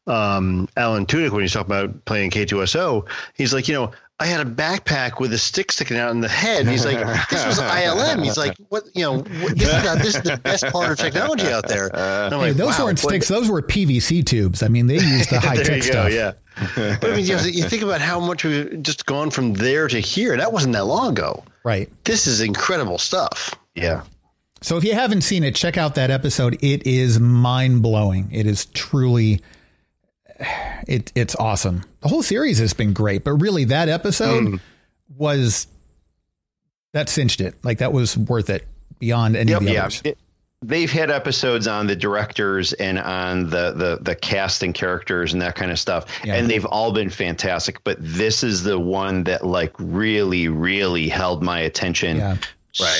um, 0.07 0.69
Alan 0.77 1.05
Tudyk 1.05 1.31
when 1.31 1.41
he's 1.41 1.51
talking 1.51 1.69
about 1.69 2.05
playing 2.05 2.31
K2SO. 2.31 3.05
He's 3.33 3.53
like, 3.53 3.67
you 3.67 3.73
know, 3.73 3.91
I 4.19 4.25
had 4.25 4.39
a 4.39 4.49
backpack 4.49 5.19
with 5.19 5.31
a 5.33 5.37
stick 5.37 5.71
sticking 5.71 5.97
out 5.97 6.09
in 6.09 6.21
the 6.21 6.27
head. 6.27 6.67
He's 6.67 6.83
like, 6.85 6.97
this 7.29 7.45
was 7.45 7.59
ILM. 7.59 8.23
He's 8.23 8.35
like, 8.37 8.57
what, 8.69 8.83
you 8.95 9.03
know, 9.03 9.21
this, 9.21 9.61
is, 9.61 9.83
this 10.01 10.15
is 10.15 10.21
the 10.23 10.37
best 10.43 10.65
part 10.67 10.89
of 10.91 10.97
technology 10.97 11.47
out 11.47 11.67
there. 11.67 11.95
I'm 11.95 12.31
Hey, 12.31 12.37
like, 12.37 12.53
those 12.55 12.79
wow, 12.79 12.85
weren't 12.85 13.03
what- 13.03 13.11
sticks; 13.11 13.27
those 13.27 13.47
were 13.49 13.61
PVC 13.61 14.25
tubes. 14.25 14.63
I 14.63 14.69
mean, 14.69 14.87
they 14.87 14.95
used 14.95 15.29
the 15.29 15.39
high 15.41 15.57
tech 15.57 15.83
you 15.85 15.91
go, 15.93 16.09
stuff. 16.09 16.11
yeah. 16.11 16.97
but 16.99 17.11
I 17.11 17.15
mean, 17.15 17.25
you, 17.25 17.35
know, 17.35 17.43
you 17.43 17.63
think 17.69 17.83
about 17.83 18.01
how 18.01 18.19
much 18.19 18.43
we've 18.43 18.81
just 18.81 19.05
gone 19.05 19.29
from 19.29 19.53
there 19.53 19.87
to 19.87 19.99
here. 19.99 20.35
That 20.35 20.51
wasn't 20.51 20.73
that 20.73 20.85
long 20.85 21.11
ago. 21.11 21.43
Right. 21.63 21.87
This 22.05 22.25
is 22.25 22.41
incredible 22.41 22.97
stuff. 22.97 23.53
Yeah. 23.75 24.01
So 24.61 24.77
if 24.77 24.83
you 24.83 24.93
haven't 24.95 25.21
seen 25.21 25.43
it, 25.43 25.53
check 25.53 25.77
out 25.77 25.93
that 25.93 26.09
episode. 26.09 26.57
It 26.63 26.87
is 26.87 27.19
mind 27.19 27.83
blowing. 27.83 28.29
It 28.31 28.47
is 28.47 28.65
truly, 28.65 29.41
it 30.87 31.11
it's 31.15 31.35
awesome. 31.35 31.83
The 32.01 32.07
whole 32.09 32.23
series 32.23 32.59
has 32.59 32.73
been 32.73 32.93
great, 32.93 33.23
but 33.23 33.33
really 33.33 33.65
that 33.65 33.89
episode 33.89 34.43
Mm. 34.43 34.59
was 35.17 35.67
that 36.93 37.09
cinched 37.09 37.41
it. 37.41 37.55
Like 37.63 37.79
that 37.79 37.93
was 37.93 38.17
worth 38.17 38.49
it 38.49 38.67
beyond 38.99 39.35
any 39.35 39.51
of 39.53 39.63
the 39.63 39.73
yeah. 39.73 39.81
others. 39.85 40.01
It- 40.03 40.17
they've 40.63 40.91
had 40.91 41.11
episodes 41.11 41.67
on 41.67 41.85
the 41.85 41.95
directors 41.95 42.73
and 42.73 42.97
on 42.97 43.43
the 43.51 43.71
the 43.73 43.99
the 44.01 44.15
cast 44.15 44.63
and 44.63 44.73
characters 44.73 45.31
and 45.33 45.39
that 45.41 45.55
kind 45.55 45.69
of 45.71 45.77
stuff, 45.77 46.05
Yeah. 46.23 46.33
and 46.35 46.49
they've 46.49 46.65
all 46.65 46.91
been 46.91 47.11
fantastic. 47.11 47.83
But 47.83 47.97
this 47.99 48.43
is 48.43 48.63
the 48.63 48.79
one 48.79 49.23
that 49.25 49.45
like 49.45 49.71
really, 49.77 50.47
really 50.47 51.09
held 51.09 51.43
my 51.43 51.59
attention. 51.59 52.17
Yeah. 52.17 52.37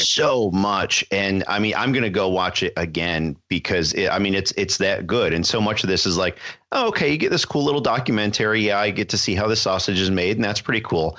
So 0.04 0.52
much, 0.52 1.06
and 1.12 1.44
I 1.48 1.60
mean, 1.60 1.74
I'm 1.76 1.92
gonna 1.92 2.10
go 2.10 2.30
watch 2.30 2.64
it 2.64 2.74
again 2.78 3.36
because 3.48 3.94
it, 3.94 4.10
I 4.10 4.20
mean, 4.20 4.34
it's 4.34 4.52
it's 4.58 4.78
that 4.78 5.08
good, 5.08 5.34
and 5.34 5.46
so 5.46 5.62
much 5.62 5.84
of 5.84 5.90
this 5.90 6.06
is 6.06 6.18
like, 6.18 6.40
oh, 6.72 6.88
okay, 6.88 7.12
you 7.12 7.18
get 7.18 7.32
this 7.32 7.46
cool 7.46 7.64
little 7.64 7.82
documentary. 7.82 8.62
Yeah, 8.62 8.80
I 8.80 8.90
get 8.92 9.10
to 9.10 9.18
see 9.18 9.36
how 9.36 9.48
the 9.48 9.56
sausage 9.56 10.00
is 10.00 10.12
made, 10.12 10.38
and 10.38 10.44
that's 10.44 10.62
pretty 10.62 10.82
cool. 10.82 11.18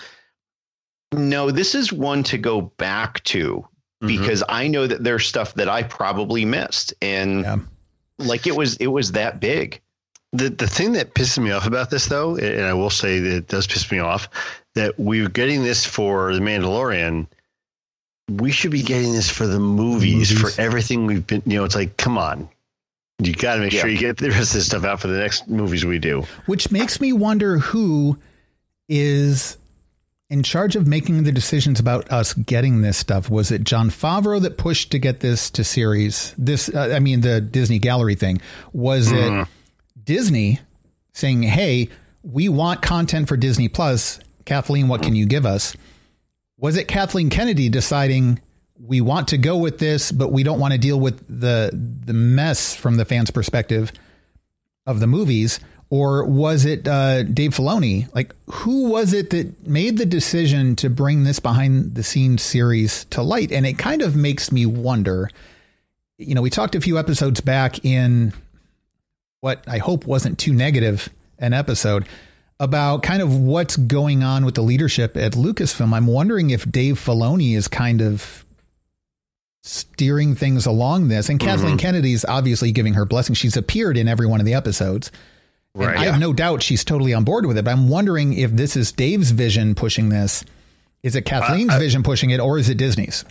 No, 1.13 1.51
this 1.51 1.75
is 1.75 1.93
one 1.93 2.23
to 2.25 2.37
go 2.39 2.63
back 2.63 3.23
to 3.25 3.57
mm-hmm. 3.59 4.07
because 4.07 4.43
I 4.49 4.69
know 4.69 4.87
that 4.87 5.05
there's 5.05 5.27
stuff 5.27 5.55
that 5.55 5.69
I 5.69 5.83
probably 5.83 6.45
missed, 6.45 6.95
and 7.01 7.43
Yeah. 7.43 7.57
like 8.19 8.47
it 8.47 8.57
was 8.57 8.77
it 8.77 8.89
was 8.89 9.13
that 9.13 9.41
big. 9.41 9.81
The 10.33 10.51
the 10.51 10.67
thing 10.67 10.93
that 10.93 11.15
pisses 11.15 11.43
me 11.43 11.53
off 11.53 11.67
about 11.67 11.91
this, 11.91 12.07
though, 12.07 12.37
and 12.37 12.65
I 12.65 12.75
will 12.75 12.91
say 12.91 13.19
that 13.21 13.37
it 13.37 13.49
does 13.49 13.67
piss 13.67 13.91
me 13.91 13.99
off, 13.99 14.29
that 14.75 14.99
we're 14.99 15.29
getting 15.29 15.63
this 15.63 15.87
for 15.87 16.35
the 16.35 16.41
Mandalorian. 16.41 17.27
We 18.29 18.51
should 18.53 18.71
be 18.71 18.83
getting 18.83 19.13
this 19.13 19.31
for 19.31 19.47
the 19.47 19.59
movies, 19.59 20.33
Movies. 20.35 20.55
for 20.55 20.61
everything 20.61 21.07
we've 21.07 21.27
been. 21.27 21.43
You 21.47 21.59
know, 21.59 21.65
it's 21.65 21.75
like, 21.75 21.97
come 21.97 22.19
on, 22.19 22.49
you 23.23 23.33
got 23.33 23.55
to 23.55 23.61
make 23.61 23.73
Yeah. 23.73 23.81
sure 23.81 23.91
you 23.91 23.99
get 23.99 24.19
the 24.19 24.29
rest 24.31 24.51
of 24.51 24.59
this 24.59 24.67
stuff 24.67 24.85
out 24.85 25.01
for 25.01 25.09
the 25.09 25.19
next 25.19 25.49
movies 25.49 25.85
we 25.85 25.99
do. 25.99 26.25
Which 26.47 26.71
makes 26.71 27.01
me 27.01 27.13
wonder 27.13 27.59
who 27.59 28.19
is 28.89 29.57
in 30.31 30.43
charge 30.43 30.77
of 30.77 30.87
making 30.87 31.23
the 31.25 31.33
decisions 31.33 31.81
about 31.81 32.11
us 32.11 32.35
getting 32.35 32.83
this 32.83 32.99
stuff. 32.99 33.31
Was 33.31 33.51
it 33.51 33.65
Jon 33.65 33.89
Favreau 33.91 34.41
that 34.43 34.59
pushed 34.59 34.91
to 34.91 34.99
get 34.99 35.21
this 35.21 35.49
to 35.51 35.65
series? 35.65 36.35
This, 36.37 36.69
uh, 36.69 36.93
I 36.95 37.01
mean, 37.01 37.23
the 37.23 37.41
Disney 37.41 37.79
Gallery 37.79 38.15
thing. 38.15 38.41
Was 38.75 39.11
it 39.11 39.47
Disney 40.05 40.61
saying, 41.15 41.45
"Hey, 41.45 41.89
we 42.23 42.49
want 42.51 42.83
content 42.83 43.27
for 43.29 43.37
Disney 43.39 43.69
Plus"? 43.69 44.21
Kathleen, 44.45 44.87
what 44.89 45.03
can 45.03 45.15
you 45.15 45.25
give 45.27 45.47
us? 45.47 45.75
Was 46.59 46.77
it 46.77 46.89
Kathleen 46.89 47.31
Kennedy 47.31 47.69
deciding 47.69 48.41
we 48.81 49.01
want 49.01 49.29
to 49.29 49.39
go 49.39 49.57
with 49.57 49.79
this, 49.79 50.13
but 50.13 50.33
we 50.33 50.43
don't 50.43 50.59
want 50.59 50.73
to 50.73 50.79
deal 50.79 50.99
with 50.99 51.25
the 51.29 51.71
the 51.73 52.13
mess 52.13 52.75
from 52.75 52.97
the 52.97 53.05
fans' 53.05 53.31
perspective 53.31 53.93
of 54.87 55.01
the 55.01 55.07
movies? 55.07 55.61
Or 55.91 56.25
was 56.25 56.67
it 56.67 56.87
uh, 56.87 57.23
Dave 57.23 57.55
Filoni? 57.55 58.15
Like, 58.15 58.35
who 58.47 58.91
was 58.91 59.15
it 59.15 59.31
that 59.31 59.67
made 59.67 59.97
the 59.97 60.05
decision 60.05 60.77
to 60.77 60.91
bring 60.91 61.25
this 61.25 61.41
behind 61.41 61.95
the 61.95 62.03
scenes 62.03 62.43
series 62.43 63.07
to 63.07 63.23
light? 63.23 63.51
And 63.51 63.65
it 63.65 63.79
kind 63.79 64.03
of 64.03 64.15
makes 64.15 64.53
me 64.53 64.67
wonder. 64.67 65.31
You 66.19 66.35
know, 66.35 66.43
we 66.43 66.51
talked 66.51 66.75
a 66.75 66.81
few 66.81 66.99
episodes 66.99 67.41
back 67.41 67.85
in 67.87 68.35
what 69.41 69.65
I 69.67 69.79
hope 69.79 70.05
wasn't 70.05 70.39
too 70.39 70.53
negative 70.53 71.09
an 71.39 71.55
episode 71.55 72.05
about 72.61 73.03
kind 73.03 73.23
of 73.23 73.37
what's 73.37 73.77
going 73.77 74.23
on 74.23 74.45
with 74.45 74.55
the 74.55 74.63
leadership 74.63 75.17
at 75.17 75.33
Lucasfilm. 75.33 75.93
I'm 75.93 76.07
wondering 76.07 76.51
if 76.51 76.71
Dave 76.71 76.99
Filoni 76.99 77.57
is 77.57 77.69
kind 77.69 78.01
of 78.01 78.45
steering 79.63 80.35
things 80.35 80.67
along 80.67 81.09
this. 81.09 81.29
And 81.29 81.39
Kathleen 81.39 81.73
mm-hmm. 81.73 81.79
Kennedy's 81.79 82.25
obviously 82.25 82.73
giving 82.73 82.95
her 82.95 83.05
blessing. 83.05 83.35
She's 83.35 83.57
appeared 83.57 83.97
in 83.97 84.09
every 84.09 84.27
one 84.27 84.41
of 84.41 84.47
the 84.47 84.55
episodes. 84.55 85.13
And 85.75 85.87
Right, 85.87 85.99
I 85.99 86.05
have 86.07 86.19
no 86.19 86.33
doubt 86.33 86.63
she's 86.63 86.85
totally 86.85 87.15
on 87.15 87.25
board 87.25 87.47
with 87.47 87.59
it. 87.59 87.65
But 87.65 87.71
I'm 87.71 87.89
wondering 87.89 88.33
if 88.33 88.51
this 88.51 88.77
is 88.77 88.91
Dave's 88.91 89.31
vision 89.31 89.75
pushing 89.75 90.09
this. 90.09 90.45
Is 91.03 91.15
it 91.15 91.23
Kathleen's 91.23 91.75
vision 91.77 92.03
pushing 92.03 92.31
it, 92.31 92.41
or 92.41 92.59
is 92.59 92.69
it 92.69 92.77
Disney's? 92.77 93.25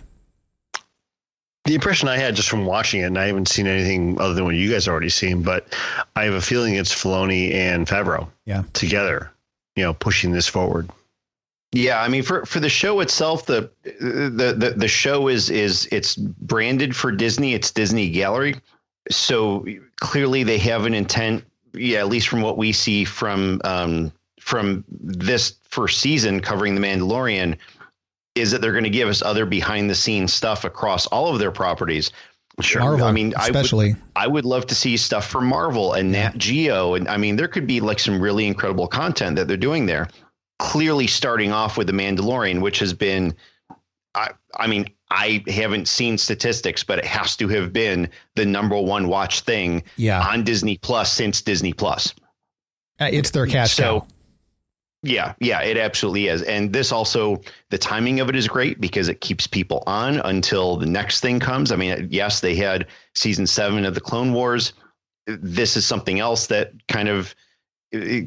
The 1.68 1.74
impression 1.74 2.08
I 2.08 2.16
had 2.16 2.34
just 2.34 2.48
from 2.48 2.64
watching 2.64 3.02
it, 3.02 3.04
and 3.04 3.18
I 3.18 3.26
haven't 3.26 3.48
seen 3.48 3.66
anything 3.66 4.18
other 4.18 4.32
than 4.32 4.46
what 4.46 4.54
you 4.54 4.72
guys 4.72 4.88
already 4.88 5.10
seen, 5.10 5.42
but 5.42 5.66
I 6.16 6.24
have 6.24 6.32
a 6.32 6.40
feeling 6.40 6.76
it's 6.76 6.94
Filoni 6.94 7.52
and 7.52 7.86
Favreau 7.86 8.26
Yeah. 8.46 8.62
together, 8.72 9.30
you 9.76 9.82
know, 9.82 9.92
pushing 9.92 10.32
this 10.32 10.46
forward. 10.48 10.88
Yeah, 11.72 12.00
I 12.00 12.08
mean 12.08 12.22
for 12.22 12.46
for 12.46 12.58
the 12.60 12.70
show 12.70 13.00
itself, 13.00 13.44
the 13.44 13.68
the 13.84 14.54
the, 14.56 14.74
the 14.78 14.88
show 14.88 15.28
is 15.28 15.50
is 15.50 15.86
it's 15.92 16.16
branded 16.16 16.96
for 16.96 17.12
Disney. 17.12 17.52
It's 17.52 17.70
Disney 17.70 18.08
Gallery, 18.08 18.56
so 19.10 19.66
clearly 20.00 20.44
they 20.44 20.56
have 20.56 20.86
an 20.86 20.94
intent. 20.94 21.44
Yeah, 21.74 21.98
at 21.98 22.08
least 22.08 22.28
from 22.28 22.40
what 22.40 22.56
we 22.56 22.72
see 22.72 23.04
from 23.04 23.60
um, 23.64 24.10
from 24.40 24.82
this 24.88 25.56
first 25.68 26.00
season 26.00 26.40
covering 26.40 26.74
the 26.74 26.80
Mandalorian, 26.80 27.58
is 28.40 28.50
that 28.50 28.60
they're 28.60 28.72
going 28.72 28.84
to 28.84 28.90
give 28.90 29.08
us 29.08 29.22
other 29.22 29.46
behind 29.46 29.88
the 29.90 29.94
scenes 29.94 30.32
stuff 30.32 30.64
across 30.64 31.06
all 31.06 31.32
of 31.32 31.38
their 31.38 31.52
properties. 31.52 32.12
Sure, 32.60 32.80
Marvel, 32.82 33.06
I 33.06 33.12
mean, 33.12 33.32
especially. 33.36 33.90
I 33.90 33.92
would, 33.92 34.00
I 34.16 34.26
would 34.26 34.44
love 34.44 34.66
to 34.66 34.74
see 34.74 34.96
stuff 34.96 35.28
from 35.28 35.46
Marvel 35.46 35.92
and 35.92 36.10
Nat 36.10 36.36
Geo, 36.38 36.94
and 36.94 37.06
I 37.08 37.16
mean, 37.16 37.36
there 37.36 37.46
could 37.46 37.66
be 37.68 37.80
like 37.80 38.00
some 38.00 38.20
really 38.20 38.46
incredible 38.48 38.88
content 38.88 39.36
that 39.36 39.46
they're 39.46 39.56
doing 39.56 39.86
there 39.86 40.08
clearly 40.58 41.06
starting 41.06 41.52
off 41.52 41.76
with 41.76 41.86
the 41.86 41.92
Mandalorian, 41.92 42.60
which 42.60 42.80
has 42.80 42.92
been, 42.92 43.32
I, 44.16 44.30
I 44.56 44.66
mean, 44.66 44.88
I 45.08 45.44
haven't 45.46 45.86
seen 45.86 46.18
statistics, 46.18 46.82
but 46.82 46.98
it 46.98 47.04
has 47.04 47.36
to 47.36 47.46
have 47.46 47.72
been 47.72 48.10
the 48.34 48.44
number 48.44 48.76
one 48.76 49.06
watch 49.06 49.42
thing 49.42 49.84
Yeah. 49.96 50.20
on 50.20 50.42
Disney 50.42 50.76
Plus 50.78 51.12
since 51.12 51.42
Disney 51.42 51.72
Plus. 51.72 52.12
Uh, 53.00 53.08
It's 53.12 53.30
their 53.30 53.46
cash 53.46 53.74
So- 53.74 54.00
cow. 54.00 54.06
Yeah, 55.02 55.34
yeah, 55.38 55.62
it 55.62 55.76
absolutely 55.76 56.26
is. 56.26 56.42
And 56.42 56.72
this 56.72 56.90
also, 56.90 57.40
the 57.70 57.78
timing 57.78 58.18
of 58.18 58.28
it 58.28 58.34
is 58.34 58.48
great 58.48 58.80
because 58.80 59.08
it 59.08 59.20
keeps 59.20 59.46
people 59.46 59.84
on 59.86 60.16
until 60.20 60.76
the 60.76 60.86
next 60.86 61.20
thing 61.20 61.38
comes. 61.38 61.70
I 61.70 61.76
mean, 61.76 62.08
yes, 62.10 62.40
they 62.40 62.56
had 62.56 62.88
season 63.14 63.46
seven 63.46 63.84
of 63.84 63.94
the 63.94 64.00
Clone 64.00 64.32
Wars. 64.32 64.72
This 65.26 65.76
is 65.76 65.86
something 65.86 66.18
else 66.18 66.48
that 66.48 66.72
kind 66.88 67.08
of 67.08 67.34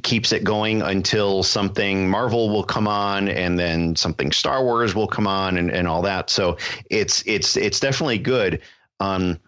keeps 0.02 0.32
it 0.32 0.44
going 0.44 0.82
until 0.82 1.44
something 1.44 2.10
Marvel 2.10 2.50
will 2.50 2.64
come 2.64 2.88
on 2.88 3.28
and 3.28 3.60
then 3.60 3.96
something 3.96 4.32
Star 4.32 4.64
Wars 4.64 4.96
will 4.96 5.08
come 5.08 5.28
on 5.28 5.58
and, 5.58 5.70
and 5.70 5.88
all 5.88 6.02
that. 6.02 6.30
So 6.32 6.58
it's 6.90 7.22
it's 7.28 7.56
it's 7.58 7.80
definitely 7.80 8.18
good. 8.18 8.62
Um 9.00 9.40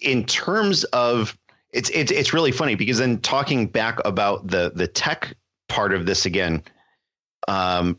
in 0.00 0.24
terms 0.24 0.84
of 0.84 1.38
it's 1.72 1.90
it's 1.90 2.12
it's 2.12 2.34
really 2.34 2.52
funny 2.52 2.74
because 2.74 2.98
then 2.98 3.18
talking 3.20 3.66
back 3.66 3.98
about 4.04 4.46
the 4.46 4.72
the 4.74 4.86
tech 4.86 5.34
part 5.68 5.92
of 5.92 6.06
this 6.06 6.26
again, 6.26 6.62
um, 7.46 7.96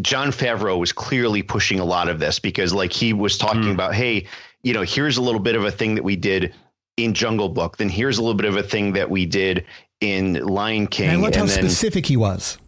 Jon 0.00 0.28
Favreau 0.28 0.78
was 0.78 0.92
clearly 0.92 1.42
pushing 1.42 1.80
a 1.80 1.84
lot 1.84 2.08
of 2.08 2.18
this 2.18 2.38
because 2.38 2.72
like 2.72 2.92
he 2.92 3.12
was 3.12 3.38
talking 3.38 3.70
about, 3.70 3.94
hey, 3.94 4.26
you 4.62 4.72
know, 4.72 4.82
here's 4.82 5.16
a 5.16 5.22
little 5.22 5.40
bit 5.40 5.54
of 5.56 5.64
a 5.64 5.70
thing 5.70 5.94
that 5.94 6.04
we 6.04 6.16
did 6.16 6.54
in 6.96 7.14
Jungle 7.14 7.48
Book, 7.48 7.76
then 7.76 7.88
here's 7.88 8.18
a 8.18 8.22
little 8.22 8.36
bit 8.36 8.46
of 8.46 8.56
a 8.56 8.62
thing 8.62 8.92
that 8.92 9.10
we 9.10 9.26
did 9.26 9.64
in 10.00 10.34
Lion 10.34 10.86
King, 10.86 11.10
And 11.10 11.22
look 11.22 11.34
how 11.34 11.42
and 11.42 11.50
then 11.50 11.62
specific 11.62 12.06
he 12.06 12.16
was. 12.16 12.58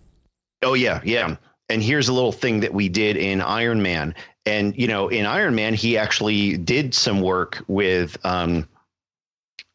Oh 0.63 0.75
yeah, 0.75 1.01
yeah. 1.05 1.37
And 1.69 1.83
here's 1.83 2.09
a 2.09 2.13
little 2.13 2.33
thing 2.33 2.61
that 2.61 2.73
we 2.73 2.89
did 2.89 3.17
in 3.17 3.41
Iron 3.41 3.83
Man. 3.83 4.15
And 4.47 4.77
you 4.77 4.87
know, 4.87 5.09
in 5.09 5.27
Iron 5.27 5.55
Man, 5.55 5.75
he 5.75 5.99
actually 5.99 6.57
did 6.57 6.95
some 6.95 7.21
work 7.21 7.63
with 7.67 8.17
um 8.25 8.69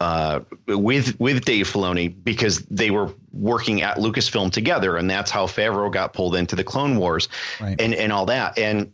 uh 0.01 0.39
with 0.67 1.17
with 1.19 1.45
Dave 1.45 1.67
Filoni 1.71 2.11
because 2.23 2.59
they 2.71 2.89
were 2.89 3.13
working 3.31 3.83
at 3.83 3.97
Lucasfilm 3.97 4.51
together, 4.51 4.97
and 4.97 5.07
that's 5.09 5.29
how 5.29 5.45
Favreau 5.45 5.91
got 5.91 6.13
pulled 6.13 6.35
into 6.35 6.55
the 6.55 6.63
Clone 6.63 6.97
Wars 6.97 7.29
Right. 7.59 7.79
and 7.79 7.93
and 7.93 8.11
all 8.11 8.25
that. 8.25 8.57
And 8.57 8.91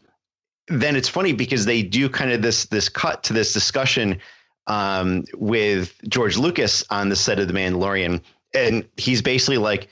then 0.68 0.98
it's 0.98 1.08
funny 1.08 1.32
because 1.32 1.64
they 1.66 1.82
do 1.82 2.10
kind 2.10 2.32
of 2.32 2.42
this 2.42 2.66
this 2.66 2.90
cut 2.90 3.24
to 3.24 3.34
this 3.34 3.54
discussion 3.54 4.20
um, 4.68 5.24
with 5.36 5.96
George 6.10 6.38
Lucas 6.38 6.84
on 6.90 7.08
the 7.08 7.16
set 7.16 7.40
of 7.40 7.48
The 7.48 7.54
Mandalorian, 7.54 8.22
and 8.54 8.86
he's 8.98 9.22
basically 9.22 9.58
like, 9.60 9.88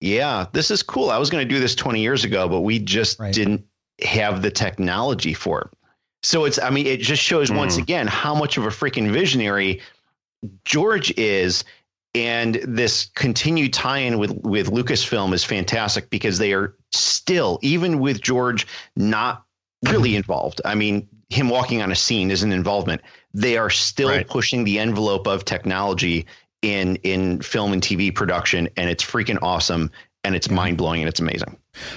"Yeah, 0.00 0.46
this 0.52 0.72
is 0.72 0.82
cool. 0.82 1.08
I 1.10 1.18
was 1.18 1.30
going 1.30 1.46
to 1.48 1.54
do 1.54 1.60
this 1.60 1.76
20 1.76 2.00
years 2.00 2.24
ago, 2.24 2.48
but 2.48 2.62
we 2.62 2.80
just 2.80 3.20
Right. 3.20 3.32
didn't 3.32 3.64
have 4.02 4.42
the 4.42 4.50
technology 4.50 5.34
for 5.34 5.60
it." 5.60 5.68
So 6.24 6.44
it's, 6.46 6.58
I 6.58 6.70
mean, 6.70 6.86
it 6.88 6.98
just 7.00 7.22
shows 7.22 7.52
once 7.52 7.76
again 7.76 8.08
how 8.08 8.34
much 8.34 8.56
of 8.56 8.64
a 8.66 8.70
freaking 8.70 9.12
visionary 9.12 9.80
George 10.64 11.12
is. 11.18 11.64
And 12.14 12.54
this 12.66 13.10
continued 13.14 13.74
tie-in 13.74 14.16
with 14.18 14.32
with 14.42 14.70
Lucasfilm 14.70 15.34
is 15.34 15.44
fantastic 15.44 16.08
because 16.08 16.38
they 16.38 16.54
are 16.54 16.74
still, 16.90 17.58
even 17.60 17.98
with 17.98 18.22
George 18.22 18.66
not 18.96 19.44
really 19.86 20.16
involved. 20.22 20.62
I 20.64 20.74
mean, 20.74 21.06
him 21.28 21.50
walking 21.50 21.82
on 21.82 21.92
a 21.92 21.94
scene 21.94 22.30
is 22.30 22.42
an 22.42 22.52
involvement. 22.52 23.02
They 23.34 23.58
are 23.58 23.68
still 23.68 24.08
Right. 24.08 24.26
pushing 24.26 24.64
the 24.64 24.78
envelope 24.78 25.26
of 25.26 25.44
technology 25.44 26.24
in 26.62 26.96
in 27.02 27.42
film 27.42 27.74
and 27.74 27.82
TV 27.82 28.14
production, 28.14 28.66
and 28.78 28.88
it's 28.88 29.04
freaking 29.04 29.38
awesome, 29.42 29.90
and 30.24 30.34
it's 30.34 30.48
mind 30.48 30.78
blowing, 30.78 31.02
and 31.02 31.08
it's 31.10 31.20
amazing. 31.20 31.54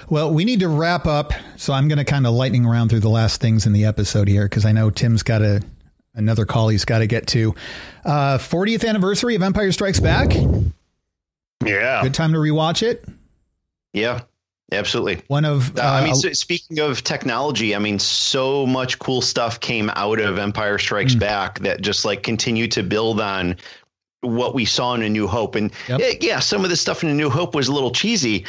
Well, 0.09 0.33
we 0.33 0.43
need 0.43 0.59
to 0.59 0.67
wrap 0.67 1.05
up, 1.05 1.31
so 1.55 1.71
I'm 1.71 1.87
going 1.87 1.97
to 1.97 2.03
kind 2.03 2.27
of 2.27 2.33
lightning 2.33 2.65
around 2.65 2.89
through 2.89 2.99
the 2.99 3.09
last 3.09 3.39
things 3.39 3.65
in 3.65 3.71
the 3.71 3.85
episode 3.85 4.27
here 4.27 4.43
because 4.43 4.65
I 4.65 4.73
know 4.73 4.89
Tim's 4.89 5.23
got 5.23 5.41
a 5.41 5.61
another 6.19 6.45
call 6.45 6.67
he's 6.69 6.85
got 6.85 6.99
to 6.99 7.07
get 7.07 7.25
to. 7.27 7.55
Uh, 8.05 8.37
40th 8.37 8.87
anniversary 8.87 9.35
of 9.35 9.41
Empire 9.41 9.71
Strikes 9.71 9.99
Back. 9.99 10.31
Yeah. 11.65 12.03
Good 12.03 12.13
time 12.13 12.31
to 12.33 12.37
rewatch 12.39 12.83
it. 12.83 13.03
Yeah, 13.93 14.21
absolutely. 14.71 15.21
One 15.27 15.45
of 15.45 15.75
uh, 15.77 15.81
Uh, 15.81 15.85
I 15.85 16.03
mean, 16.03 16.15
so 16.15 16.31
speaking 16.33 16.79
of 16.79 17.03
technology, 17.03 17.75
I 17.75 17.79
mean, 17.79 17.97
so 17.99 18.65
much 18.67 18.99
cool 18.99 19.21
stuff 19.21 19.59
came 19.59 19.89
out 19.95 20.19
of 20.19 20.37
Empire 20.37 20.77
Strikes 20.77 21.15
Mm. 21.15 21.19
Back 21.19 21.59
that 21.59 21.81
just 21.81 22.05
like 22.05 22.21
continued 22.23 22.71
to 22.73 22.83
build 22.83 23.19
on 23.19 23.55
what 24.21 24.53
we 24.53 24.65
saw 24.65 24.93
in 24.93 25.01
A 25.01 25.09
New 25.09 25.27
Hope. 25.27 25.55
And 25.55 25.71
Yep. 25.87 26.01
eh, 26.01 26.15
yeah, 26.21 26.39
some 26.39 26.63
of 26.63 26.69
the 26.69 26.75
stuff 26.75 27.03
in 27.03 27.09
A 27.09 27.13
New 27.13 27.29
Hope 27.29 27.55
was 27.55 27.67
a 27.67 27.73
little 27.73 27.91
cheesy, 27.91 28.45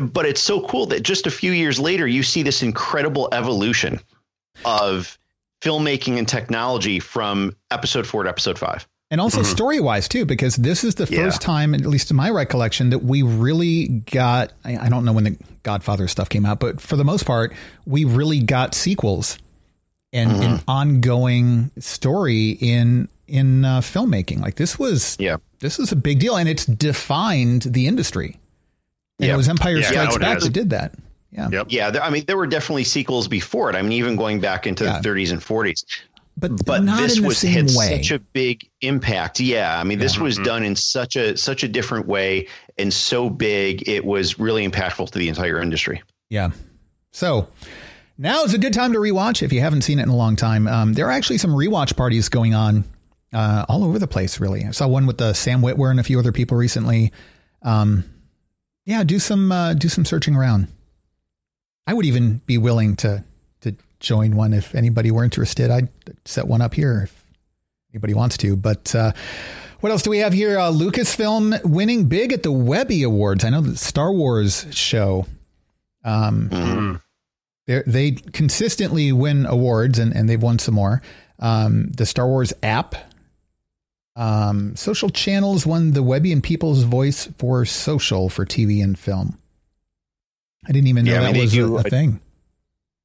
but 0.00 0.24
it's 0.26 0.40
so 0.42 0.60
cool 0.66 0.86
that 0.86 1.02
just 1.02 1.26
a 1.26 1.30
few 1.30 1.52
years 1.52 1.78
later, 1.80 2.06
you 2.06 2.22
see 2.22 2.42
this 2.42 2.62
incredible 2.62 3.28
evolution 3.32 3.98
of 4.64 5.18
filmmaking 5.62 6.18
and 6.18 6.28
technology 6.28 7.00
from 7.00 7.56
episode 7.70 8.06
four 8.06 8.22
to 8.24 8.28
episode 8.28 8.58
five. 8.58 8.86
and 9.10 9.20
also 9.20 9.42
story 9.42 9.78
wise 9.80 10.08
too, 10.08 10.24
because 10.24 10.56
this 10.56 10.82
is 10.84 10.96
the 10.96 11.04
Mm-hmm. 11.04 11.14
Yeah. 11.14 11.24
first 11.24 11.40
time, 11.40 11.74
at 11.74 11.82
least 11.82 12.10
in 12.10 12.16
my 12.16 12.28
recollection, 12.30 12.90
that 12.90 12.98
we 13.04 13.22
really 13.22 13.88
got. 13.88 14.52
I, 14.64 14.76
I 14.78 14.88
don't 14.88 15.04
know 15.04 15.12
when 15.12 15.24
the 15.24 15.36
Godfather 15.62 16.08
stuff 16.08 16.28
came 16.28 16.44
out, 16.46 16.58
but 16.60 16.80
for 16.80 16.96
the 16.96 17.04
most 17.04 17.24
part, 17.24 17.52
we 17.86 18.04
really 18.04 18.40
got 18.40 18.74
sequels 18.74 19.38
and 20.12 20.30
Mm-hmm. 20.30 20.42
an 20.54 20.60
ongoing 20.68 21.70
story 21.78 22.50
in 22.60 23.08
in 23.28 23.64
uh, 23.64 23.80
filmmaking. 23.80 24.40
Like 24.40 24.54
this 24.56 24.78
was 24.78 25.16
Yeah. 25.18 25.36
this 25.60 25.78
is 25.78 25.90
a 25.92 25.96
big 25.96 26.18
deal, 26.20 26.36
and 26.36 26.48
it's 26.48 26.64
defined 26.66 27.62
the 27.62 27.86
industry. 27.86 28.38
And 29.18 29.28
Yeah. 29.28 29.34
it 29.34 29.36
was 29.36 29.48
Empire 29.48 29.78
Yeah, 29.78 29.88
Strikes 29.88 30.14
no, 30.14 30.18
Back 30.20 30.34
has. 30.34 30.42
that 30.44 30.52
did 30.52 30.70
that. 30.70 30.94
Yeah, 31.32 31.48
Yep. 31.50 31.66
Yeah, 31.70 31.90
there, 31.90 32.02
I 32.02 32.10
mean, 32.10 32.24
there 32.26 32.36
were 32.36 32.46
definitely 32.46 32.84
sequels 32.84 33.28
before 33.28 33.68
it. 33.70 33.76
I 33.76 33.82
mean, 33.82 33.92
even 33.92 34.16
going 34.16 34.40
back 34.40 34.66
into 34.66 34.84
Yeah. 34.84 35.00
the 35.00 35.08
30s 35.08 35.32
and 35.32 35.40
40s. 35.40 35.84
but 36.38 36.64
but 36.66 36.84
this 36.84 37.18
was 37.20 37.40
had 37.42 37.70
way. 37.74 38.00
such 38.02 38.10
a 38.10 38.18
big 38.18 38.68
impact. 38.82 39.40
Yeah, 39.40 39.78
I 39.80 39.84
mean, 39.84 39.98
this 39.98 40.18
was 40.18 40.36
done 40.38 40.62
in 40.62 40.76
such 40.76 41.16
a 41.16 41.36
such 41.36 41.62
a 41.64 41.68
different 41.68 42.06
way 42.06 42.46
and 42.78 42.92
so 42.92 43.28
big. 43.30 43.88
It 43.88 44.04
was 44.04 44.38
really 44.38 44.66
impactful 44.68 45.10
to 45.10 45.18
the 45.18 45.28
entire 45.28 45.60
industry. 45.60 46.02
Yeah. 46.30 46.50
So 47.12 47.48
now 48.18 48.44
is 48.44 48.52
a 48.54 48.58
good 48.58 48.72
time 48.74 48.92
to 48.92 48.98
rewatch 48.98 49.42
if 49.42 49.52
you 49.52 49.60
haven't 49.60 49.82
seen 49.82 49.98
it 49.98 50.02
in 50.04 50.08
a 50.10 50.16
long 50.16 50.36
time. 50.36 50.66
Um, 50.68 50.92
there 50.92 51.06
are 51.06 51.10
actually 51.12 51.38
some 51.38 51.50
rewatch 51.52 51.96
parties 51.96 52.28
going 52.28 52.52
on 52.54 52.84
uh, 53.32 53.64
all 53.68 53.82
over 53.84 53.98
the 53.98 54.06
place, 54.06 54.38
really. 54.38 54.64
I 54.64 54.70
saw 54.72 54.86
one 54.88 55.06
with 55.06 55.20
uh, 55.20 55.32
Sam 55.32 55.60
Witwer 55.62 55.90
and 55.90 55.98
a 56.00 56.02
few 56.02 56.18
other 56.18 56.32
people 56.32 56.56
recently. 56.58 57.12
Um, 57.62 58.04
yeah, 58.84 59.02
do 59.04 59.18
some 59.18 59.50
uh, 59.50 59.72
do 59.74 59.88
some 59.88 60.04
searching 60.04 60.36
around. 60.36 60.68
I 61.86 61.94
would 61.94 62.06
even 62.06 62.38
be 62.46 62.58
willing 62.58 62.96
to 62.96 63.24
to 63.62 63.74
join 64.00 64.36
one 64.36 64.52
if 64.52 64.74
anybody 64.74 65.10
were 65.10 65.24
interested. 65.24 65.70
I'd 65.70 65.88
set 66.24 66.46
one 66.46 66.60
up 66.60 66.74
here 66.74 67.02
if 67.04 67.24
anybody 67.92 68.14
wants 68.14 68.36
to. 68.38 68.56
But 68.56 68.94
uh, 68.94 69.12
what 69.80 69.90
else 69.92 70.02
do 70.02 70.10
we 70.10 70.18
have 70.18 70.32
here? 70.32 70.58
Uh, 70.58 70.70
Lucasfilm 70.72 71.64
winning 71.64 72.06
big 72.06 72.32
at 72.32 72.42
the 72.42 72.52
Webby 72.52 73.02
Awards. 73.02 73.44
I 73.44 73.50
know 73.50 73.60
the 73.60 73.76
Star 73.76 74.12
Wars 74.12 74.66
show. 74.70 75.26
Um, 76.04 76.48
Mm-hmm. 76.50 76.96
they're- 77.66 78.12
consistently 78.32 79.10
win 79.12 79.44
awards 79.46 79.98
and, 79.98 80.14
and 80.14 80.28
they've 80.28 80.42
won 80.42 80.58
some 80.58 80.74
more. 80.74 81.02
Um, 81.38 81.88
the 81.90 82.06
Star 82.06 82.26
Wars 82.28 82.52
app, 82.62 82.94
um, 84.14 84.74
social 84.76 85.10
channels 85.10 85.66
won 85.66 85.92
the 85.92 86.02
Webby 86.02 86.32
and 86.32 86.42
People's 86.42 86.84
Voice 86.84 87.26
for 87.38 87.64
social 87.64 88.28
for 88.28 88.46
TV 88.46 88.82
and 88.82 88.98
film. 88.98 89.38
I 90.68 90.72
didn't 90.72 90.88
even 90.88 91.04
know 91.04 91.12
Yeah, 91.12 91.20
I 91.20 91.24
that 91.24 91.32
mean, 91.32 91.42
was 91.42 91.52
a, 91.52 91.56
do 91.56 91.76
a 91.76 91.80
a- 91.80 91.82
thing. 91.84 92.20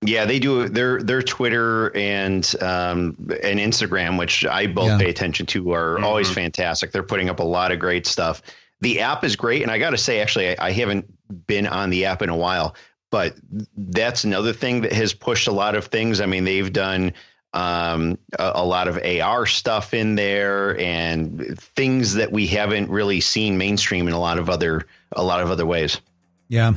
Yeah, 0.03 0.25
they 0.25 0.39
do 0.39 0.67
their 0.67 0.99
their 1.03 1.21
Twitter 1.21 1.95
and 1.95 2.43
um, 2.61 3.15
and 3.43 3.59
Instagram, 3.59 4.17
which 4.17 4.43
I 4.47 4.65
both 4.65 4.87
Yeah. 4.87 4.97
pay 4.97 5.09
attention 5.11 5.45
to, 5.47 5.71
are 5.73 5.99
always 6.03 6.31
fantastic. 6.31 6.91
They're 6.91 7.03
putting 7.03 7.29
up 7.29 7.39
a 7.39 7.43
lot 7.43 7.71
of 7.71 7.77
great 7.77 8.07
stuff. 8.07 8.41
The 8.79 8.99
app 8.99 9.23
is 9.23 9.35
great, 9.35 9.61
and 9.61 9.69
I 9.69 9.77
got 9.77 9.91
to 9.91 9.99
say, 9.99 10.19
actually, 10.19 10.57
I, 10.57 10.69
I 10.69 10.71
haven't 10.71 11.05
been 11.45 11.67
on 11.67 11.91
the 11.91 12.05
app 12.05 12.23
in 12.23 12.29
a 12.29 12.35
while, 12.35 12.75
but 13.11 13.35
that's 13.77 14.23
another 14.23 14.53
thing 14.53 14.81
that 14.81 14.91
has 14.91 15.13
pushed 15.13 15.47
a 15.47 15.51
lot 15.51 15.75
of 15.75 15.85
things. 15.85 16.19
I 16.19 16.25
mean, 16.25 16.45
they've 16.45 16.73
done 16.73 17.13
um, 17.53 18.17
a, 18.39 18.53
a 18.55 18.65
lot 18.65 18.87
of 18.87 18.97
AR 19.05 19.45
stuff 19.45 19.93
in 19.93 20.15
there 20.15 20.79
and 20.79 21.59
things 21.59 22.15
that 22.15 22.31
we 22.31 22.47
haven't 22.47 22.89
really 22.89 23.21
seen 23.21 23.55
mainstream 23.55 24.07
in 24.07 24.15
a 24.15 24.19
lot 24.19 24.39
of 24.39 24.49
other 24.49 24.87
a 25.11 25.21
lot 25.23 25.41
of 25.41 25.51
other 25.51 25.67
ways. 25.67 26.01
Yeah. 26.47 26.73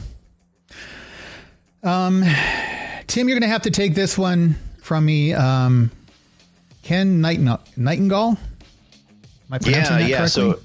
Um, 1.85 2.24
Tim, 3.07 3.28
you're 3.28 3.39
going 3.39 3.49
to 3.49 3.53
have 3.53 3.62
to 3.62 3.70
take 3.70 3.95
this 3.95 4.16
one 4.16 4.57
from 4.80 5.05
me. 5.05 5.35
Um, 5.35 5.91
Ken 6.82 7.20
Nighting- 7.20 7.59
Nightingale? 7.76 8.39
Am 8.39 8.39
I 9.51 9.59
pronouncing 9.59 9.72
yeah, 9.72 9.99
that 9.99 10.09
yeah. 10.09 10.16
correctly? 10.18 10.55
So, 10.55 10.61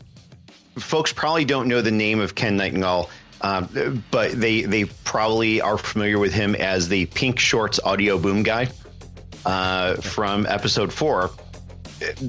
folks 0.80 1.11
probably 1.13 1.45
don't 1.45 1.67
know 1.67 1.82
the 1.82 1.91
name 1.91 2.20
of 2.20 2.36
Ken 2.36 2.57
Nightingale, 2.57 3.09
um, 3.41 4.03
but 4.11 4.32
they 4.32 4.61
they 4.63 4.86
probably 4.86 5.61
are 5.61 5.78
familiar 5.78 6.20
with 6.20 6.34
him 6.34 6.55
as 6.55 6.88
the 6.88 7.05
Pink 7.07 7.39
Shorts 7.39 7.80
audio 7.84 8.17
boom 8.17 8.43
guy 8.43 8.70
uh, 9.45 9.95
from 9.95 10.45
episode 10.45 10.91
four. 10.91 11.32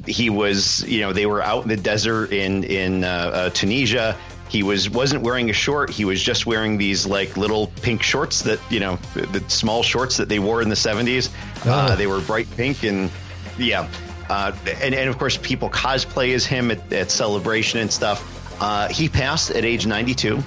He 0.07 0.31
was, 0.31 0.85
you 0.89 1.01
know, 1.01 1.13
they 1.13 1.27
were 1.27 1.43
out 1.43 1.63
in 1.63 1.69
the 1.69 1.77
desert 1.77 2.33
in 2.33 2.65
in 2.65 3.05
uh, 3.05 3.09
uh, 3.09 3.51
Tunisia, 3.51 4.17
he 4.51 4.63
was 4.63 4.91
wasn't 4.91 5.23
wearing 5.23 5.49
a 5.49 5.53
short. 5.53 5.91
He 5.91 6.05
was 6.05 6.23
just 6.23 6.45
wearing 6.45 6.77
these 6.77 7.07
like 7.07 7.37
little 7.37 7.69
pink 7.83 8.03
shorts 8.03 8.43
that 8.43 8.59
you 8.71 8.81
know, 8.81 8.97
the, 9.15 9.43
small 9.49 9.83
shorts 9.83 10.17
that 10.17 10.29
they 10.29 10.39
wore 10.39 10.61
in 10.61 10.69
the 10.69 10.75
'70s. 10.75 11.31
Uh, 11.67 11.91
Oh. 11.93 11.97
they 11.97 12.07
were 12.07 12.21
bright 12.21 12.51
pink 12.57 12.83
and 12.85 13.11
yeah, 13.59 13.89
uh, 14.29 14.53
and 14.83 14.95
and 14.95 15.09
of 15.09 15.19
course 15.19 15.37
people 15.37 15.71
cosplay 15.71 16.35
as 16.35 16.45
him 16.45 16.71
at, 16.71 16.93
at 16.93 17.11
celebration 17.11 17.79
and 17.81 17.91
stuff. 17.93 18.37
Uh, 18.61 18.89
he 18.89 19.09
passed 19.09 19.51
at 19.53 19.65
age 19.65 19.87
92, 19.87 20.43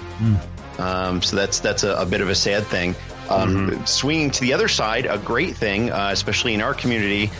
um, 0.78 1.20
so 1.22 1.34
that's 1.36 1.58
that's 1.60 1.82
a, 1.82 1.94
a 1.96 2.06
bit 2.06 2.20
of 2.20 2.28
a 2.28 2.34
sad 2.34 2.64
thing. 2.64 2.94
Um, 3.30 3.84
Swinging 3.86 4.30
to 4.32 4.40
the 4.42 4.52
other 4.52 4.68
side, 4.68 5.06
a 5.06 5.18
great 5.18 5.56
thing, 5.56 5.90
uh, 5.90 6.10
especially 6.12 6.52
in 6.54 6.60
our 6.60 6.74
community. 6.74 7.30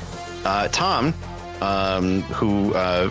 Uh, 0.45 0.69
Tom, 0.69 1.13
um, 1.61 2.23
who 2.23 2.73
uh, 2.75 3.11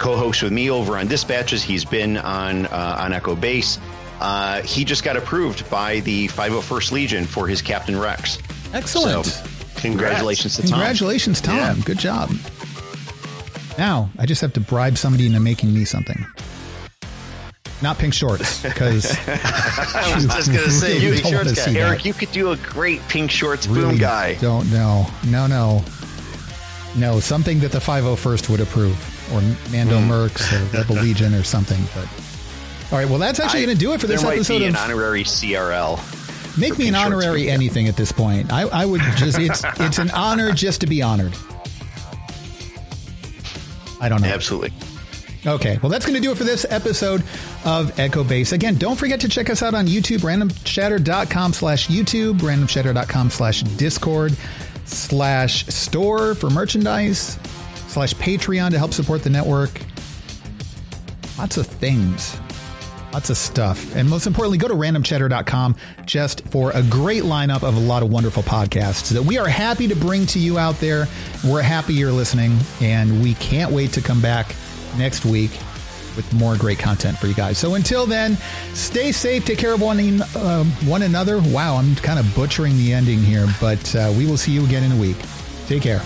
co-hosts 0.00 0.42
with 0.42 0.52
me 0.52 0.70
over 0.70 0.96
on 0.96 1.06
Dispatches, 1.06 1.62
he's 1.62 1.84
been 1.84 2.16
on 2.16 2.66
uh, 2.66 2.96
on 2.98 3.12
Echo 3.12 3.36
Base. 3.36 3.78
Uh, 4.20 4.60
he 4.62 4.84
just 4.84 5.04
got 5.04 5.16
approved 5.16 5.68
by 5.70 6.00
the 6.00 6.26
501st 6.28 6.92
Legion 6.92 7.24
for 7.24 7.46
his 7.46 7.62
Captain 7.62 7.98
Rex. 7.98 8.38
Excellent. 8.72 9.26
So, 9.26 9.48
congratulations 9.76 10.56
to 10.56 10.62
Tom. 10.62 10.70
Congratulations, 10.72 11.40
Tom. 11.40 11.56
Yeah. 11.56 11.74
Good 11.84 11.98
job. 11.98 12.30
Now, 13.78 14.10
I 14.18 14.26
just 14.26 14.40
have 14.42 14.52
to 14.54 14.60
bribe 14.60 14.98
somebody 14.98 15.26
into 15.26 15.40
making 15.40 15.72
me 15.72 15.84
something. 15.84 16.26
Not 17.82 17.96
pink 17.98 18.12
shorts, 18.12 18.62
because 18.62 19.06
I 19.28 20.12
was 20.14 20.26
just 20.26 20.48
gonna 20.48 20.68
say, 20.70 20.98
You 20.98 21.14
don't 21.16 21.32
shorts 21.32 21.54
guy. 21.66 21.72
that. 21.72 21.76
Erik, 21.80 22.04
you 22.04 22.12
could 22.12 22.30
do 22.32 22.50
a 22.50 22.56
great 22.58 23.00
pink 23.08 23.30
shorts 23.30 23.66
really 23.66 23.92
boom 23.92 23.96
guy. 23.98 24.34
Don't 24.34 24.70
know. 24.70 25.06
No, 25.28 25.46
no. 25.46 25.82
No, 26.96 27.20
something 27.20 27.60
that 27.60 27.72
the 27.72 27.78
501st 27.78 28.50
would 28.50 28.60
approve, 28.60 28.96
or 29.32 29.40
Mando 29.72 29.98
Hmm. 30.00 30.10
Mercs, 30.10 30.52
or 30.52 30.76
Rebel 30.78 30.96
Legion, 30.96 31.34
or 31.34 31.42
something. 31.42 31.82
But 31.94 32.08
all 32.92 32.98
right, 32.98 33.08
well, 33.08 33.18
that's 33.18 33.40
actually 33.40 33.64
going 33.64 33.76
to 33.76 33.80
do 33.80 33.92
it 33.92 34.00
for 34.00 34.06
this 34.06 34.20
there 34.22 34.30
might 34.30 34.36
episode 34.36 34.58
be 34.58 34.64
of 34.66 34.70
an 34.70 34.76
honorary 34.76 35.24
CRL. 35.24 36.58
Make 36.58 36.76
me 36.78 36.88
an 36.88 36.96
honorary 36.96 37.48
anything 37.48 37.86
at 37.88 37.96
this 37.96 38.10
point. 38.12 38.52
I, 38.52 38.62
I 38.62 38.84
would 38.84 39.00
just 39.16 39.38
it's 39.38 39.62
it's 39.80 39.98
an 39.98 40.10
honor 40.10 40.52
just 40.52 40.80
to 40.80 40.86
be 40.86 41.00
honored. 41.02 41.34
I 44.00 44.08
don't 44.08 44.22
know. 44.22 44.28
Absolutely. 44.28 44.72
Okay, 45.46 45.78
well, 45.82 45.88
that's 45.90 46.04
going 46.04 46.16
to 46.16 46.20
do 46.20 46.30
it 46.32 46.36
for 46.36 46.44
this 46.44 46.66
episode 46.68 47.22
of 47.64 47.98
Echo 47.98 48.22
Base. 48.22 48.52
Again, 48.52 48.74
don't 48.76 48.96
forget 48.96 49.20
to 49.20 49.28
check 49.28 49.48
us 49.48 49.62
out 49.62 49.72
on 49.74 49.86
YouTube, 49.86 50.18
randomchatter.com 50.18 51.52
slash 51.54 51.88
YouTube, 51.88 52.38
randomchatter.com 52.40 53.30
slash 53.30 53.62
Discord 53.62 54.36
slash 54.84 55.66
store 55.68 56.34
for 56.34 56.50
merchandise, 56.50 57.38
slash 57.90 58.14
Patreon 58.14 58.70
to 58.70 58.78
help 58.78 58.92
support 58.92 59.22
the 59.22 59.30
network. 59.30 59.70
Lots 61.36 61.56
of 61.56 61.66
things. 61.66 62.38
Lots 63.12 63.28
of 63.28 63.36
stuff. 63.36 63.96
And 63.96 64.08
most 64.08 64.28
importantly, 64.28 64.58
go 64.58 64.68
to 64.68 64.74
randomchatter.com 64.74 65.74
just 66.06 66.46
for 66.48 66.70
a 66.70 66.82
great 66.84 67.24
lineup 67.24 67.64
of 67.64 67.76
a 67.76 67.80
lot 67.80 68.04
of 68.04 68.12
wonderful 68.12 68.44
podcasts 68.44 69.10
that 69.10 69.22
we 69.22 69.36
are 69.36 69.48
happy 69.48 69.88
to 69.88 69.96
bring 69.96 70.26
to 70.26 70.38
you 70.38 70.58
out 70.58 70.76
there. 70.76 71.08
We're 71.44 71.62
happy 71.62 71.94
you're 71.94 72.12
listening, 72.12 72.56
and 72.80 73.20
we 73.22 73.34
can't 73.34 73.72
wait 73.72 73.92
to 73.94 74.00
come 74.00 74.20
back 74.20 74.54
next 74.96 75.24
week 75.24 75.50
with 76.14 76.32
more 76.32 76.56
great 76.56 76.78
content 76.78 77.18
for 77.18 77.26
you 77.26 77.34
guys. 77.34 77.58
So 77.58 77.74
until 77.74 78.06
then, 78.06 78.36
stay 78.74 79.10
safe, 79.10 79.44
take 79.44 79.58
care 79.58 79.72
of 79.72 79.80
one, 79.80 80.22
uh, 80.22 80.64
one 80.84 81.02
another. 81.02 81.40
Wow, 81.40 81.76
I'm 81.76 81.96
kind 81.96 82.20
of 82.20 82.32
butchering 82.36 82.76
the 82.76 82.92
ending 82.92 83.18
here, 83.18 83.48
but 83.60 83.96
uh, 83.96 84.12
we 84.16 84.26
will 84.26 84.36
see 84.36 84.52
you 84.52 84.64
again 84.64 84.84
in 84.84 84.92
a 84.92 85.00
week. 85.00 85.16
Take 85.66 85.82
care. 85.82 86.02